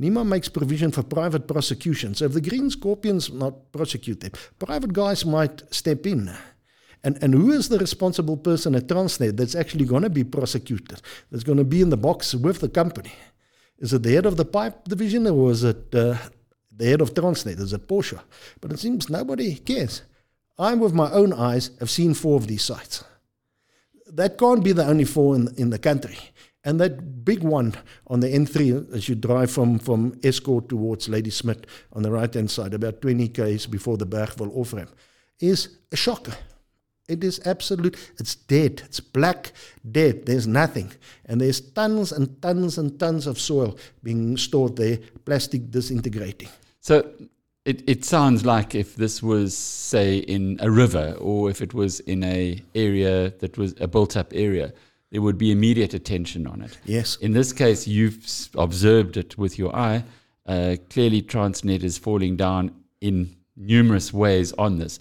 NEMA 0.01 0.25
makes 0.25 0.49
provision 0.49 0.93
for 0.93 1.03
private 1.03 1.49
prosecution. 1.49 2.15
So 2.15 2.27
if 2.27 2.33
the 2.33 2.41
Green 2.41 2.71
Scorpions 2.71 3.33
not 3.33 3.73
prosecute 3.73 4.21
them, 4.21 4.33
private 4.59 4.93
guys 4.93 5.25
might 5.25 5.63
step 5.75 6.07
in. 6.07 6.31
And, 7.03 7.19
and 7.23 7.35
who 7.35 7.53
is 7.53 7.69
the 7.69 7.79
responsible 7.79 8.37
person 8.37 8.75
at 8.75 8.87
Transnet 8.87 9.37
that's 9.37 9.55
actually 9.55 9.85
going 9.85 10.03
to 10.03 10.11
be 10.11 10.25
prosecuted, 10.25 11.01
that's 11.31 11.45
going 11.45 11.59
to 11.59 11.65
be 11.65 11.81
in 11.81 11.91
the 11.91 11.97
box 11.97 12.35
with 12.35 12.61
the 12.61 12.69
company? 12.69 13.13
Is 13.79 13.93
it 13.93 14.03
the 14.03 14.13
head 14.13 14.27
of 14.27 14.37
the 14.37 14.45
pipe 14.45 14.85
division 14.85 15.27
or 15.27 15.51
is 15.51 15.65
it 15.65 15.95
uh, 15.95 16.17
the 16.77 16.87
head 16.87 17.01
of 17.01 17.15
Transnet? 17.15 17.61
Is 17.61 17.73
it 17.73 17.87
Portia? 17.87 18.23
But 18.61 18.73
it 18.73 18.79
seems 18.79 19.09
nobody 19.09 19.55
cares. 19.57 20.03
I, 20.59 20.75
with 20.75 20.93
my 20.93 21.11
own 21.13 21.33
eyes, 21.33 21.71
have 21.79 21.91
seen 21.91 22.15
four 22.15 22.37
of 22.37 22.49
these 22.49 22.65
sites. 22.65 23.05
That 24.13 24.39
can't 24.39 24.65
be 24.65 24.73
the 24.73 24.87
only 24.87 25.05
four 25.05 25.37
in, 25.37 25.55
in 25.57 25.71
the 25.71 25.79
country. 25.79 26.19
And 26.65 26.81
that 26.81 27.25
big 27.25 27.43
one 27.43 27.75
on 28.09 28.21
the 28.21 28.29
N3, 28.29 28.93
as 28.93 29.09
you 29.09 29.15
drive 29.15 29.51
from, 29.51 29.79
from 29.79 30.13
Estcourt 30.17 30.69
towards 30.69 31.09
Ladysmith 31.09 31.65
on 31.93 32.03
the 32.03 32.11
right 32.11 32.33
hand 32.33 32.51
side, 32.51 32.75
about 32.75 33.01
20 33.01 33.29
k's 33.29 33.67
before 33.67 33.97
the 33.97 34.07
Bergville 34.07 34.53
off 34.55 34.73
ramp, 34.73 34.91
is 35.41 35.79
a 35.93 35.97
shocker. 35.97 36.35
It 37.09 37.25
is 37.25 37.41
absolute, 37.47 37.97
it's 38.19 38.35
dead. 38.35 38.83
It's 38.85 39.01
black, 39.01 39.53
dead. 39.91 40.27
There's 40.27 40.47
nothing. 40.47 40.93
And 41.25 41.41
there's 41.41 41.61
tons 41.61 42.13
and 42.13 42.41
tons 42.43 42.77
and 42.77 43.01
tons 43.01 43.27
of 43.27 43.41
soil 43.41 43.79
being 44.03 44.37
stored 44.37 44.77
there, 44.77 44.99
plastic 45.25 45.71
disintegrating. 45.71 46.51
So 46.81 47.11
it, 47.65 47.83
it 47.89 48.05
sounds 48.05 48.45
like 48.45 48.75
if 48.75 48.97
this 48.97 49.23
was, 49.23 49.57
say, 49.57 50.19
in 50.19 50.59
a 50.61 50.71
river 50.71 51.17
or 51.19 51.49
if 51.49 51.63
it 51.63 51.73
was 51.73 52.01
in 52.01 52.23
a 52.25 52.63
area 52.75 53.31
that 53.39 53.57
was 53.57 53.75
a 53.81 53.89
built 53.89 54.17
up 54.17 54.33
area, 54.35 54.75
there 55.11 55.23
would 55.23 55.39
be 55.39 55.51
immediate 55.51 55.95
attention 55.95 56.47
on 56.47 56.63
it. 56.63 56.79
Yes. 56.85 57.17
In 57.17 57.33
this 57.33 57.53
case, 57.53 57.87
you've 57.87 58.49
observed 58.57 59.17
it 59.17 59.39
with 59.39 59.59
your 59.59 59.75
eye. 59.75 60.05
Uh, 60.47 60.77
clearly, 60.91 61.23
Transnet 61.23 61.83
is 61.83 61.99
falling 61.99 62.37
down 62.37 62.73
in 63.01 63.37
numerous 63.57 64.13
ways 64.13 64.53
on 64.53 64.79
this. 64.79 64.99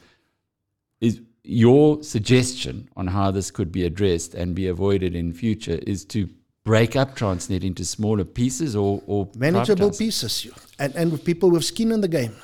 Is 1.01 1.21
your 1.43 2.03
suggestion 2.03 2.89
on 2.95 3.07
how 3.07 3.31
this 3.31 3.51
could 3.51 3.71
be 3.71 3.85
addressed 3.85 4.33
and 4.33 4.55
be 4.55 4.67
avoided 4.67 5.15
in 5.15 5.33
future 5.33 5.79
is 5.87 6.03
to 6.05 6.29
break 6.63 6.95
up 6.95 7.15
Transnet 7.15 7.63
into 7.63 7.85
smaller 7.85 8.25
pieces 8.25 8.75
or, 8.75 9.01
or 9.07 9.29
manageable 9.37 9.91
pieces, 9.91 10.47
and 10.79 10.93
and 10.95 11.11
with 11.11 11.23
people 11.23 11.49
with 11.49 11.63
skin 11.63 11.91
in 11.91 12.01
the 12.01 12.07
game. 12.09 12.35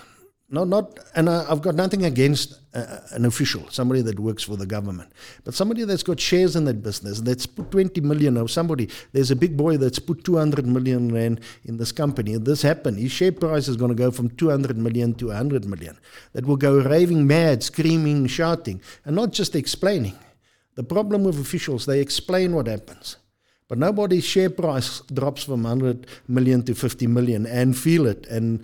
Not, 0.54 0.68
not, 0.68 1.00
and 1.16 1.32
I, 1.32 1.46
have 1.46 1.64
got 1.64 1.74
nothing 1.74 2.06
against 2.06 2.60
uh, 2.76 3.00
an 3.10 3.26
official, 3.26 3.68
somebody 3.72 4.04
that 4.04 4.20
works 4.20 4.44
for 4.44 4.56
the 4.56 4.68
government, 4.68 5.12
but 5.44 5.56
somebody 5.56 5.84
that's 5.84 6.04
got 6.04 6.20
shares 6.20 6.56
in 6.56 6.66
that 6.66 6.84
business, 6.84 7.22
that's 7.22 7.48
put 7.48 7.72
20 7.72 8.00
million, 8.02 8.38
or 8.38 8.48
somebody, 8.48 8.88
there's 9.14 9.32
a 9.32 9.36
big 9.36 9.58
boy 9.58 9.78
that's 9.78 9.98
put 9.98 10.24
200 10.24 10.68
million 10.68 11.12
rand 11.12 11.42
in 11.66 11.78
this 11.78 11.92
company. 11.92 12.38
This 12.38 12.62
happened. 12.62 13.00
His 13.00 13.12
share 13.12 13.32
price 13.32 13.68
is 13.68 13.78
going 13.78 13.90
to 13.90 13.96
go 13.96 14.12
from 14.12 14.30
200 14.30 14.78
million 14.78 15.16
to 15.16 15.30
100 15.30 15.66
million. 15.66 15.98
That 16.34 16.46
will 16.46 16.58
go 16.58 16.80
raving 16.80 17.26
mad, 17.26 17.64
screaming, 17.64 18.28
shouting, 18.28 18.80
and 19.06 19.16
not 19.16 19.32
just 19.32 19.56
explaining. 19.56 20.20
The 20.76 20.84
problem 20.84 21.24
with 21.24 21.40
officials, 21.40 21.88
they 21.88 22.00
explain 22.00 22.54
what 22.54 22.68
happens. 22.68 23.18
But 23.68 23.80
nobody's 23.80 24.24
share 24.24 24.52
price 24.52 25.00
drops 25.12 25.46
from 25.46 25.64
100 25.64 26.06
million 26.28 26.62
to 26.66 26.76
50 26.76 27.08
million 27.08 27.48
and 27.48 27.76
feel 27.76 28.06
it 28.06 28.28
and 28.28 28.64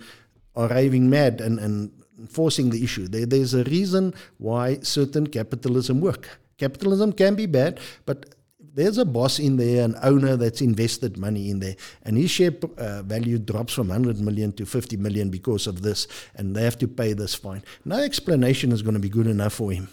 are 0.56 0.68
raving 0.68 1.08
mad 1.08 1.40
and, 1.40 1.58
and 1.58 1.90
forcing 2.28 2.70
the 2.70 2.82
issue. 2.82 3.08
There, 3.08 3.26
there's 3.26 3.54
a 3.54 3.64
reason 3.64 4.14
why 4.38 4.80
certain 4.80 5.26
capitalism 5.26 6.00
work. 6.00 6.28
Capitalism 6.58 7.12
can 7.12 7.34
be 7.34 7.46
bad, 7.46 7.80
but 8.04 8.34
there's 8.74 8.98
a 8.98 9.04
boss 9.04 9.38
in 9.38 9.56
there, 9.56 9.84
an 9.84 9.96
owner 10.02 10.36
that's 10.36 10.60
invested 10.60 11.18
money 11.18 11.50
in 11.50 11.60
there, 11.60 11.76
and 12.02 12.16
his 12.16 12.30
share 12.30 12.52
uh, 12.78 13.02
value 13.02 13.38
drops 13.38 13.72
from 13.72 13.88
100 13.88 14.20
million 14.20 14.52
to 14.52 14.66
50 14.66 14.96
million 14.96 15.30
because 15.30 15.66
of 15.66 15.82
this, 15.82 16.06
and 16.36 16.54
they 16.54 16.62
have 16.62 16.78
to 16.78 16.88
pay 16.88 17.12
this 17.12 17.34
fine. 17.34 17.62
No 17.84 17.96
explanation 17.96 18.72
is 18.72 18.82
going 18.82 18.94
to 18.94 19.00
be 19.00 19.08
good 19.08 19.26
enough 19.26 19.54
for 19.54 19.72
him. 19.72 19.88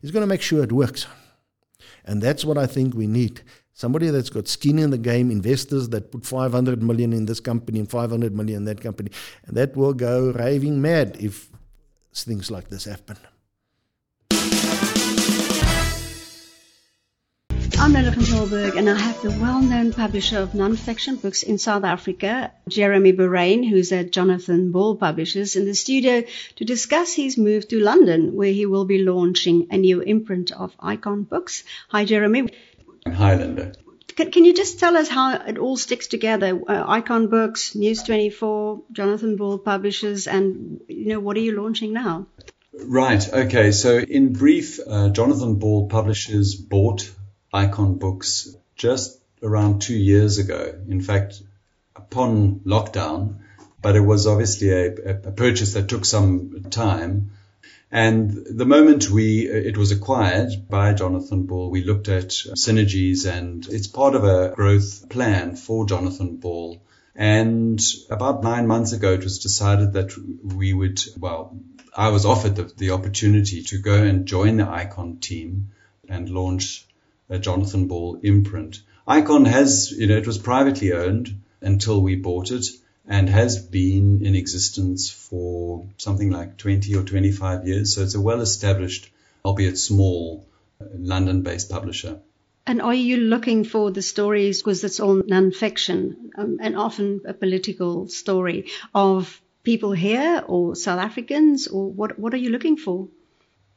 He's 0.00 0.10
going 0.10 0.22
to 0.22 0.28
make 0.28 0.42
sure 0.42 0.62
it 0.62 0.72
works. 0.72 1.06
And 2.04 2.20
that's 2.20 2.44
what 2.44 2.58
I 2.58 2.66
think 2.66 2.94
we 2.94 3.06
need 3.06 3.42
somebody 3.72 4.08
that's 4.08 4.30
got 4.30 4.48
skin 4.48 4.78
in 4.78 4.90
the 4.90 4.98
game, 4.98 5.30
investors 5.30 5.88
that 5.90 6.10
put 6.12 6.26
500 6.26 6.82
million 6.82 7.12
in 7.12 7.26
this 7.26 7.40
company 7.40 7.78
and 7.78 7.90
500 7.90 8.34
million 8.34 8.58
in 8.58 8.64
that 8.64 8.80
company, 8.80 9.10
and 9.46 9.56
that 9.56 9.76
will 9.76 9.94
go 9.94 10.30
raving 10.32 10.80
mad 10.80 11.16
if 11.20 11.48
things 12.14 12.50
like 12.50 12.68
this 12.68 12.84
happen. 12.84 13.16
I'm 17.82 17.94
Linda 17.94 18.12
van 18.12 18.22
Tilburg, 18.22 18.76
and 18.76 18.88
I 18.88 18.94
have 18.94 19.20
the 19.22 19.30
well-known 19.30 19.92
publisher 19.92 20.38
of 20.38 20.54
non-fiction 20.54 21.16
books 21.16 21.42
in 21.42 21.58
South 21.58 21.82
Africa, 21.82 22.52
Jeremy 22.68 23.10
Boraine, 23.10 23.64
who's 23.64 23.90
at 23.90 24.12
Jonathan 24.12 24.70
Ball 24.70 24.94
Publishers, 24.94 25.56
in 25.56 25.64
the 25.64 25.74
studio 25.74 26.22
to 26.56 26.64
discuss 26.64 27.12
his 27.12 27.36
move 27.36 27.66
to 27.68 27.80
London, 27.80 28.36
where 28.36 28.52
he 28.52 28.66
will 28.66 28.84
be 28.84 29.02
launching 29.02 29.66
a 29.72 29.78
new 29.78 30.00
imprint 30.00 30.52
of 30.52 30.72
Icon 30.78 31.24
Books. 31.24 31.64
Hi, 31.88 32.04
Jeremy. 32.04 32.52
Hi, 33.06 33.34
Linda. 33.34 33.72
Can, 34.16 34.30
can 34.30 34.44
you 34.44 34.54
just 34.54 34.78
tell 34.78 34.96
us 34.96 35.08
how 35.08 35.34
it 35.34 35.58
all 35.58 35.76
sticks 35.76 36.06
together? 36.06 36.60
Uh, 36.68 36.84
Icon 36.86 37.28
Books, 37.28 37.74
News 37.74 38.02
24, 38.02 38.82
Jonathan 38.92 39.36
Ball 39.36 39.58
Publishers, 39.58 40.26
and 40.26 40.80
you 40.88 41.06
know 41.06 41.20
what 41.20 41.36
are 41.36 41.40
you 41.40 41.60
launching 41.60 41.92
now? 41.92 42.26
Right. 42.72 43.26
Okay. 43.32 43.72
So, 43.72 43.98
in 43.98 44.32
brief, 44.32 44.78
uh, 44.86 45.10
Jonathan 45.10 45.56
Ball 45.56 45.88
Publishers 45.88 46.54
bought 46.54 47.10
Icon 47.52 47.96
Books 47.96 48.54
just 48.76 49.18
around 49.42 49.80
two 49.80 49.96
years 49.96 50.38
ago. 50.38 50.74
In 50.88 51.00
fact, 51.00 51.42
upon 51.96 52.60
lockdown, 52.60 53.38
but 53.80 53.96
it 53.96 54.00
was 54.00 54.26
obviously 54.26 54.70
a, 54.70 54.94
a 55.28 55.32
purchase 55.32 55.74
that 55.74 55.88
took 55.88 56.04
some 56.04 56.66
time. 56.70 57.32
And 57.94 58.46
the 58.46 58.64
moment 58.64 59.10
we 59.10 59.50
uh, 59.50 59.54
it 59.54 59.76
was 59.76 59.92
acquired 59.92 60.66
by 60.66 60.94
Jonathan 60.94 61.44
Ball, 61.44 61.70
we 61.70 61.84
looked 61.84 62.08
at 62.08 62.32
uh, 62.32 62.54
synergies, 62.54 63.26
and 63.26 63.66
it's 63.68 63.86
part 63.86 64.14
of 64.14 64.24
a 64.24 64.48
growth 64.54 65.10
plan 65.10 65.56
for 65.56 65.84
Jonathan 65.84 66.36
Ball. 66.36 66.80
And 67.14 67.78
about 68.08 68.42
nine 68.42 68.66
months 68.66 68.94
ago, 68.94 69.12
it 69.12 69.24
was 69.24 69.40
decided 69.40 69.92
that 69.92 70.12
we 70.42 70.72
would, 70.72 71.02
well, 71.18 71.54
I 71.94 72.08
was 72.08 72.24
offered 72.24 72.56
the, 72.56 72.64
the 72.64 72.92
opportunity 72.92 73.62
to 73.64 73.78
go 73.78 74.02
and 74.02 74.24
join 74.24 74.56
the 74.56 74.66
Icon 74.66 75.18
team 75.18 75.72
and 76.08 76.30
launch 76.30 76.86
a 77.28 77.38
Jonathan 77.38 77.88
Ball 77.88 78.18
imprint. 78.22 78.80
Icon 79.06 79.44
has, 79.44 79.92
you 79.92 80.06
know, 80.06 80.16
it 80.16 80.26
was 80.26 80.38
privately 80.38 80.94
owned 80.94 81.42
until 81.60 82.00
we 82.00 82.16
bought 82.16 82.50
it 82.50 82.64
and 83.06 83.28
has 83.28 83.58
been 83.58 84.24
in 84.24 84.34
existence 84.34 85.10
for 85.10 85.86
something 85.98 86.30
like 86.30 86.56
20 86.56 86.94
or 86.94 87.02
25 87.02 87.66
years. 87.66 87.94
So 87.94 88.02
it's 88.02 88.14
a 88.14 88.20
well 88.20 88.40
established, 88.40 89.10
albeit 89.44 89.78
small, 89.78 90.46
London 90.94 91.42
based 91.42 91.70
publisher. 91.70 92.20
And 92.66 92.80
are 92.80 92.94
you 92.94 93.16
looking 93.16 93.64
for 93.64 93.90
the 93.90 94.02
stories, 94.02 94.62
because 94.62 94.84
it's 94.84 95.00
all 95.00 95.20
non-fiction 95.26 96.30
um, 96.36 96.58
and 96.60 96.76
often 96.76 97.22
a 97.26 97.34
political 97.34 98.06
story, 98.08 98.66
of 98.94 99.40
people 99.64 99.92
here 99.92 100.44
or 100.46 100.76
South 100.76 101.00
Africans, 101.00 101.66
or 101.66 101.90
what, 101.90 102.18
what 102.18 102.34
are 102.34 102.38
you 102.38 102.50
looking 102.50 102.76
for? 102.76 103.08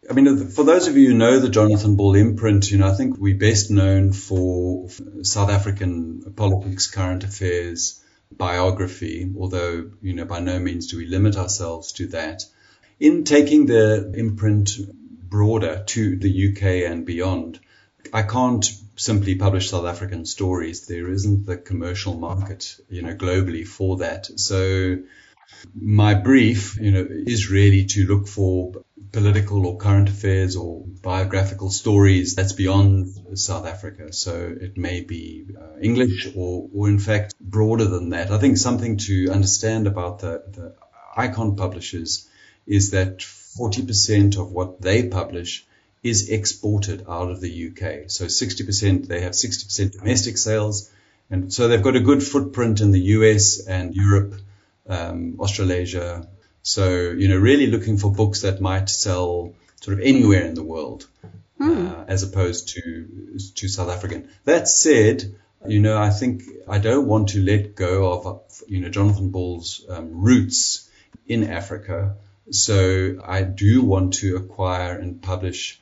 I 0.07 0.13
mean, 0.13 0.49
for 0.49 0.63
those 0.63 0.88
of 0.88 0.97
you 0.97 1.07
who 1.07 1.13
know 1.15 1.39
the 1.39 1.49
Jonathan 1.49 1.95
Ball 1.95 2.13
imprint, 2.13 2.69
you 2.69 2.78
know, 2.78 2.88
I 2.88 2.93
think 2.93 3.17
we're 3.17 3.38
best 3.38 3.71
known 3.71 4.13
for 4.13 4.88
South 5.23 5.49
African 5.49 6.34
politics, 6.36 6.86
current 6.86 7.23
affairs, 7.23 8.03
biography, 8.32 9.32
although, 9.38 9.91
you 10.01 10.13
know, 10.13 10.26
by 10.26 10.39
no 10.39 10.59
means 10.59 10.88
do 10.88 10.97
we 10.97 11.05
limit 11.05 11.38
ourselves 11.38 11.93
to 11.93 12.07
that. 12.07 12.43
In 12.99 13.23
taking 13.23 13.65
the 13.65 14.13
imprint 14.15 14.71
broader 15.30 15.84
to 15.88 16.15
the 16.15 16.51
UK 16.51 16.89
and 16.89 17.05
beyond, 17.05 17.59
I 18.13 18.23
can't 18.23 18.65
simply 18.95 19.36
publish 19.36 19.69
South 19.69 19.86
African 19.86 20.26
stories. 20.26 20.88
There 20.88 21.09
isn't 21.09 21.45
the 21.45 21.57
commercial 21.57 22.17
market, 22.17 22.78
you 22.89 23.01
know, 23.01 23.15
globally 23.15 23.67
for 23.67 23.97
that. 23.97 24.28
So 24.39 24.99
my 25.73 26.13
brief, 26.13 26.77
you 26.79 26.91
know, 26.91 27.05
is 27.09 27.49
really 27.49 27.85
to 27.85 28.05
look 28.05 28.27
for 28.27 28.73
political 29.11 29.65
or 29.65 29.77
current 29.77 30.09
affairs 30.09 30.55
or 30.55 30.83
biographical 31.01 31.69
stories 31.69 32.35
that's 32.35 32.53
beyond 32.53 33.37
South 33.37 33.65
Africa. 33.65 34.11
So 34.11 34.55
it 34.59 34.77
may 34.77 35.01
be 35.01 35.47
uh, 35.57 35.79
English 35.81 36.27
or, 36.35 36.69
or 36.73 36.89
in 36.89 36.99
fact 36.99 37.33
broader 37.39 37.85
than 37.85 38.09
that. 38.09 38.31
I 38.31 38.39
think 38.39 38.57
something 38.57 38.97
to 38.97 39.29
understand 39.31 39.87
about 39.87 40.19
the, 40.19 40.43
the 40.51 40.75
icon 41.15 41.55
publishers 41.55 42.27
is 42.67 42.91
that 42.91 43.19
40% 43.19 44.37
of 44.37 44.51
what 44.51 44.81
they 44.81 45.07
publish 45.07 45.65
is 46.03 46.29
exported 46.29 47.05
out 47.07 47.31
of 47.31 47.41
the 47.41 47.69
UK. 47.69 48.09
So 48.11 48.25
60%, 48.25 49.07
they 49.07 49.21
have 49.21 49.31
60% 49.31 49.91
domestic 49.97 50.37
sales. 50.37 50.91
And 51.29 51.51
so 51.53 51.67
they've 51.67 51.81
got 51.81 51.95
a 51.95 52.01
good 52.01 52.21
footprint 52.21 52.81
in 52.81 52.91
the 52.91 52.99
US 53.17 53.65
and 53.65 53.95
Europe, 53.95 54.35
um, 54.88 55.38
Australasia, 55.39 56.27
so, 56.61 57.11
you 57.11 57.27
know, 57.27 57.38
really 57.38 57.67
looking 57.67 57.97
for 57.97 58.11
books 58.11 58.41
that 58.41 58.59
might 58.59 58.89
sell 58.89 59.53
sort 59.81 59.99
of 59.99 60.03
anywhere 60.03 60.45
in 60.45 60.55
the 60.55 60.63
world, 60.63 61.07
hmm. 61.59 61.88
uh, 61.88 62.03
as 62.07 62.23
opposed 62.23 62.69
to 62.69 63.07
to 63.55 63.67
South 63.67 63.89
African. 63.89 64.29
That 64.45 64.67
said, 64.67 65.36
you 65.67 65.79
know, 65.79 65.97
I 65.97 66.09
think 66.09 66.43
I 66.67 66.79
don't 66.79 67.07
want 67.07 67.29
to 67.29 67.41
let 67.41 67.75
go 67.75 68.11
of, 68.11 68.41
you 68.67 68.81
know, 68.81 68.89
Jonathan 68.89 69.29
Ball's 69.29 69.86
um, 69.89 70.23
roots 70.23 70.89
in 71.27 71.43
Africa. 71.43 72.15
So 72.51 73.19
I 73.23 73.43
do 73.43 73.83
want 73.83 74.15
to 74.15 74.38
acquire 74.38 74.97
and 74.97 75.21
publish 75.21 75.79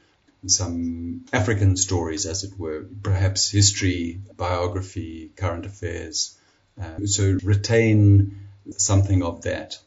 some 0.48 1.26
African 1.32 1.78
stories, 1.78 2.26
as 2.26 2.44
it 2.44 2.60
were, 2.60 2.86
perhaps 3.02 3.50
history, 3.50 4.20
biography, 4.36 5.32
current 5.36 5.66
affairs. 5.66 6.38
Uh, 6.82 7.06
so 7.06 7.38
retain 7.44 8.43
something 8.72 9.24
of 9.24 9.42
that 9.44 9.78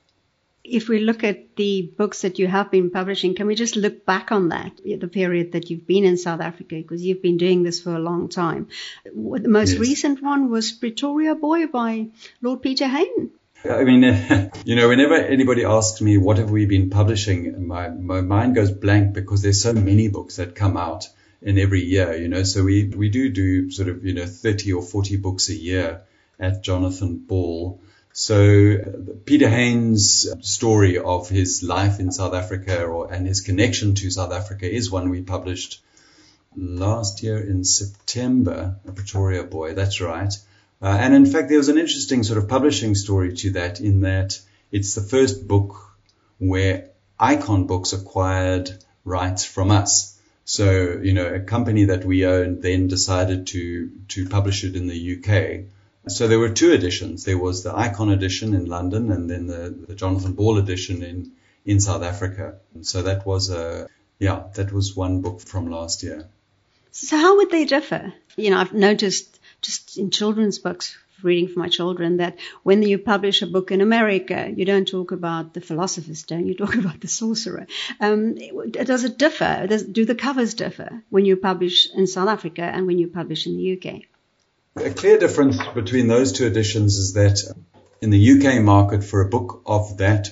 if 0.69 0.89
we 0.89 0.99
look 0.99 1.23
at 1.25 1.57
the 1.57 1.83
books 1.97 2.23
that 2.23 2.39
you 2.39 2.47
have 2.47 2.71
been 2.71 2.91
publishing, 2.91 3.35
can 3.35 3.47
we 3.47 3.55
just 3.55 3.77
look 3.77 4.05
back 4.05 4.33
on 4.33 4.49
that, 4.49 4.73
the 4.85 5.09
period 5.09 5.53
that 5.53 5.71
you've 5.71 5.87
been 5.87 6.05
in 6.05 6.17
South 6.17 6.41
Africa, 6.41 6.77
because 6.77 7.03
you've 7.03 7.23
been 7.23 7.37
doing 7.37 7.63
this 7.63 7.81
for 7.81 7.95
a 7.95 7.99
long 7.99 8.29
time. 8.29 8.69
The 9.05 9.49
most 9.49 9.73
yes. 9.73 9.79
recent 9.79 10.23
one 10.23 10.51
was 10.51 10.73
Pretoria 10.73 11.35
Boy 11.35 11.67
by 11.67 12.09
Lord 12.43 12.63
Peter 12.63 12.87
Hain. 12.89 13.31
I 13.65 13.85
mean, 13.85 14.03
you 14.65 14.77
know, 14.77 14.89
whenever 14.89 15.15
anybody 15.15 15.65
asks 15.65 16.01
me 16.01 16.19
what 16.19 16.39
have 16.39 16.51
we 16.51 16.67
been 16.67 16.91
publishing, 16.91 17.67
my, 17.67 17.89
my 17.89 18.21
mind 18.21 18.55
goes 18.55 18.71
blank 18.71 19.13
because 19.13 19.43
there's 19.43 19.63
so 19.63 19.73
many 19.73 20.09
books 20.09 20.37
that 20.37 20.55
come 20.55 20.77
out 20.77 21.09
in 21.43 21.59
every 21.59 21.83
year, 21.83 22.15
you 22.15 22.29
know. 22.29 22.43
So 22.43 22.65
we, 22.65 22.87
we 22.89 23.09
do 23.09 23.29
do 23.31 23.71
sort 23.71 23.89
of, 23.89 24.05
you 24.05 24.15
know, 24.15 24.27
30 24.27 24.73
or 24.73 24.83
40 24.83 25.17
books 25.17 25.49
a 25.49 25.55
year 25.55 26.03
at 26.39 26.63
Jonathan 26.63 27.19
Ball. 27.19 27.81
So 28.19 28.79
Peter 29.27 29.47
Hain's 29.47 30.27
story 30.41 30.97
of 30.97 31.29
his 31.29 31.63
life 31.63 32.01
in 32.01 32.11
South 32.11 32.33
Africa 32.33 32.83
or, 32.83 33.13
and 33.13 33.27
his 33.27 33.43
connection 33.43 33.95
to 33.97 34.11
South 34.11 34.33
Africa 34.33 34.67
is 34.67 34.91
one 34.91 35.11
we 35.11 35.21
published 35.21 35.83
last 36.57 37.23
year 37.23 37.37
in 37.37 37.63
September, 37.63 38.77
a 38.89 38.93
Pretoria 38.93 39.45
boy, 39.45 39.75
that's 39.75 40.01
right. 40.01 40.33
Uh, 40.81 40.97
and 40.99 41.15
in 41.15 41.27
fact, 41.27 41.51
there 41.51 41.59
was 41.59 41.69
an 41.69 41.77
interesting 41.77 42.23
sort 42.23 42.39
of 42.39 42.49
publishing 42.49 42.95
story 42.95 43.35
to 43.35 43.51
that 43.51 43.83
in 43.83 44.01
that 44.01 44.41
it's 44.73 44.95
the 44.95 45.03
first 45.03 45.47
book 45.47 45.77
where 46.39 46.89
Icon 47.21 47.67
Books 47.67 47.93
acquired 47.93 48.71
rights 49.05 49.45
from 49.45 49.71
us. 49.71 50.19
So, 50.47 51.01
you 51.03 51.13
know, 51.13 51.27
a 51.27 51.41
company 51.41 51.85
that 51.85 52.07
we 52.07 52.25
owned 52.25 52.63
then 52.63 52.89
decided 52.89 53.49
to, 53.49 53.91
to 54.09 54.27
publish 54.27 54.65
it 54.65 54.75
in 54.75 54.87
the 54.87 55.19
UK. 55.19 55.67
So 56.09 56.29
there 56.29 56.39
were 56.39 56.51
two 56.51 56.71
editions. 56.71 57.25
There 57.25 57.39
was 57.39 57.65
the 57.65 57.77
Icon 57.77 58.11
edition 58.11 58.55
in 58.55 58.67
London 58.67 59.11
and 59.11 59.29
then 59.29 59.47
the, 59.49 59.75
the 59.89 59.95
Jonathan 59.97 60.35
Ball 60.35 60.59
edition 60.59 61.03
in, 61.03 61.33
in 61.65 61.81
South 61.81 62.05
Africa. 62.05 62.59
And 62.75 62.87
so 62.87 63.03
that 63.03 63.27
was 63.27 63.51
a, 63.51 63.89
yeah, 64.21 64.45
that 64.55 64.73
was 64.73 64.95
one 64.95 65.21
book 65.21 65.41
from 65.41 65.69
last 65.69 66.05
year. 66.05 66.29
So 66.93 67.17
how 67.17 67.37
would 67.39 67.51
they 67.51 67.65
differ? 67.65 68.13
You 68.37 68.51
know, 68.51 68.59
I've 68.59 68.73
noticed 68.73 69.41
just 69.63 69.99
in 69.99 70.11
children's 70.11 70.61
books, 70.61 70.97
reading 71.23 71.49
for 71.49 71.59
my 71.59 71.69
children, 71.69 72.19
that 72.19 72.39
when 72.63 72.83
you 72.83 72.99
publish 72.99 73.43
a 73.43 73.47
book 73.49 73.73
in 73.73 73.81
America, 73.81 74.49
you 74.55 74.65
don't 74.65 74.87
talk 74.87 75.11
about 75.11 75.55
the 75.55 75.61
philosopher's 75.61 76.21
stone, 76.21 76.47
you 76.47 76.55
talk 76.55 76.75
about 76.83 77.01
the 77.01 77.09
sorcerer. 77.09 77.67
Um, 77.99 78.37
does 78.71 79.03
it 79.03 79.19
differ? 79.19 79.67
Does, 79.69 79.83
do 79.83 80.05
the 80.05 80.15
covers 80.15 80.55
differ 80.55 81.03
when 81.11 81.25
you 81.25 81.37
publish 81.37 81.91
in 81.93 82.07
South 82.07 82.29
Africa 82.29 82.63
and 82.63 82.87
when 82.87 82.99
you 82.99 83.09
publish 83.09 83.47
in 83.47 83.57
the 83.57 83.77
UK? 83.77 84.03
A 84.77 84.91
clear 84.91 85.19
difference 85.19 85.59
between 85.75 86.07
those 86.07 86.33
two 86.33 86.47
editions 86.47 86.97
is 86.97 87.15
that 87.15 87.41
in 88.03 88.11
the 88.11 88.33
UK 88.33 88.63
market, 88.63 89.03
for 89.03 89.21
a 89.23 89.29
book 89.29 89.63
of 89.65 89.97
that 89.99 90.29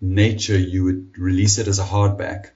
nature, 0.00 0.58
you 0.58 0.84
would 0.84 1.18
release 1.18 1.58
it 1.58 1.68
as 1.68 1.78
a 1.78 1.84
hardback. 1.84 2.50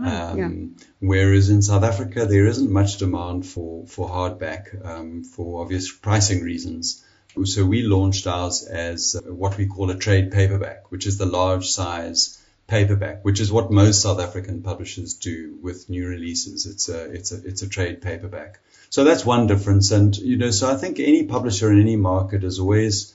Oh, 0.00 0.04
um, 0.04 0.38
yeah. 0.38 0.84
Whereas 1.00 1.50
in 1.50 1.62
South 1.62 1.84
Africa, 1.84 2.26
there 2.26 2.46
isn't 2.46 2.70
much 2.70 2.98
demand 2.98 3.46
for, 3.46 3.86
for 3.86 4.08
hardback 4.08 4.84
um, 4.84 5.24
for 5.24 5.62
obvious 5.62 5.92
pricing 5.92 6.42
reasons. 6.42 7.04
So 7.44 7.64
we 7.64 7.82
launched 7.82 8.26
ours 8.26 8.64
as 8.64 9.20
what 9.24 9.58
we 9.58 9.66
call 9.66 9.90
a 9.90 9.96
trade 9.96 10.32
paperback, 10.32 10.90
which 10.90 11.06
is 11.06 11.18
the 11.18 11.26
large 11.26 11.68
size 11.68 12.42
paperback, 12.68 13.24
which 13.24 13.40
is 13.40 13.50
what 13.50 13.72
most 13.72 14.02
South 14.02 14.20
African 14.20 14.62
publishers 14.62 15.14
do 15.14 15.58
with 15.62 15.88
new 15.88 16.06
releases. 16.06 16.66
It's 16.66 16.88
a, 16.88 17.10
it's 17.10 17.32
a, 17.32 17.44
it's 17.44 17.62
a 17.62 17.68
trade 17.68 18.02
paperback. 18.02 18.60
So 18.90 19.04
that's 19.04 19.24
one 19.24 19.46
difference. 19.46 19.90
And, 19.90 20.16
you 20.16 20.36
know, 20.36 20.50
so 20.50 20.70
I 20.70 20.76
think 20.76 21.00
any 21.00 21.24
publisher 21.24 21.72
in 21.72 21.80
any 21.80 21.96
market 21.96 22.44
is 22.44 22.60
always 22.60 23.14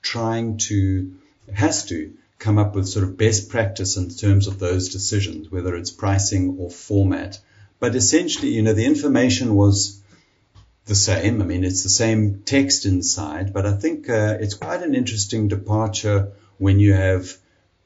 trying 0.00 0.58
to, 0.68 1.14
has 1.52 1.86
to 1.86 2.14
come 2.38 2.58
up 2.58 2.74
with 2.74 2.88
sort 2.88 3.04
of 3.04 3.16
best 3.16 3.48
practice 3.50 3.96
in 3.96 4.08
terms 4.10 4.46
of 4.46 4.58
those 4.58 4.90
decisions, 4.90 5.50
whether 5.50 5.76
it's 5.76 5.90
pricing 5.90 6.56
or 6.58 6.70
format. 6.70 7.40
But 7.80 7.96
essentially, 7.96 8.52
you 8.52 8.62
know, 8.62 8.74
the 8.74 8.86
information 8.86 9.56
was 9.56 10.00
the 10.86 10.94
same. 10.94 11.42
I 11.42 11.44
mean, 11.44 11.64
it's 11.64 11.82
the 11.82 11.88
same 11.88 12.42
text 12.44 12.86
inside, 12.86 13.52
but 13.52 13.66
I 13.66 13.72
think 13.72 14.08
uh, 14.08 14.38
it's 14.40 14.54
quite 14.54 14.82
an 14.82 14.94
interesting 14.94 15.48
departure 15.48 16.32
when 16.58 16.78
you 16.78 16.92
have 16.92 17.36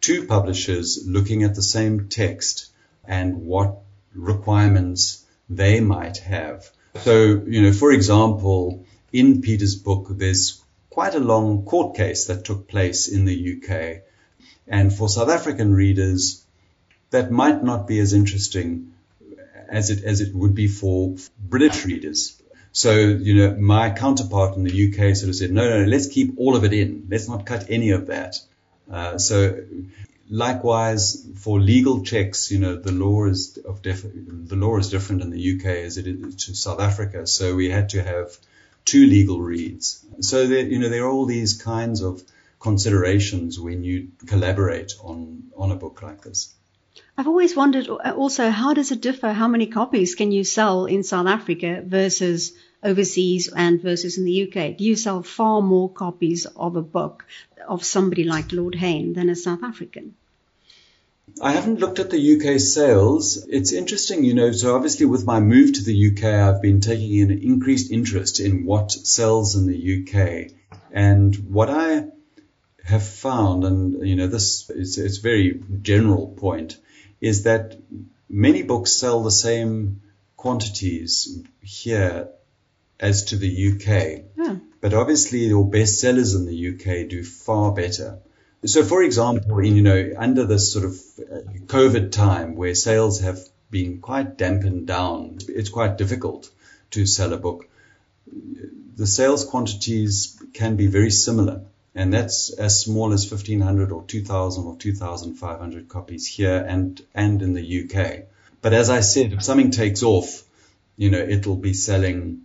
two 0.07 0.25
publishers 0.25 1.03
looking 1.05 1.43
at 1.43 1.57
the 1.57 1.63
same 1.63 2.09
text 2.09 2.71
and 3.05 3.45
what 3.45 3.79
requirements 4.15 5.25
they 5.51 5.81
might 5.81 6.19
have. 6.19 6.71
So, 7.01 7.43
you 7.45 7.63
know, 7.63 7.73
for 7.73 7.91
example, 7.91 8.85
in 9.13 9.43
Peter's 9.43 9.75
book, 9.75 10.07
there's 10.11 10.63
quite 10.91 11.17
a 11.17 11.27
long 11.33 11.65
court 11.65 11.97
case 11.97 12.27
that 12.27 12.45
took 12.45 12.69
place 12.69 13.09
in 13.09 13.25
the 13.25 13.37
UK. 13.55 14.03
And 14.69 14.95
for 14.95 15.09
South 15.09 15.29
African 15.29 15.75
readers, 15.75 16.47
that 17.11 17.33
might 17.33 17.65
not 17.65 17.89
be 17.89 17.99
as 17.99 18.13
interesting 18.13 18.93
as 19.69 19.91
it, 19.91 20.05
as 20.05 20.21
it 20.21 20.33
would 20.33 20.55
be 20.55 20.69
for 20.69 21.17
British 21.37 21.85
readers. 21.85 22.41
So, 22.71 22.93
you 22.95 23.35
know, 23.35 23.57
my 23.57 23.91
counterpart 23.91 24.57
in 24.57 24.63
the 24.63 24.89
UK 24.89 25.17
sort 25.17 25.31
of 25.31 25.35
said, 25.35 25.51
no, 25.51 25.69
no, 25.69 25.85
let's 25.85 26.07
keep 26.07 26.35
all 26.39 26.55
of 26.55 26.63
it 26.63 26.73
in. 26.73 27.09
Let's 27.11 27.29
not 27.29 27.45
cut 27.45 27.67
any 27.71 27.91
of 27.91 28.07
that. 28.07 28.37
Uh, 28.91 29.19
so 29.19 29.65
likewise 30.29 31.27
for 31.37 31.61
legal 31.61 32.03
checks, 32.03 32.51
you 32.51 32.59
know, 32.59 32.77
the 32.77 32.93
law 32.93 33.27
is 33.27 33.59
of 33.59 33.83
def- 33.83 34.05
the 34.05 34.57
law 34.57 34.77
is 34.79 34.91
different 34.91 35.23
in 35.23 35.31
the 35.31 35.57
UK 35.57 35.67
as 35.67 35.99
it 35.99 36.07
is 36.07 36.47
to 36.47 36.55
South 36.55 36.81
Africa. 36.81 37.27
So 37.27 37.55
we 37.55 37.71
had 37.71 37.91
to 37.91 38.03
have 38.03 38.37
two 38.85 39.07
legal 39.07 39.41
reads. 39.41 40.05
So 40.21 40.47
there, 40.47 40.65
you 40.65 40.79
know, 40.79 40.89
there 40.89 41.05
are 41.05 41.11
all 41.11 41.27
these 41.27 41.61
kinds 41.61 42.03
of 42.03 42.23
considerations 42.61 43.61
when 43.61 43.85
you 43.85 44.09
collaborate 44.27 44.93
on, 45.03 45.51
on 45.57 45.71
a 45.71 45.77
book 45.77 46.03
like 46.03 46.23
this. 46.23 46.53
I've 47.19 47.29
always 47.29 47.55
wondered 47.55 47.89
also, 47.89 48.51
how 48.51 48.75
does 48.75 48.91
it 48.91 49.01
differ? 49.01 49.33
How 49.33 49.49
many 49.49 49.67
copies 49.67 50.15
can 50.15 50.33
you 50.33 50.45
sell 50.45 50.87
in 50.87 51.03
South 51.03 51.27
Africa 51.27 51.83
versus 51.85 52.53
overseas 52.87 53.49
and 53.49 53.83
versus 53.83 54.17
in 54.17 54.25
the 54.25 54.43
UK? 54.45 54.77
Do 54.77 54.85
you 54.85 54.97
sell 54.97 55.23
far 55.23 55.61
more 55.61 55.91
copies 55.91 56.47
of 56.47 56.77
a 56.77 56.83
book 56.83 57.27
of 57.69 57.85
somebody 57.85 58.25
like 58.25 58.53
Lord 58.53 58.75
Hain 58.75 59.13
than 59.13 59.29
a 59.29 59.37
South 59.37 59.63
African? 59.63 60.15
I 61.43 61.53
haven't 61.53 61.81
looked 61.81 61.99
at 61.99 62.11
the 62.11 62.37
UK 62.37 62.61
sales. 62.61 63.45
It's 63.47 63.73
interesting, 63.73 64.25
you 64.25 64.35
know, 64.35 64.53
so 64.53 64.77
obviously 64.77 65.07
with 65.07 65.27
my 65.27 65.41
move 65.41 65.73
to 65.75 65.83
the 65.83 66.11
UK, 66.11 66.25
I've 66.25 66.63
been 66.63 66.81
taking 66.81 67.21
an 67.21 67.31
increased 67.43 67.91
interest 67.91 68.41
in 68.41 68.65
what 68.65 68.93
sells 68.93 69.57
in 69.57 69.67
the 69.67 69.81
UK. 70.01 70.53
And 70.93 71.35
what 71.51 71.69
I 71.69 72.07
have 72.85 73.07
found, 73.07 73.65
and, 73.65 74.07
you 74.07 74.15
know, 74.15 74.29
this 74.29 74.71
is 74.71 74.97
it's 74.97 75.19
very 75.19 75.61
general 75.83 76.29
point, 76.29 76.79
is 77.21 77.43
that 77.43 77.77
many 78.29 78.63
books 78.63 78.93
sell 78.93 79.23
the 79.23 79.31
same 79.31 80.03
quantities 80.37 81.43
here 81.61 82.29
as 82.99 83.25
to 83.25 83.37
the 83.37 83.73
UK. 83.73 84.25
Yeah. 84.37 84.57
But 84.81 84.95
obviously 84.95 85.41
your 85.41 85.69
bestsellers 85.69 86.35
in 86.35 86.47
the 86.47 86.69
UK 86.71 87.09
do 87.09 87.25
far 87.25 87.73
better. 87.73 88.19
So 88.65 88.85
for 88.85 89.03
example, 89.03 89.59
in, 89.59 89.77
you 89.77 89.83
know, 89.83 90.13
under 90.17 90.47
this 90.47 90.73
sort 90.73 90.85
of 90.85 90.95
uh, 91.19 91.41
COVID 91.67 92.13
time 92.13 92.57
where 92.57 92.75
sales 92.75 93.21
have 93.21 93.39
been 93.71 94.01
quite 94.01 94.39
dampened 94.39 94.87
down, 94.87 95.39
it's 95.49 95.69
quite 95.69 95.99
difficult 95.99 96.51
to 96.93 97.07
sell 97.07 97.33
a 97.33 97.37
book. 97.37 97.69
The 98.97 99.07
sales 99.07 99.45
quantities 99.45 100.41
can 100.55 100.77
be 100.77 100.87
very 100.87 101.11
similar 101.11 101.63
and 101.97 102.13
that's 102.13 102.51
as 102.51 102.81
small 102.81 103.13
as 103.13 103.29
1500 103.31 103.91
or 103.91 104.05
2000 104.05 104.65
or 104.65 104.77
2500 104.77 105.89
copies 105.89 106.27
here 106.27 106.65
and 106.69 107.01
and 107.15 107.43
in 107.43 107.55
the 107.55 107.85
UK. 107.85 108.27
But 108.61 108.75
as 108.75 108.91
I 108.91 109.01
said, 109.01 109.33
if 109.33 109.43
something 109.43 109.71
takes 109.71 110.03
off, 110.03 110.43
you 110.97 111.11
know, 111.11 111.19
it'll 111.19 111.57
be 111.57 111.73
selling 111.73 112.43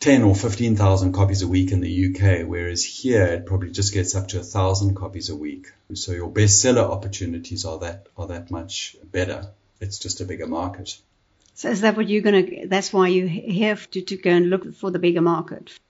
10 0.00 0.22
or 0.22 0.34
15,000 0.34 1.12
copies 1.12 1.42
a 1.42 1.48
week 1.48 1.72
in 1.72 1.80
the 1.80 2.06
UK, 2.06 2.46
whereas 2.46 2.84
here 2.84 3.24
it 3.24 3.46
probably 3.46 3.70
just 3.70 3.94
gets 3.94 4.14
up 4.14 4.28
to 4.28 4.40
a 4.40 4.42
thousand 4.42 4.94
copies 4.94 5.30
a 5.30 5.36
week. 5.36 5.68
So 5.94 6.12
your 6.12 6.30
bestseller 6.30 6.88
opportunities 6.90 7.64
are 7.64 7.78
that 7.78 8.06
are 8.16 8.26
that 8.28 8.50
much 8.50 8.96
better. 9.04 9.48
It's 9.80 9.98
just 9.98 10.20
a 10.20 10.24
bigger 10.24 10.46
market. 10.46 10.98
So 11.54 11.70
is 11.70 11.80
that 11.80 11.96
what 11.96 12.08
you're 12.08 12.22
going 12.22 12.46
to? 12.46 12.68
That's 12.68 12.92
why 12.92 13.08
you 13.08 13.26
have 13.64 13.90
to, 13.92 14.02
to 14.02 14.16
go 14.16 14.30
and 14.30 14.50
look 14.50 14.74
for 14.74 14.90
the 14.90 14.98
bigger 14.98 15.22
market. 15.22 15.70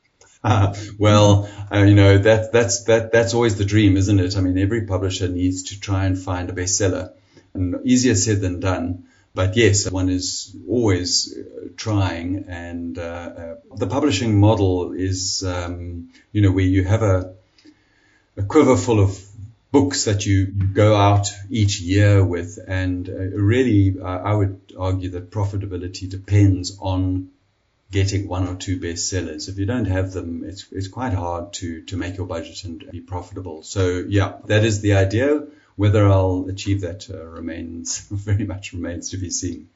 Uh, 0.45 0.73
well, 0.97 1.51
uh, 1.73 1.79
you 1.79 1.95
know 1.95 2.19
that 2.19 2.53
that's 2.53 2.85
that 2.85 3.11
that's 3.11 3.35
always 3.35 3.57
the 3.57 3.65
dream, 3.65 3.97
isn't 3.97 4.21
it? 4.21 4.37
I 4.37 4.41
mean, 4.41 4.59
every 4.59 4.83
publisher 4.87 5.27
needs 5.27 5.65
to 5.65 5.81
try 5.81 6.05
and 6.05 6.17
find 6.17 6.49
a 6.49 6.53
bestseller, 6.53 7.15
and 7.53 7.75
easier 7.85 8.15
said 8.15 8.43
than 8.43 8.61
done. 8.61 9.09
But 9.37 9.55
yes, 9.55 9.91
one 9.91 10.09
is 10.09 10.57
always 10.67 11.37
uh, 11.37 11.69
trying, 11.77 12.47
and 12.49 12.99
uh, 12.99 13.03
uh, 13.03 13.55
the 13.77 13.87
publishing 13.87 14.41
model 14.41 14.93
is, 14.93 15.45
um, 15.45 16.09
you 16.33 16.41
know, 16.41 16.53
where 16.53 16.65
you 16.65 16.85
have 16.85 17.03
a, 17.03 17.35
a 18.39 18.43
quiver 18.45 18.79
full 18.79 18.99
of 18.99 19.23
books 19.71 20.07
that 20.07 20.25
you 20.25 20.47
go 20.47 20.97
out 20.97 21.29
each 21.51 21.81
year 21.81 22.25
with, 22.25 22.59
and 22.67 23.11
uh, 23.11 23.13
really, 23.13 24.01
I 24.01 24.33
would 24.33 24.73
argue 24.79 25.11
that 25.11 25.31
profitability 25.31 26.09
depends 26.09 26.79
on 26.81 27.29
getting 27.91 28.29
one 28.29 28.49
or 28.49 28.55
two 28.55 28.81
bestsellers. 28.81 29.51
If 29.51 29.59
you 29.59 29.67
don't 29.67 29.85
have 29.99 30.13
them, 30.13 30.45
it's 30.45 30.65
it's 30.73 30.89
quite 30.89 31.13
hard 31.13 31.53
to 31.61 31.83
to 31.83 31.99
make 31.99 32.17
your 32.17 32.27
budget 32.27 32.65
and 32.65 32.91
be 32.91 33.01
profitable. 33.01 33.63
So 33.65 34.03
yeah, 34.09 34.39
that 34.47 34.65
is 34.65 34.81
the 34.81 34.95
idea. 34.95 35.47
Whether 35.77 36.09
I'll 36.09 36.47
achieve 36.49 36.81
that 36.81 37.09
uh, 37.11 37.25
remains 37.25 37.99
very 38.11 38.45
much 38.45 38.73
remains 38.73 39.11
to 39.11 39.19
be 39.19 39.31
seen. 39.31 39.69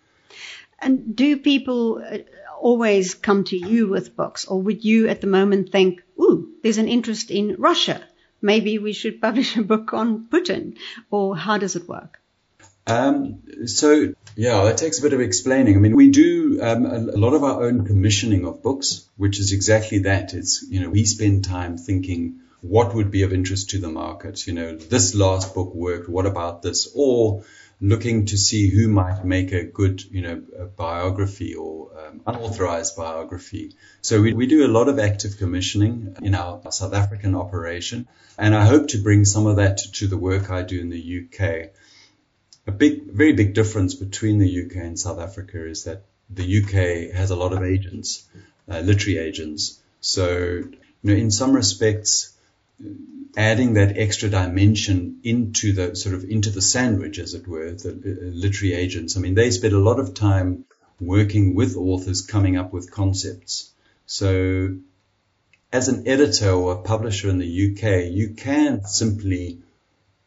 And 0.79 1.15
do 1.15 1.37
people 1.37 2.03
uh, 2.05 2.19
always 2.59 3.15
come 3.15 3.45
to 3.45 3.57
you 3.57 3.89
with 3.89 4.17
books, 4.17 4.47
or 4.47 4.63
would 4.63 4.85
you 4.85 5.09
at 5.09 5.21
the 5.21 5.27
moment 5.27 5.73
think, 5.73 6.03
"Ooh, 6.19 6.49
there's 6.63 6.79
an 6.79 6.89
interest 6.89 7.31
in 7.31 7.57
Russia. 7.59 8.03
Maybe 8.41 8.79
we 8.79 8.93
should 8.93 9.21
publish 9.27 9.57
a 9.57 9.63
book 9.63 9.93
on 9.93 10.27
Putin," 10.31 10.77
or 11.11 11.37
how 11.37 11.59
does 11.59 11.77
it 11.77 11.89
work? 11.89 12.21
Um, 12.87 13.43
so 13.67 14.15
yeah, 14.37 14.65
that 14.65 14.79
takes 14.79 14.99
a 14.99 15.03
bit 15.03 15.13
of 15.13 15.21
explaining. 15.21 15.77
I 15.77 15.81
mean, 15.81 15.95
we 15.95 16.11
do 16.11 16.61
um, 16.63 16.87
a, 16.87 16.97
a, 16.97 17.19
lot 17.19 17.35
of 17.35 17.45
our 17.45 17.65
own 17.65 17.85
commissioning 17.87 18.47
of 18.47 18.63
books, 18.63 19.07
which 19.17 19.39
is 19.39 19.53
exactly 19.53 20.01
that. 20.01 20.35
It's 20.35 20.65
you 20.69 20.81
know 20.81 20.91
we 20.91 21.05
spend 21.05 21.45
time 21.45 21.77
thinking 21.77 22.41
what 22.63 22.95
would 22.95 23.11
be 23.11 23.23
of 23.23 23.33
interest 23.33 23.71
to 23.71 23.79
the 23.79 23.89
market. 23.89 24.47
You 24.47 24.55
know, 24.55 24.77
this 24.77 25.15
last 25.15 25.55
book 25.55 25.75
worked. 25.75 26.09
What 26.09 26.27
about 26.27 26.63
this? 26.63 26.93
Or 26.95 27.45
looking 27.81 28.27
to 28.27 28.37
see 28.37 28.69
who 28.69 28.89
might 28.89 29.25
make 29.25 29.53
a 29.53 29.65
good, 29.65 30.03
you 30.05 30.23
know, 30.23 30.43
biography 30.77 31.55
or 31.55 31.91
um, 31.99 32.21
unauthorized 32.27 32.97
biography. 32.97 33.75
So 34.03 34.21
we, 34.21 34.35
we 34.35 34.47
do 34.47 34.67
a 34.67 34.69
lot 34.69 34.89
of 34.89 34.99
active 34.99 35.39
commissioning 35.39 36.17
in 36.23 36.35
our 36.35 36.61
South 36.71 36.93
African 36.93 37.35
operation, 37.35 38.07
and 38.37 38.55
I 38.55 38.67
hope 38.67 38.89
to 38.89 39.03
bring 39.03 39.25
some 39.25 39.47
of 39.47 39.57
that 39.57 39.79
to, 39.79 39.93
to 39.93 40.07
the 40.09 40.19
work 40.19 40.51
I 40.51 40.63
do 40.63 40.79
in 40.79 40.91
the 40.91 41.25
UK. 41.25 41.71
A 42.67 42.73
big, 42.73 43.11
very 43.11 43.33
big 43.33 43.55
difference 43.55 43.95
between 43.95 44.39
the 44.39 44.67
UK 44.67 44.77
and 44.77 44.99
South 44.99 45.19
Africa 45.19 45.67
is 45.67 45.85
that 45.85 46.05
the 46.29 46.63
UK 46.63 47.15
has 47.17 47.31
a 47.31 47.37
lot 47.37 47.53
of 47.53 47.65
agents, 47.65 48.29
uh, 48.71 48.81
literary 48.81 49.19
agents. 49.19 49.81
So, 50.01 50.29
you 50.29 50.79
know, 51.03 51.15
in 51.15 51.31
some 51.31 51.55
respects, 51.55 52.37
adding 53.37 53.75
that 53.75 53.97
extra 53.97 54.29
dimension 54.29 55.21
into 55.23 55.73
the 55.73 55.95
sort 55.95 56.15
of 56.15 56.25
into 56.25 56.51
the 56.51 56.63
sandwich, 56.63 57.19
as 57.19 57.35
it 57.35 57.47
were, 57.47 57.73
the 57.73 57.91
uh, 57.91 58.31
literary 58.33 58.75
agents. 58.75 59.17
I 59.17 59.21
mean, 59.21 59.35
they 59.35 59.51
spend 59.51 59.75
a 59.75 59.79
lot 59.79 60.01
of 60.01 60.15
time 60.15 60.65
working 61.01 61.55
with 61.55 61.77
authors, 61.77 62.23
coming 62.23 62.57
up 62.57 62.73
with 62.73 62.91
concepts. 62.91 63.71
So, 64.07 64.77
as 65.73 65.89
an 65.89 66.09
editor 66.09 66.51
or 66.51 66.73
a 66.73 66.83
publisher 66.83 67.29
in 67.29 67.39
the 67.39 67.71
UK, 67.71 68.13
you 68.13 68.35
can 68.35 68.85
simply 68.85 69.59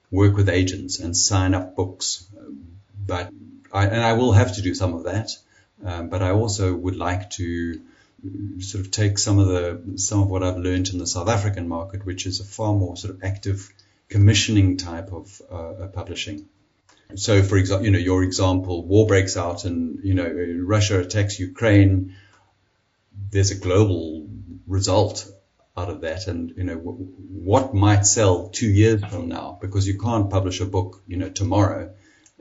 work 0.10 0.36
with 0.38 0.50
agents 0.50 1.00
and 1.00 1.16
sign 1.18 1.54
up 1.54 1.76
books, 1.76 2.26
but 3.06 3.32
I, 3.72 3.88
and 3.88 4.02
I 4.02 4.14
will 4.14 4.32
have 4.32 4.56
to 4.56 4.62
do 4.62 4.74
some 4.74 4.94
of 4.94 5.04
that. 5.04 5.32
Um, 5.84 6.08
but 6.08 6.22
I 6.22 6.32
also 6.32 6.74
would 6.74 6.96
like 6.96 7.32
to 7.32 7.82
sort 8.60 8.86
of 8.86 8.92
take 8.92 9.18
some 9.18 9.40
of 9.40 9.48
the 9.48 9.98
some 9.98 10.22
of 10.22 10.30
what 10.30 10.44
I've 10.44 10.58
learned 10.58 10.90
in 10.90 10.98
the 10.98 11.08
South 11.08 11.30
African 11.30 11.68
market, 11.68 12.06
which 12.06 12.26
is 12.26 12.40
a 12.40 12.44
far 12.44 12.74
more 12.74 12.96
sort 12.96 13.16
of 13.16 13.24
active 13.24 13.70
commissioning 14.10 14.78
type 14.78 15.12
of 15.12 15.42
uh, 15.52 15.88
publishing. 15.88 16.48
So, 17.16 17.44
for 17.44 17.58
example, 17.58 17.86
you 17.86 17.92
know, 17.92 18.00
your 18.00 18.24
example, 18.24 18.86
war 18.86 19.08
breaks 19.08 19.38
out, 19.38 19.66
and 19.66 20.00
you 20.04 20.14
know, 20.14 20.28
Russia 20.66 21.00
attacks 21.00 21.40
Ukraine. 21.40 22.16
There's 23.30 23.52
a 23.52 23.60
global 23.60 24.28
result 24.68 25.30
out 25.76 25.90
of 25.90 26.02
that, 26.02 26.28
and 26.28 26.54
you 26.58 26.64
know, 26.64 26.76
what 26.76 27.74
might 27.74 28.06
sell 28.06 28.50
two 28.50 28.70
years 28.70 29.04
from 29.04 29.28
now, 29.28 29.58
because 29.62 29.88
you 29.88 30.00
can't 30.00 30.30
publish 30.30 30.62
a 30.62 30.66
book, 30.66 31.02
you 31.08 31.18
know, 31.18 31.30
tomorrow. 31.30 31.94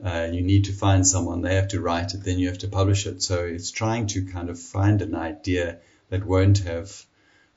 You 0.03 0.41
need 0.41 0.65
to 0.65 0.73
find 0.73 1.07
someone, 1.07 1.41
they 1.41 1.55
have 1.55 1.69
to 1.69 1.79
write 1.79 2.13
it, 2.13 2.23
then 2.23 2.39
you 2.39 2.47
have 2.47 2.59
to 2.59 2.67
publish 2.67 3.05
it. 3.05 3.23
So 3.23 3.43
it's 3.43 3.71
trying 3.71 4.07
to 4.07 4.25
kind 4.25 4.49
of 4.49 4.59
find 4.59 5.01
an 5.01 5.15
idea 5.15 5.77
that 6.09 6.25
won't 6.25 6.59
have 6.59 7.05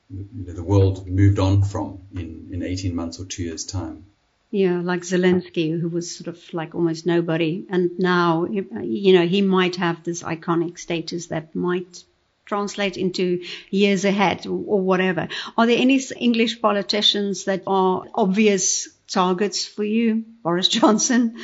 the 0.09 0.63
world 0.63 1.05
moved 1.07 1.39
on 1.39 1.63
from 1.63 1.99
in, 2.15 2.47
in 2.51 2.63
18 2.63 2.95
months 2.95 3.19
or 3.19 3.25
two 3.25 3.43
years' 3.43 3.65
time. 3.65 4.05
Yeah, 4.49 4.79
like 4.81 5.01
Zelensky, 5.01 5.77
who 5.77 5.89
was 5.89 6.15
sort 6.15 6.29
of 6.29 6.53
like 6.53 6.73
almost 6.73 7.05
nobody. 7.05 7.65
And 7.69 7.99
now, 7.99 8.45
you 8.45 9.11
know, 9.13 9.27
he 9.27 9.41
might 9.41 9.75
have 9.75 10.03
this 10.05 10.23
iconic 10.23 10.79
status 10.79 11.27
that 11.27 11.53
might 11.53 12.05
translate 12.45 12.95
into 12.95 13.43
years 13.69 14.05
ahead 14.05 14.47
or 14.47 14.79
whatever. 14.79 15.27
Are 15.57 15.65
there 15.65 15.77
any 15.77 16.01
English 16.17 16.61
politicians 16.61 17.43
that 17.43 17.63
are 17.67 18.05
obvious 18.15 18.87
targets 19.09 19.65
for 19.65 19.83
you? 19.83 20.23
Boris 20.43 20.69
Johnson? 20.69 21.35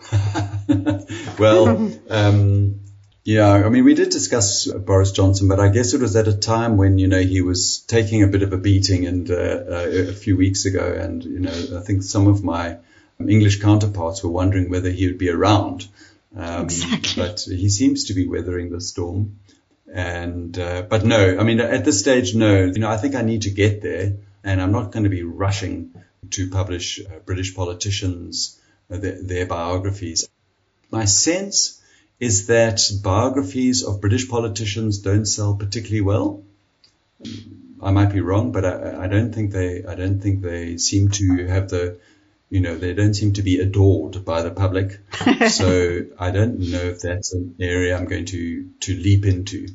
well, 1.38 1.92
um, 2.10 2.80
yeah, 3.24 3.50
I 3.50 3.68
mean, 3.68 3.84
we 3.84 3.94
did 3.94 4.10
discuss 4.10 4.66
Boris 4.66 5.12
Johnson, 5.12 5.48
but 5.48 5.60
I 5.60 5.68
guess 5.68 5.94
it 5.94 6.00
was 6.00 6.16
at 6.16 6.26
a 6.28 6.36
time 6.36 6.76
when, 6.76 6.98
you 6.98 7.06
know, 7.06 7.20
he 7.20 7.40
was 7.40 7.78
taking 7.80 8.22
a 8.22 8.26
bit 8.26 8.42
of 8.42 8.52
a 8.52 8.56
beating 8.56 9.06
and 9.06 9.30
uh, 9.30 9.34
uh, 9.34 9.88
a 10.08 10.12
few 10.12 10.36
weeks 10.36 10.64
ago. 10.64 10.92
And, 10.92 11.24
you 11.24 11.40
know, 11.40 11.78
I 11.78 11.80
think 11.80 12.02
some 12.02 12.26
of 12.26 12.42
my 12.42 12.78
English 13.20 13.60
counterparts 13.60 14.24
were 14.24 14.30
wondering 14.30 14.70
whether 14.70 14.90
he 14.90 15.06
would 15.06 15.18
be 15.18 15.30
around. 15.30 15.86
Um, 16.36 16.64
exactly. 16.64 17.22
But 17.22 17.40
he 17.40 17.68
seems 17.68 18.04
to 18.04 18.14
be 18.14 18.26
weathering 18.26 18.70
the 18.70 18.80
storm. 18.80 19.38
And, 19.92 20.58
uh, 20.58 20.82
but 20.82 21.04
no, 21.04 21.38
I 21.38 21.44
mean, 21.44 21.60
at 21.60 21.84
this 21.84 22.00
stage, 22.00 22.34
no, 22.34 22.64
you 22.64 22.78
know, 22.78 22.88
I 22.88 22.96
think 22.96 23.14
I 23.14 23.22
need 23.22 23.42
to 23.42 23.50
get 23.50 23.82
there 23.82 24.14
and 24.42 24.60
I'm 24.60 24.72
not 24.72 24.90
going 24.90 25.04
to 25.04 25.10
be 25.10 25.22
rushing 25.22 25.94
to 26.30 26.50
publish 26.50 27.00
uh, 27.00 27.18
British 27.24 27.54
politicians, 27.54 28.58
Uh, 28.92 28.98
their, 28.98 29.22
their 29.22 29.46
biographies. 29.46 30.28
My 30.90 31.06
sense 31.06 31.80
is 32.20 32.46
that 32.48 32.80
biographies 33.02 33.82
of 33.82 34.00
British 34.00 34.28
politicians 34.28 34.98
don't 34.98 35.24
sell 35.24 35.54
particularly 35.54 36.02
well. 36.02 36.42
I 37.80 37.90
might 37.90 38.12
be 38.12 38.20
wrong, 38.20 38.52
but 38.52 38.64
I, 38.64 39.04
I 39.04 39.06
don't 39.08 39.34
think 39.34 39.52
they, 39.52 39.84
I 39.84 39.94
don't 39.94 40.20
think 40.20 40.42
they 40.42 40.76
seem 40.76 41.08
to 41.08 41.46
have 41.46 41.70
the, 41.70 41.98
you 42.50 42.60
know, 42.60 42.76
they 42.76 42.92
don't 42.92 43.14
seem 43.14 43.32
to 43.34 43.42
be 43.42 43.60
adored 43.60 44.24
by 44.24 44.42
the 44.42 44.50
public. 44.50 45.00
so 45.48 46.02
I 46.18 46.30
don't 46.30 46.58
know 46.58 46.82
if 46.82 47.00
that's 47.00 47.32
an 47.32 47.56
area 47.58 47.96
I'm 47.96 48.04
going 48.06 48.26
to, 48.26 48.68
to 48.80 48.94
leap 48.94 49.24
into. 49.24 49.68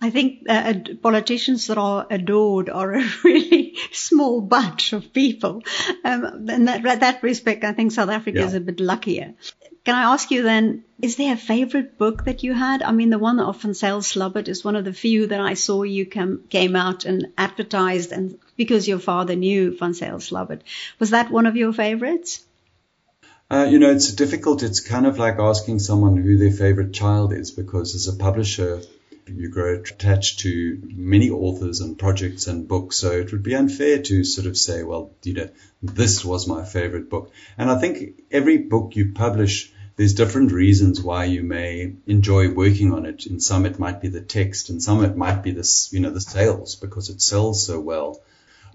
I 0.00 0.10
think 0.10 0.46
uh, 0.48 0.74
politicians 1.02 1.66
that 1.66 1.78
are 1.78 2.06
adored 2.10 2.70
are 2.70 2.94
a 2.94 3.04
really 3.24 3.76
small 3.92 4.40
bunch 4.40 4.92
of 4.92 5.12
people. 5.12 5.62
Um, 6.04 6.48
in 6.48 6.64
that, 6.66 7.00
that 7.00 7.22
respect, 7.22 7.64
I 7.64 7.72
think 7.72 7.92
South 7.92 8.10
Africa 8.10 8.40
yeah. 8.40 8.46
is 8.46 8.54
a 8.54 8.60
bit 8.60 8.80
luckier. 8.80 9.34
Can 9.84 9.94
I 9.94 10.12
ask 10.12 10.32
you 10.32 10.42
then, 10.42 10.84
is 11.00 11.14
there 11.16 11.34
a 11.34 11.36
favorite 11.36 11.96
book 11.96 12.24
that 12.24 12.42
you 12.42 12.52
had? 12.52 12.82
I 12.82 12.90
mean, 12.90 13.10
the 13.10 13.20
one 13.20 13.38
of 13.38 13.62
Van 13.62 13.72
Zyl 13.72 14.00
Slabbert 14.00 14.48
is 14.48 14.64
one 14.64 14.74
of 14.74 14.84
the 14.84 14.92
few 14.92 15.28
that 15.28 15.40
I 15.40 15.54
saw 15.54 15.82
you 15.84 16.06
come, 16.06 16.42
came 16.50 16.74
out 16.74 17.04
and 17.04 17.28
advertised 17.38 18.10
and 18.10 18.38
because 18.56 18.88
your 18.88 18.98
father 18.98 19.36
knew 19.36 19.76
Van 19.78 19.92
Zyl 19.92 20.18
Slabbert. 20.18 20.62
Was 20.98 21.10
that 21.10 21.30
one 21.30 21.46
of 21.46 21.56
your 21.56 21.72
favorites? 21.72 22.44
Uh, 23.48 23.68
you 23.70 23.78
know, 23.78 23.90
it's 23.92 24.12
difficult. 24.12 24.64
It's 24.64 24.80
kind 24.80 25.06
of 25.06 25.18
like 25.18 25.38
asking 25.38 25.78
someone 25.78 26.16
who 26.16 26.36
their 26.36 26.50
favorite 26.50 26.92
child 26.92 27.32
is 27.32 27.52
because 27.52 27.94
as 27.94 28.08
a 28.08 28.16
publisher, 28.16 28.82
you 29.26 29.48
grow 29.48 29.74
attached 29.74 30.40
to 30.40 30.80
many 30.84 31.30
authors 31.30 31.80
and 31.80 31.98
projects 31.98 32.46
and 32.46 32.68
books. 32.68 32.96
So 32.96 33.10
it 33.12 33.32
would 33.32 33.42
be 33.42 33.54
unfair 33.54 34.02
to 34.02 34.24
sort 34.24 34.46
of 34.46 34.56
say, 34.56 34.82
well, 34.82 35.10
you 35.22 35.34
know, 35.34 35.48
this 35.82 36.24
was 36.24 36.46
my 36.46 36.64
favorite 36.64 37.10
book. 37.10 37.32
And 37.58 37.70
I 37.70 37.78
think 37.78 38.22
every 38.30 38.58
book 38.58 38.96
you 38.96 39.12
publish 39.12 39.72
there's 39.96 40.12
different 40.12 40.52
reasons 40.52 41.00
why 41.00 41.24
you 41.24 41.42
may 41.42 41.94
enjoy 42.06 42.50
working 42.50 42.92
on 42.92 43.06
it. 43.06 43.24
In 43.24 43.40
some, 43.40 43.64
it 43.64 43.78
might 43.78 44.02
be 44.02 44.08
the 44.08 44.20
text, 44.20 44.68
and 44.68 44.82
some 44.82 45.02
it 45.02 45.16
might 45.16 45.42
be 45.42 45.52
this, 45.52 45.90
you 45.90 46.00
know, 46.00 46.10
the 46.10 46.20
sales 46.20 46.76
because 46.76 47.08
it 47.08 47.22
sells 47.22 47.66
so 47.66 47.80
well. 47.80 48.20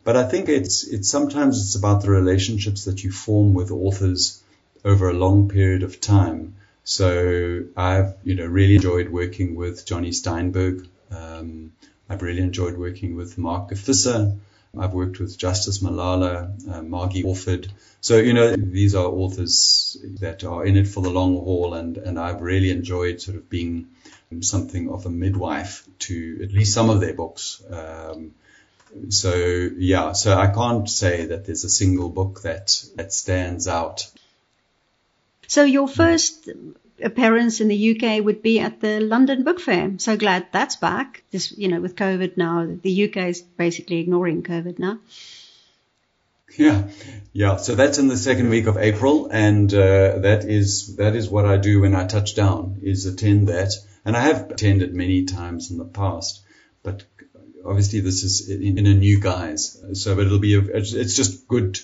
But 0.03 0.17
I 0.17 0.23
think 0.23 0.49
it's 0.49 0.83
it's 0.83 1.09
sometimes 1.09 1.61
it's 1.61 1.75
about 1.75 2.01
the 2.01 2.09
relationships 2.09 2.85
that 2.85 3.03
you 3.03 3.11
form 3.11 3.53
with 3.53 3.69
authors 3.69 4.41
over 4.83 5.09
a 5.09 5.13
long 5.13 5.47
period 5.47 5.83
of 5.83 6.01
time. 6.01 6.55
So 6.83 7.63
I've 7.77 8.15
you 8.23 8.35
know 8.35 8.45
really 8.45 8.75
enjoyed 8.75 9.09
working 9.09 9.55
with 9.55 9.85
Jonny 9.85 10.11
Steinberg. 10.11 10.87
Um, 11.11 11.73
I've 12.09 12.21
really 12.21 12.41
enjoyed 12.41 12.77
working 12.77 13.15
with 13.15 13.37
Mark 13.37 13.69
Gevisser. 13.71 14.37
I've 14.77 14.93
worked 14.93 15.19
with 15.19 15.37
Justice 15.37 15.79
Malala, 15.79 16.69
uh, 16.69 16.81
Margie 16.81 17.23
Orford. 17.23 17.71
So, 17.99 18.17
you 18.17 18.33
know, 18.33 18.55
these 18.55 18.95
are 18.95 19.05
authors 19.05 19.97
that 20.19 20.43
are 20.43 20.65
in 20.65 20.77
it 20.77 20.87
for 20.87 21.01
the 21.01 21.09
long 21.09 21.35
haul, 21.35 21.73
and, 21.73 21.97
and 21.97 22.17
I've 22.17 22.41
really 22.41 22.71
enjoyed 22.71 23.21
sort 23.21 23.37
of 23.37 23.49
being 23.49 23.87
something 24.39 24.89
of 24.89 25.05
a 25.05 25.09
midwife 25.09 25.85
to 25.99 26.39
at 26.43 26.53
least 26.53 26.73
some 26.73 26.89
of 26.89 27.01
their 27.01 27.13
books. 27.13 27.61
Um, 27.69 28.33
so, 29.09 29.35
yeah, 29.35 30.13
so 30.13 30.37
I 30.37 30.47
can't 30.47 30.89
say 30.89 31.25
that 31.27 31.45
there's 31.45 31.65
a 31.65 31.69
single 31.69 32.09
book 32.09 32.41
that, 32.43 32.83
that 32.95 33.11
stands 33.11 33.67
out. 33.67 34.09
So, 35.51 35.65
your 35.65 35.89
first 35.89 36.47
appearance 37.03 37.59
in 37.59 37.67
the 37.67 37.79
UK 37.91 38.23
would 38.23 38.41
be 38.41 38.61
at 38.61 38.79
the 38.79 39.01
London 39.01 39.43
Book 39.43 39.59
Fair. 39.59 39.95
So 39.97 40.15
glad 40.15 40.47
that's 40.53 40.77
back. 40.77 41.23
This, 41.29 41.51
you 41.57 41.67
know, 41.67 41.81
with 41.81 41.97
COVID 41.97 42.37
now, 42.37 42.65
the 42.81 43.03
UK 43.03 43.17
is 43.17 43.41
basically 43.41 43.99
ignoring 43.99 44.43
COVID 44.43 44.79
now. 44.79 44.99
Yeah, 46.55 46.87
yeah. 47.33 47.57
So 47.57 47.75
that's 47.75 47.97
in 47.97 48.07
the 48.07 48.15
second 48.15 48.47
week 48.47 48.67
of 48.67 48.77
April, 48.77 49.27
and 49.29 49.73
uh, 49.73 50.19
that 50.19 50.45
is 50.45 50.95
that 50.95 51.17
is 51.17 51.27
what 51.27 51.45
I 51.45 51.57
do 51.57 51.81
when 51.81 51.95
I 51.95 52.07
touch 52.07 52.33
down 52.33 52.79
is 52.81 53.05
attend 53.05 53.49
that, 53.49 53.73
and 54.05 54.15
I 54.15 54.21
have 54.21 54.51
attended 54.51 54.93
many 54.93 55.25
times 55.25 55.69
in 55.69 55.77
the 55.77 55.91
past, 55.99 56.43
but 56.81 57.03
obviously 57.65 57.99
this 57.99 58.23
is 58.23 58.49
in, 58.49 58.77
in 58.77 58.87
a 58.87 58.93
new 58.93 59.19
guise. 59.19 59.83
So, 59.95 60.17
it'll 60.17 60.39
be 60.39 60.55
a, 60.55 60.61
it's 60.61 61.17
just 61.17 61.45
good 61.49 61.77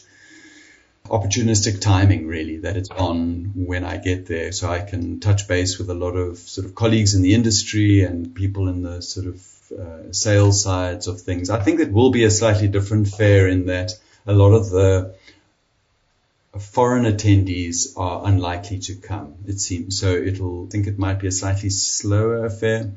opportunistic 1.10 1.82
timing 1.82 2.28
really 2.28 2.58
that 2.58 2.78
it's 2.78 2.89
on 2.89 3.51
when 3.55 3.84
I 3.84 3.97
get 3.97 4.26
there 4.28 4.51
so 4.51 4.70
I 4.70 4.80
can 4.80 5.20
touch 5.20 5.47
base 5.47 5.78
with 5.78 5.89
a 5.89 5.93
lot 5.93 6.16
of 6.16 6.38
sort 6.38 6.66
of 6.66 6.76
colleagues 6.76 7.16
in 7.16 7.22
the 7.22 7.34
industry 7.34 8.01
and 8.03 8.34
people 8.34 8.68
in 8.68 8.82
the 8.82 9.01
sort 9.01 9.28
of 9.28 9.45
uh, 9.72 10.12
sales 10.12 10.64
sides 10.64 11.08
of 11.08 11.22
things. 11.22 11.49
I 11.49 11.62
think 11.62 11.80
it 11.80 11.91
will 11.91 12.12
be 12.12 12.24
a 12.24 12.32
slightly 12.32 12.68
different 12.68 13.08
fair 13.08 13.47
in 13.47 13.66
that 13.68 13.91
a 14.26 14.34
lot 14.34 14.53
of 14.53 14.70
the 14.70 15.16
foreign 16.60 17.05
attendees 17.05 17.97
are 17.97 18.26
unlikely 18.26 18.80
to 18.80 18.95
come, 18.95 19.36
it 19.47 19.60
seems. 19.60 19.99
So 19.99 20.16
it'll 20.16 20.66
I 20.66 20.70
think 20.70 20.88
it 20.88 20.97
might 20.97 21.20
be 21.20 21.28
a 21.28 21.32
slightly 21.32 21.70
slower 21.70 22.45
affair. 22.45 22.91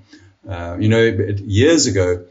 Uh, 0.48 0.76
you 0.80 0.88
know, 0.88 1.02
years 1.02 1.86
ago, 1.86 2.24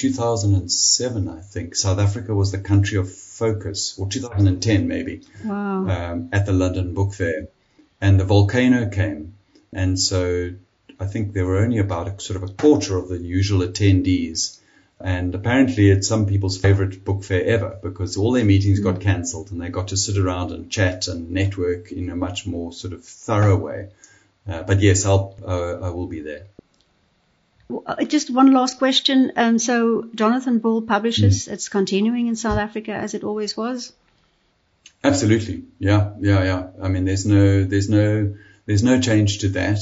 2007, 0.00 1.28
I 1.28 1.40
think, 1.40 1.76
South 1.76 1.98
Africa 1.98 2.34
was 2.34 2.52
the 2.52 2.58
country 2.58 2.96
of 2.96 3.12
focus, 3.12 3.98
or 3.98 4.08
2010 4.08 4.88
maybe, 4.88 5.20
wow. 5.44 5.86
um, 5.86 6.30
at 6.32 6.46
the 6.46 6.52
London 6.52 6.94
Book 6.94 7.12
Fair. 7.12 7.48
And 8.00 8.18
the 8.18 8.24
volcano 8.24 8.88
came. 8.88 9.34
And 9.74 10.00
so 10.00 10.52
I 10.98 11.04
think 11.04 11.34
there 11.34 11.44
were 11.44 11.58
only 11.58 11.78
about 11.78 12.08
a, 12.08 12.18
sort 12.18 12.42
of 12.42 12.48
a 12.48 12.52
quarter 12.52 12.96
of 12.96 13.08
the 13.08 13.18
usual 13.18 13.60
attendees. 13.60 14.58
And 14.98 15.34
apparently 15.34 15.90
it's 15.90 16.08
some 16.08 16.24
people's 16.24 16.56
favorite 16.56 17.04
book 17.04 17.22
fair 17.22 17.44
ever 17.44 17.78
because 17.82 18.16
all 18.16 18.32
their 18.32 18.44
meetings 18.44 18.80
got 18.80 18.96
mm. 18.96 19.02
cancelled 19.02 19.50
and 19.50 19.60
they 19.60 19.68
got 19.68 19.88
to 19.88 19.98
sit 19.98 20.16
around 20.16 20.50
and 20.50 20.70
chat 20.70 21.08
and 21.08 21.30
network 21.30 21.92
in 21.92 22.08
a 22.08 22.16
much 22.16 22.46
more 22.46 22.72
sort 22.72 22.94
of 22.94 23.04
thorough 23.04 23.56
way. 23.56 23.90
Uh, 24.48 24.62
but 24.62 24.80
yes, 24.80 25.04
I'll, 25.04 25.36
uh, 25.46 25.86
I 25.86 25.90
will 25.90 26.06
be 26.06 26.20
there. 26.20 26.46
Uh, 27.86 28.04
just 28.04 28.30
one 28.30 28.52
last 28.52 28.78
question. 28.78 29.32
Um, 29.36 29.58
so 29.58 30.08
Jonathan 30.14 30.58
Ball 30.58 30.82
publishes. 30.82 31.46
Mm. 31.46 31.52
It's 31.52 31.68
continuing 31.68 32.26
in 32.26 32.36
South 32.36 32.58
Africa 32.58 32.92
as 32.92 33.14
it 33.14 33.24
always 33.24 33.56
was. 33.56 33.92
Absolutely. 35.02 35.64
Yeah. 35.78 36.12
Yeah. 36.20 36.44
Yeah. 36.44 36.66
I 36.82 36.88
mean, 36.88 37.04
there's 37.04 37.26
no, 37.26 37.64
there's 37.64 37.88
no, 37.88 38.34
there's 38.66 38.82
no 38.82 39.00
change 39.00 39.38
to 39.38 39.48
that. 39.50 39.78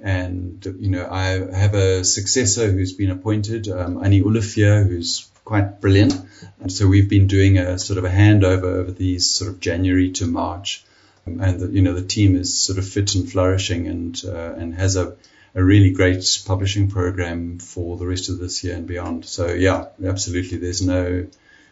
And, 0.00 0.64
you 0.78 0.90
know, 0.90 1.08
I 1.10 1.24
have 1.56 1.74
a 1.74 2.04
successor 2.04 2.70
who's 2.70 2.92
been 2.92 3.10
appointed, 3.10 3.68
um, 3.68 4.02
Annie 4.04 4.22
Olivier, 4.22 4.84
who's 4.84 5.28
quite 5.44 5.80
brilliant. 5.80 6.14
And 6.60 6.72
so 6.72 6.86
we've 6.86 7.08
been 7.08 7.26
doing 7.26 7.58
a 7.58 7.78
sort 7.78 7.98
of 7.98 8.04
a 8.04 8.10
handover 8.10 8.78
over 8.80 8.92
these 8.92 9.28
sort 9.28 9.50
of 9.50 9.60
January 9.60 10.12
to 10.12 10.26
March. 10.26 10.84
Um, 11.26 11.40
and, 11.40 11.60
the, 11.60 11.68
you 11.68 11.82
know, 11.82 11.94
the 11.94 12.06
team 12.06 12.36
is 12.36 12.56
sort 12.56 12.78
of 12.78 12.88
fit 12.88 13.14
and 13.16 13.30
flourishing 13.30 13.88
and, 13.88 14.22
uh, 14.24 14.54
and 14.54 14.74
has 14.74 14.96
a, 14.96 15.16
a 15.54 15.62
really 15.62 15.90
great 15.90 16.42
publishing 16.46 16.88
program 16.90 17.58
for 17.58 17.96
the 17.96 18.06
rest 18.06 18.28
of 18.28 18.38
this 18.38 18.62
year 18.64 18.76
and 18.76 18.86
beyond. 18.86 19.24
So 19.24 19.48
yeah, 19.48 19.86
absolutely. 20.04 20.58
There's 20.58 20.82
no, 20.82 21.26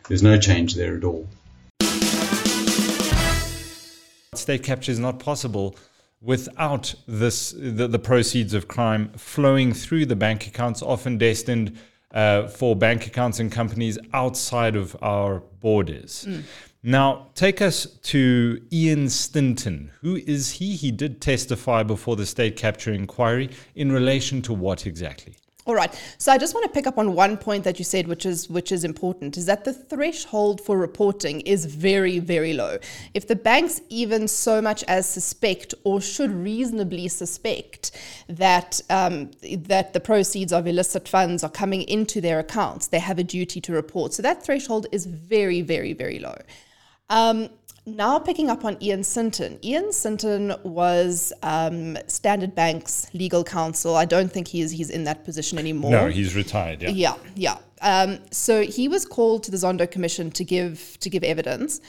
there's 0.08 0.22
no 0.22 0.38
change 0.38 0.74
there 0.74 0.96
at 0.96 1.04
all. 1.04 1.28
State 4.34 4.62
capture 4.62 4.92
is 4.92 4.98
not 4.98 5.18
possible 5.18 5.76
without 6.20 6.94
this 7.06 7.52
the, 7.56 7.88
the 7.88 7.98
proceeds 7.98 8.54
of 8.54 8.68
crime 8.68 9.10
flowing 9.16 9.72
through 9.72 10.06
the 10.06 10.16
bank 10.16 10.46
accounts, 10.46 10.82
often 10.82 11.18
destined 11.18 11.78
uh, 12.12 12.46
for 12.48 12.74
bank 12.76 13.06
accounts 13.06 13.40
and 13.40 13.52
companies 13.52 13.98
outside 14.12 14.76
of 14.76 14.96
our 15.02 15.40
borders. 15.60 16.26
Mm. 16.28 16.42
Now, 16.88 17.30
take 17.34 17.60
us 17.60 17.84
to 17.84 18.62
Ian 18.72 19.08
Sinton. 19.08 19.90
Who 20.02 20.14
is 20.14 20.52
he? 20.52 20.76
He 20.76 20.92
did 20.92 21.20
testify 21.20 21.82
before 21.82 22.14
the 22.14 22.24
state 22.24 22.54
capture 22.56 22.92
inquiry 22.92 23.50
in 23.74 23.90
relation 23.90 24.40
to 24.42 24.52
what 24.52 24.86
exactly? 24.86 25.34
All 25.66 25.74
right. 25.74 25.92
So 26.18 26.30
I 26.30 26.38
just 26.38 26.54
want 26.54 26.62
to 26.62 26.70
pick 26.70 26.86
up 26.86 26.96
on 26.96 27.14
one 27.14 27.38
point 27.38 27.64
that 27.64 27.80
you 27.80 27.84
said, 27.84 28.06
which 28.06 28.24
is 28.24 28.48
which 28.48 28.70
is 28.70 28.84
important, 28.84 29.36
is 29.36 29.46
that 29.46 29.64
the 29.64 29.72
threshold 29.72 30.60
for 30.60 30.78
reporting 30.78 31.40
is 31.40 31.64
very, 31.64 32.20
very 32.20 32.52
low. 32.52 32.78
If 33.14 33.26
the 33.26 33.34
banks 33.34 33.80
even 33.88 34.28
so 34.28 34.62
much 34.62 34.84
as 34.84 35.08
suspect 35.08 35.74
or 35.82 36.00
should 36.00 36.30
reasonably 36.30 37.08
suspect 37.08 37.90
that 38.28 38.80
um, 38.90 39.32
that 39.42 39.92
the 39.92 39.98
proceeds 39.98 40.52
of 40.52 40.68
illicit 40.68 41.08
funds 41.08 41.42
are 41.42 41.50
coming 41.50 41.82
into 41.82 42.20
their 42.20 42.38
accounts, 42.38 42.86
they 42.86 43.00
have 43.00 43.18
a 43.18 43.24
duty 43.24 43.60
to 43.62 43.72
report. 43.72 44.14
So 44.14 44.22
that 44.22 44.44
threshold 44.44 44.86
is 44.92 45.04
very, 45.06 45.62
very, 45.62 45.94
very 45.94 46.20
low. 46.20 46.36
Um, 47.10 47.48
now 47.86 48.18
picking 48.18 48.50
up 48.50 48.64
on 48.64 48.76
Ian 48.82 49.04
Sinton. 49.04 49.58
Ian 49.62 49.92
Sinton 49.92 50.54
was 50.64 51.32
um, 51.42 51.96
Standard 52.08 52.54
Bank's 52.54 53.12
legal 53.14 53.44
counsel. 53.44 53.94
I 53.94 54.04
don't 54.04 54.30
think 54.30 54.48
he's 54.48 54.72
he's 54.72 54.90
in 54.90 55.04
that 55.04 55.24
position 55.24 55.58
anymore. 55.58 55.92
No, 55.92 56.08
he's 56.08 56.34
retired. 56.34 56.82
Yeah. 56.82 56.90
Yeah, 56.90 57.16
yeah. 57.36 57.58
Um, 57.82 58.18
so 58.32 58.62
he 58.62 58.88
was 58.88 59.04
called 59.04 59.44
to 59.44 59.50
the 59.50 59.56
Zondo 59.56 59.88
Commission 59.88 60.30
to 60.32 60.44
give 60.44 60.98
to 61.00 61.08
give 61.08 61.22
evidence. 61.22 61.80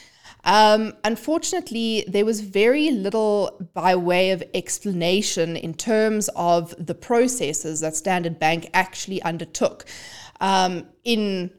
Um, 0.44 0.94
unfortunately, 1.04 2.06
there 2.08 2.24
was 2.24 2.42
very 2.42 2.92
little 2.92 3.70
by 3.74 3.96
way 3.96 4.32
of 4.32 4.44
explanation 4.54 5.58
in 5.58 5.74
terms 5.74 6.30
of 6.36 6.76
the 6.78 6.96
processes 6.96 7.82
that 7.82 7.96
Standard 7.96 8.38
Bank 8.38 8.70
actually 8.74 9.22
undertook 9.24 9.86
um, 10.40 10.86
in 11.04 11.52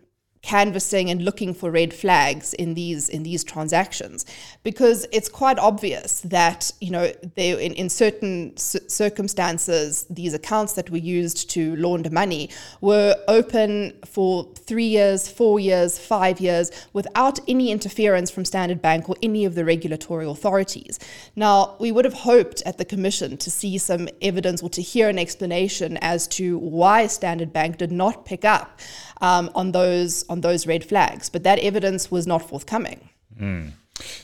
canvassing 0.42 1.10
and 1.10 1.22
looking 1.22 1.52
for 1.52 1.70
red 1.70 1.92
flags 1.92 2.54
in 2.54 2.74
these 2.74 3.08
in 3.08 3.22
these 3.22 3.42
transactions. 3.44 4.24
Because 4.62 5.06
it's 5.12 5.28
quite 5.28 5.58
obvious 5.58 6.20
that 6.20 6.70
you 6.80 6.90
know 6.90 7.12
they 7.34 7.50
in, 7.64 7.72
in 7.74 7.88
certain 7.88 8.56
c- 8.56 8.80
circumstances 8.86 10.06
these 10.08 10.34
accounts 10.34 10.74
that 10.74 10.90
were 10.90 10.98
used 10.98 11.50
to 11.50 11.76
launder 11.76 12.10
money 12.10 12.50
were 12.80 13.16
open 13.26 13.92
for 14.04 14.48
3 14.54 14.84
years 14.84 15.28
4 15.28 15.60
years 15.60 15.98
5 15.98 16.40
years 16.40 16.70
without 16.92 17.38
any 17.48 17.70
interference 17.70 18.30
from 18.30 18.44
Standard 18.44 18.80
Bank 18.80 19.08
or 19.08 19.16
any 19.22 19.44
of 19.44 19.54
the 19.54 19.64
regulatory 19.64 20.26
authorities. 20.26 20.98
Now 21.34 21.76
we 21.78 21.92
would 21.92 22.04
have 22.04 22.14
hoped 22.14 22.62
at 22.64 22.78
the 22.78 22.84
commission 22.84 23.36
to 23.38 23.50
see 23.50 23.78
some 23.78 24.08
evidence 24.22 24.62
or 24.62 24.70
to 24.70 24.82
hear 24.82 25.08
an 25.08 25.18
explanation 25.18 25.96
as 25.98 26.26
to 26.28 26.58
why 26.58 27.06
Standard 27.06 27.52
Bank 27.52 27.78
did 27.78 27.92
not 27.92 28.24
pick 28.24 28.44
up 28.44 28.80
um, 29.20 29.50
on 29.54 29.72
those 29.72 30.24
on 30.28 30.40
those 30.40 30.66
red 30.66 30.84
flags, 30.84 31.28
but 31.28 31.42
that 31.42 31.58
evidence 31.58 32.10
was 32.10 32.26
not 32.26 32.48
forthcoming. 32.48 33.08
Mm. 33.40 33.72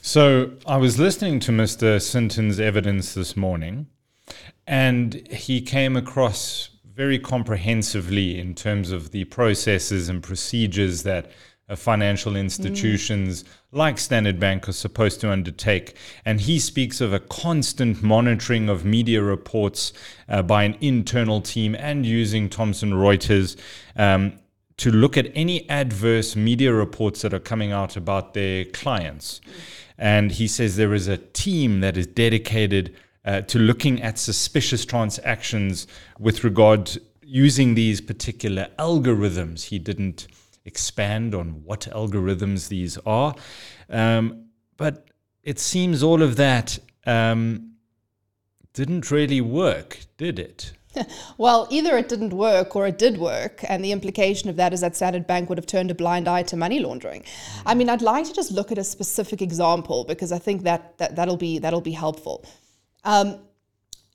So 0.02 0.52
I 0.66 0.76
was 0.76 0.98
listening 0.98 1.40
to 1.40 1.52
Mr. 1.52 2.00
Sinton's 2.00 2.60
evidence 2.60 3.14
this 3.14 3.36
morning, 3.36 3.86
and 4.66 5.26
he 5.28 5.60
came 5.60 5.96
across 5.96 6.70
very 6.94 7.18
comprehensively 7.18 8.38
in 8.38 8.54
terms 8.54 8.92
of 8.92 9.10
the 9.10 9.24
processes 9.24 10.08
and 10.08 10.22
procedures 10.22 11.02
that 11.02 11.30
uh, 11.68 11.74
financial 11.74 12.36
institutions 12.36 13.42
mm. 13.42 13.48
like 13.72 13.98
Standard 13.98 14.38
Bank 14.38 14.68
are 14.68 14.72
supposed 14.72 15.20
to 15.22 15.30
undertake. 15.30 15.96
And 16.24 16.40
he 16.40 16.58
speaks 16.58 17.00
of 17.00 17.12
a 17.12 17.18
constant 17.18 18.02
monitoring 18.02 18.68
of 18.68 18.84
media 18.84 19.22
reports 19.22 19.92
uh, 20.28 20.42
by 20.42 20.64
an 20.64 20.76
internal 20.80 21.40
team 21.40 21.74
and 21.74 22.04
using 22.04 22.48
Thomson 22.48 22.92
Reuters. 22.92 23.56
Um, 23.96 24.34
to 24.76 24.90
look 24.90 25.16
at 25.16 25.30
any 25.34 25.68
adverse 25.70 26.34
media 26.34 26.72
reports 26.72 27.22
that 27.22 27.32
are 27.32 27.40
coming 27.40 27.72
out 27.72 27.96
about 27.96 28.34
their 28.34 28.64
clients. 28.64 29.40
And 29.96 30.32
he 30.32 30.48
says 30.48 30.76
there 30.76 30.94
is 30.94 31.06
a 31.06 31.16
team 31.16 31.80
that 31.80 31.96
is 31.96 32.06
dedicated 32.06 32.96
uh, 33.24 33.42
to 33.42 33.58
looking 33.58 34.02
at 34.02 34.18
suspicious 34.18 34.84
transactions 34.84 35.86
with 36.18 36.44
regard 36.44 36.98
using 37.22 37.74
these 37.74 38.00
particular 38.00 38.68
algorithms. 38.78 39.64
He 39.64 39.78
didn't 39.78 40.26
expand 40.64 41.34
on 41.34 41.62
what 41.64 41.82
algorithms 41.92 42.68
these 42.68 42.98
are. 43.06 43.34
Um, 43.88 44.46
but 44.76 45.08
it 45.42 45.58
seems 45.58 46.02
all 46.02 46.22
of 46.22 46.36
that 46.36 46.78
um, 47.06 47.74
didn't 48.72 49.10
really 49.10 49.40
work, 49.40 50.00
did 50.16 50.38
it? 50.38 50.72
Well, 51.38 51.66
either 51.70 51.96
it 51.96 52.08
didn't 52.08 52.32
work 52.32 52.76
or 52.76 52.86
it 52.86 52.98
did 52.98 53.18
work, 53.18 53.64
and 53.68 53.84
the 53.84 53.92
implication 53.92 54.48
of 54.50 54.56
that 54.56 54.72
is 54.72 54.80
that 54.80 54.96
Standard 54.96 55.26
Bank 55.26 55.48
would 55.48 55.58
have 55.58 55.66
turned 55.66 55.90
a 55.90 55.94
blind 55.94 56.28
eye 56.28 56.42
to 56.44 56.56
money 56.56 56.80
laundering. 56.80 57.24
I 57.66 57.74
mean, 57.74 57.88
I'd 57.88 58.02
like 58.02 58.26
to 58.26 58.32
just 58.32 58.52
look 58.52 58.72
at 58.72 58.78
a 58.78 58.84
specific 58.84 59.42
example 59.42 60.04
because 60.04 60.32
I 60.32 60.38
think 60.38 60.62
that, 60.62 60.98
that 60.98 61.16
that'll 61.16 61.36
be 61.36 61.58
that'll 61.58 61.80
be 61.80 61.92
helpful. 61.92 62.44
Um, 63.04 63.38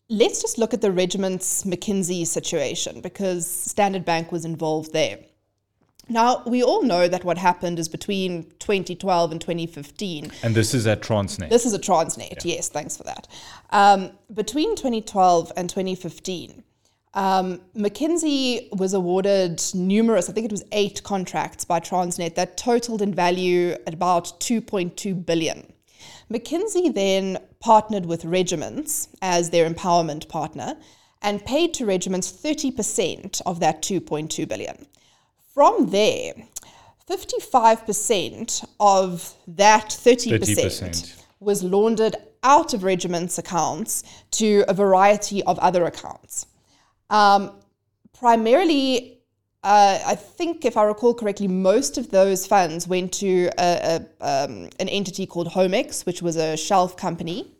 let's 0.09 0.41
just 0.41 0.57
look 0.57 0.73
at 0.73 0.81
the 0.81 0.91
Regiments 0.91 1.63
McKinsey 1.63 2.25
situation 2.25 3.01
because 3.01 3.47
Standard 3.47 4.05
Bank 4.05 4.31
was 4.31 4.45
involved 4.45 4.93
there. 4.93 5.19
Now, 6.09 6.41
we 6.47 6.63
all 6.63 6.81
know 6.81 7.07
that 7.07 7.23
what 7.23 7.37
happened 7.37 7.77
is 7.77 7.87
between 7.87 8.51
2012 8.57 9.31
and 9.31 9.39
2015. 9.39 10.31
And 10.41 10.55
this 10.55 10.73
is 10.73 10.87
at 10.87 11.01
Transnet. 11.01 11.49
This 11.49 11.67
is 11.67 11.73
a 11.73 11.79
Transnet, 11.79 12.43
yeah. 12.43 12.55
yes, 12.55 12.69
thanks 12.69 12.97
for 12.97 13.03
that. 13.03 13.27
Um, 13.69 14.11
between 14.33 14.75
2012 14.75 15.51
and 15.55 15.69
2015, 15.69 16.63
um, 17.13 17.61
McKinsey 17.75 18.71
was 18.77 18.93
awarded 18.93 19.61
numerous, 19.73 20.29
I 20.29 20.33
think 20.33 20.45
it 20.45 20.51
was 20.51 20.63
eight 20.71 21.01
contracts 21.03 21.65
by 21.65 21.79
Transnet 21.79 22.35
that 22.35 22.57
totaled 22.57 23.01
in 23.01 23.13
value 23.13 23.71
at 23.87 23.93
about 23.93 24.39
2.2 24.39 25.25
billion. 25.25 25.73
McKinsey 26.31 26.93
then 26.93 27.39
partnered 27.59 28.05
with 28.05 28.25
Regiments 28.25 29.09
as 29.21 29.49
their 29.49 29.69
empowerment 29.69 30.29
partner 30.29 30.75
and 31.21 31.43
paid 31.43 31.73
to 31.73 31.85
Regiments 31.85 32.31
30% 32.31 33.41
of 33.45 33.59
that 33.59 33.81
2.2 33.81 34.47
billion. 34.47 34.85
From 35.53 35.89
there, 35.89 36.33
55% 37.09 38.65
of 38.79 39.33
that 39.47 39.89
30%, 39.89 40.39
30%. 40.39 41.23
was 41.39 41.63
laundered 41.63 42.15
out 42.43 42.73
of 42.75 42.83
Regiments 42.83 43.39
accounts 43.39 44.03
to 44.31 44.63
a 44.67 44.73
variety 44.73 45.43
of 45.43 45.57
other 45.59 45.85
accounts. 45.85 46.45
Um, 47.09 47.51
primarily, 48.13 49.19
uh, 49.63 49.99
I 50.05 50.15
think, 50.15 50.63
if 50.63 50.77
I 50.77 50.83
recall 50.83 51.13
correctly, 51.13 51.47
most 51.47 51.97
of 51.97 52.11
those 52.11 52.47
funds 52.47 52.87
went 52.87 53.13
to 53.13 53.49
a, 53.57 54.05
a, 54.21 54.25
um, 54.25 54.69
an 54.79 54.87
entity 54.87 55.25
called 55.25 55.49
Homix, 55.49 56.05
which 56.05 56.21
was 56.21 56.35
a 56.35 56.55
shelf 56.55 56.95
company. 56.95 57.51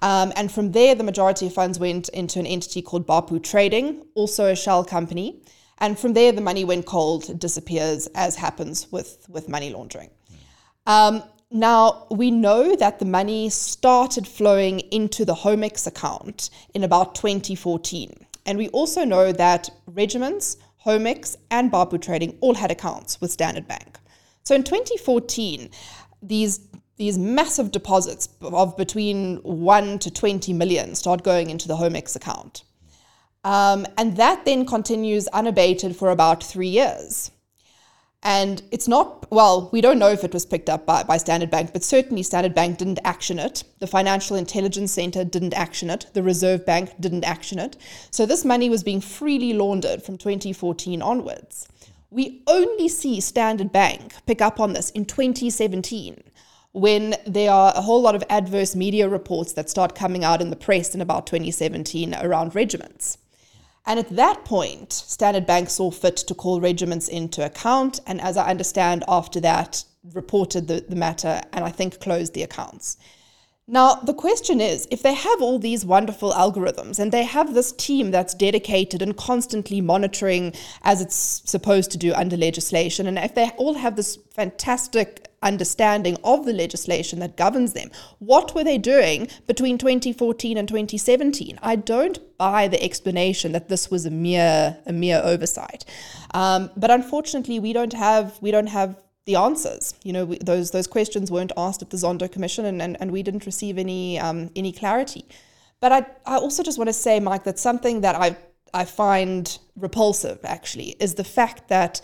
Um, 0.00 0.32
and 0.36 0.50
from 0.50 0.72
there, 0.72 0.94
the 0.94 1.04
majority 1.04 1.46
of 1.46 1.54
funds 1.54 1.78
went 1.78 2.08
into 2.10 2.38
an 2.38 2.46
entity 2.46 2.82
called 2.82 3.06
Bapu 3.06 3.42
Trading, 3.42 4.02
also 4.14 4.46
a 4.46 4.56
shell 4.56 4.84
company. 4.84 5.42
And 5.78 5.98
from 5.98 6.12
there, 6.12 6.32
the 6.32 6.40
money 6.40 6.64
went 6.64 6.86
cold, 6.86 7.38
disappears, 7.38 8.06
as 8.14 8.36
happens 8.36 8.90
with, 8.92 9.26
with 9.28 9.48
money 9.48 9.70
laundering. 9.70 10.10
Um, 10.86 11.22
now, 11.50 12.06
we 12.10 12.30
know 12.30 12.76
that 12.76 13.00
the 13.00 13.04
money 13.04 13.50
started 13.50 14.26
flowing 14.26 14.80
into 14.80 15.24
the 15.24 15.34
Homix 15.34 15.86
account 15.86 16.50
in 16.74 16.84
about 16.84 17.14
2014. 17.16 18.26
And 18.46 18.58
we 18.58 18.68
also 18.68 19.04
know 19.04 19.32
that 19.32 19.70
regiments, 19.86 20.56
Homix, 20.84 21.36
and 21.50 21.70
Bapu 21.70 22.00
Trading 22.00 22.36
all 22.40 22.54
had 22.54 22.70
accounts 22.70 23.20
with 23.20 23.30
Standard 23.30 23.68
Bank. 23.68 23.98
So 24.42 24.54
in 24.54 24.64
2014, 24.64 25.70
these 26.22 26.60
these 26.96 27.16
massive 27.16 27.70
deposits 27.72 28.28
of 28.42 28.76
between 28.76 29.36
1 29.36 29.98
to 30.00 30.10
20 30.10 30.52
million 30.52 30.94
start 30.94 31.22
going 31.22 31.48
into 31.48 31.66
the 31.66 31.76
Homix 31.76 32.14
account. 32.14 32.62
Um, 33.42 33.86
and 33.96 34.18
that 34.18 34.44
then 34.44 34.66
continues 34.66 35.26
unabated 35.28 35.96
for 35.96 36.10
about 36.10 36.44
three 36.44 36.68
years. 36.68 37.30
And 38.22 38.62
it's 38.70 38.86
not, 38.86 39.30
well, 39.30 39.70
we 39.72 39.80
don't 39.80 39.98
know 39.98 40.10
if 40.10 40.24
it 40.24 40.34
was 40.34 40.44
picked 40.44 40.68
up 40.68 40.84
by, 40.84 41.02
by 41.04 41.16
Standard 41.16 41.50
Bank, 41.50 41.72
but 41.72 41.82
certainly 41.82 42.22
Standard 42.22 42.54
Bank 42.54 42.76
didn't 42.76 42.98
action 43.02 43.38
it. 43.38 43.64
The 43.78 43.86
Financial 43.86 44.36
Intelligence 44.36 44.92
Center 44.92 45.24
didn't 45.24 45.54
action 45.54 45.88
it. 45.88 46.06
The 46.12 46.22
Reserve 46.22 46.66
Bank 46.66 46.92
didn't 47.00 47.24
action 47.24 47.58
it. 47.58 47.78
So 48.10 48.26
this 48.26 48.44
money 48.44 48.68
was 48.68 48.84
being 48.84 49.00
freely 49.00 49.54
laundered 49.54 50.02
from 50.02 50.18
2014 50.18 51.00
onwards. 51.00 51.66
We 52.10 52.42
only 52.46 52.88
see 52.88 53.20
Standard 53.20 53.72
Bank 53.72 54.12
pick 54.26 54.42
up 54.42 54.60
on 54.60 54.74
this 54.74 54.90
in 54.90 55.06
2017 55.06 56.22
when 56.72 57.14
there 57.26 57.50
are 57.50 57.72
a 57.74 57.80
whole 57.80 58.02
lot 58.02 58.14
of 58.14 58.24
adverse 58.28 58.76
media 58.76 59.08
reports 59.08 59.54
that 59.54 59.70
start 59.70 59.94
coming 59.94 60.24
out 60.24 60.42
in 60.42 60.50
the 60.50 60.56
press 60.56 60.94
in 60.94 61.00
about 61.00 61.26
2017 61.26 62.14
around 62.16 62.54
regiments. 62.54 63.16
And 63.86 63.98
at 63.98 64.10
that 64.16 64.44
point, 64.44 64.92
Standard 64.92 65.46
Bank 65.46 65.70
saw 65.70 65.90
fit 65.90 66.16
to 66.16 66.34
call 66.34 66.60
regiments 66.60 67.08
into 67.08 67.44
account, 67.44 68.00
and 68.06 68.20
as 68.20 68.36
I 68.36 68.50
understand, 68.50 69.04
after 69.08 69.40
that, 69.40 69.84
reported 70.12 70.68
the, 70.68 70.84
the 70.88 70.96
matter 70.96 71.40
and 71.52 71.64
I 71.64 71.70
think 71.70 72.00
closed 72.00 72.34
the 72.34 72.42
accounts. 72.42 72.96
Now, 73.66 73.94
the 73.94 74.14
question 74.14 74.60
is 74.60 74.88
if 74.90 75.02
they 75.02 75.14
have 75.14 75.40
all 75.40 75.60
these 75.60 75.84
wonderful 75.84 76.32
algorithms 76.32 76.98
and 76.98 77.12
they 77.12 77.22
have 77.22 77.54
this 77.54 77.70
team 77.70 78.10
that's 78.10 78.34
dedicated 78.34 79.00
and 79.00 79.16
constantly 79.16 79.80
monitoring 79.80 80.54
as 80.82 81.00
it's 81.00 81.14
supposed 81.48 81.92
to 81.92 81.98
do 81.98 82.12
under 82.14 82.36
legislation, 82.36 83.06
and 83.06 83.16
if 83.16 83.34
they 83.34 83.50
all 83.58 83.74
have 83.74 83.94
this 83.94 84.18
fantastic 84.34 85.29
understanding 85.42 86.16
of 86.22 86.44
the 86.44 86.52
legislation 86.52 87.18
that 87.20 87.36
governs 87.36 87.72
them. 87.72 87.90
What 88.18 88.54
were 88.54 88.64
they 88.64 88.78
doing 88.78 89.28
between 89.46 89.78
2014 89.78 90.56
and 90.56 90.68
2017? 90.68 91.58
I 91.62 91.76
don't 91.76 92.18
buy 92.36 92.68
the 92.68 92.82
explanation 92.82 93.52
that 93.52 93.68
this 93.68 93.90
was 93.90 94.06
a 94.06 94.10
mere 94.10 94.78
a 94.86 94.92
mere 94.92 95.20
oversight. 95.24 95.84
Um, 96.34 96.70
but 96.76 96.90
unfortunately, 96.90 97.58
we 97.58 97.72
don't 97.72 97.92
have 97.92 98.38
we 98.40 98.50
don't 98.50 98.68
have 98.68 98.96
the 99.26 99.36
answers. 99.36 99.94
You 100.02 100.12
know, 100.12 100.24
we, 100.24 100.38
those 100.38 100.70
those 100.70 100.86
questions 100.86 101.30
weren't 101.30 101.52
asked 101.56 101.82
at 101.82 101.90
the 101.90 101.96
Zondo 101.96 102.30
Commission, 102.30 102.64
and, 102.64 102.82
and, 102.82 102.96
and 103.00 103.10
we 103.10 103.22
didn't 103.22 103.46
receive 103.46 103.78
any 103.78 104.18
um, 104.18 104.50
any 104.54 104.72
clarity. 104.72 105.24
But 105.80 105.92
I 105.92 106.06
I 106.26 106.36
also 106.36 106.62
just 106.62 106.78
want 106.78 106.88
to 106.88 106.94
say, 106.94 107.20
Mike, 107.20 107.44
that 107.44 107.58
something 107.58 108.02
that 108.02 108.14
I 108.16 108.36
I 108.74 108.84
find 108.84 109.58
repulsive 109.76 110.38
actually 110.44 110.96
is 111.00 111.14
the 111.14 111.24
fact 111.24 111.68
that 111.68 112.00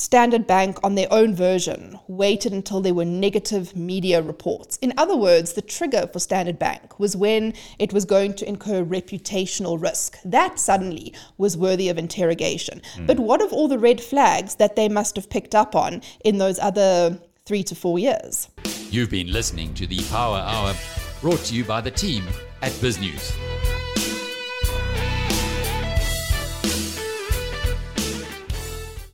Standard 0.00 0.46
Bank, 0.46 0.78
on 0.82 0.94
their 0.94 1.12
own 1.12 1.34
version, 1.34 1.98
waited 2.08 2.54
until 2.54 2.80
there 2.80 2.94
were 2.94 3.04
negative 3.04 3.76
media 3.76 4.22
reports. 4.22 4.78
In 4.78 4.94
other 4.96 5.14
words, 5.14 5.52
the 5.52 5.60
trigger 5.60 6.08
for 6.10 6.18
Standard 6.18 6.58
Bank 6.58 6.98
was 6.98 7.14
when 7.14 7.52
it 7.78 7.92
was 7.92 8.06
going 8.06 8.32
to 8.36 8.48
incur 8.48 8.82
reputational 8.82 9.80
risk. 9.80 10.16
That 10.24 10.58
suddenly 10.58 11.12
was 11.36 11.54
worthy 11.54 11.90
of 11.90 11.98
interrogation. 11.98 12.80
Mm. 12.96 13.08
But 13.08 13.20
what 13.20 13.42
of 13.42 13.52
all 13.52 13.68
the 13.68 13.78
red 13.78 14.00
flags 14.00 14.54
that 14.54 14.74
they 14.74 14.88
must 14.88 15.16
have 15.16 15.28
picked 15.28 15.54
up 15.54 15.76
on 15.76 16.00
in 16.24 16.38
those 16.38 16.58
other 16.58 17.20
three 17.44 17.62
to 17.64 17.74
four 17.74 17.98
years? 17.98 18.48
You've 18.90 19.10
been 19.10 19.30
listening 19.30 19.74
to 19.74 19.86
the 19.86 20.02
Power 20.04 20.38
Hour, 20.38 20.74
brought 21.20 21.40
to 21.40 21.54
you 21.54 21.62
by 21.62 21.82
the 21.82 21.90
team 21.90 22.24
at 22.62 22.72
BizNews. 22.72 23.69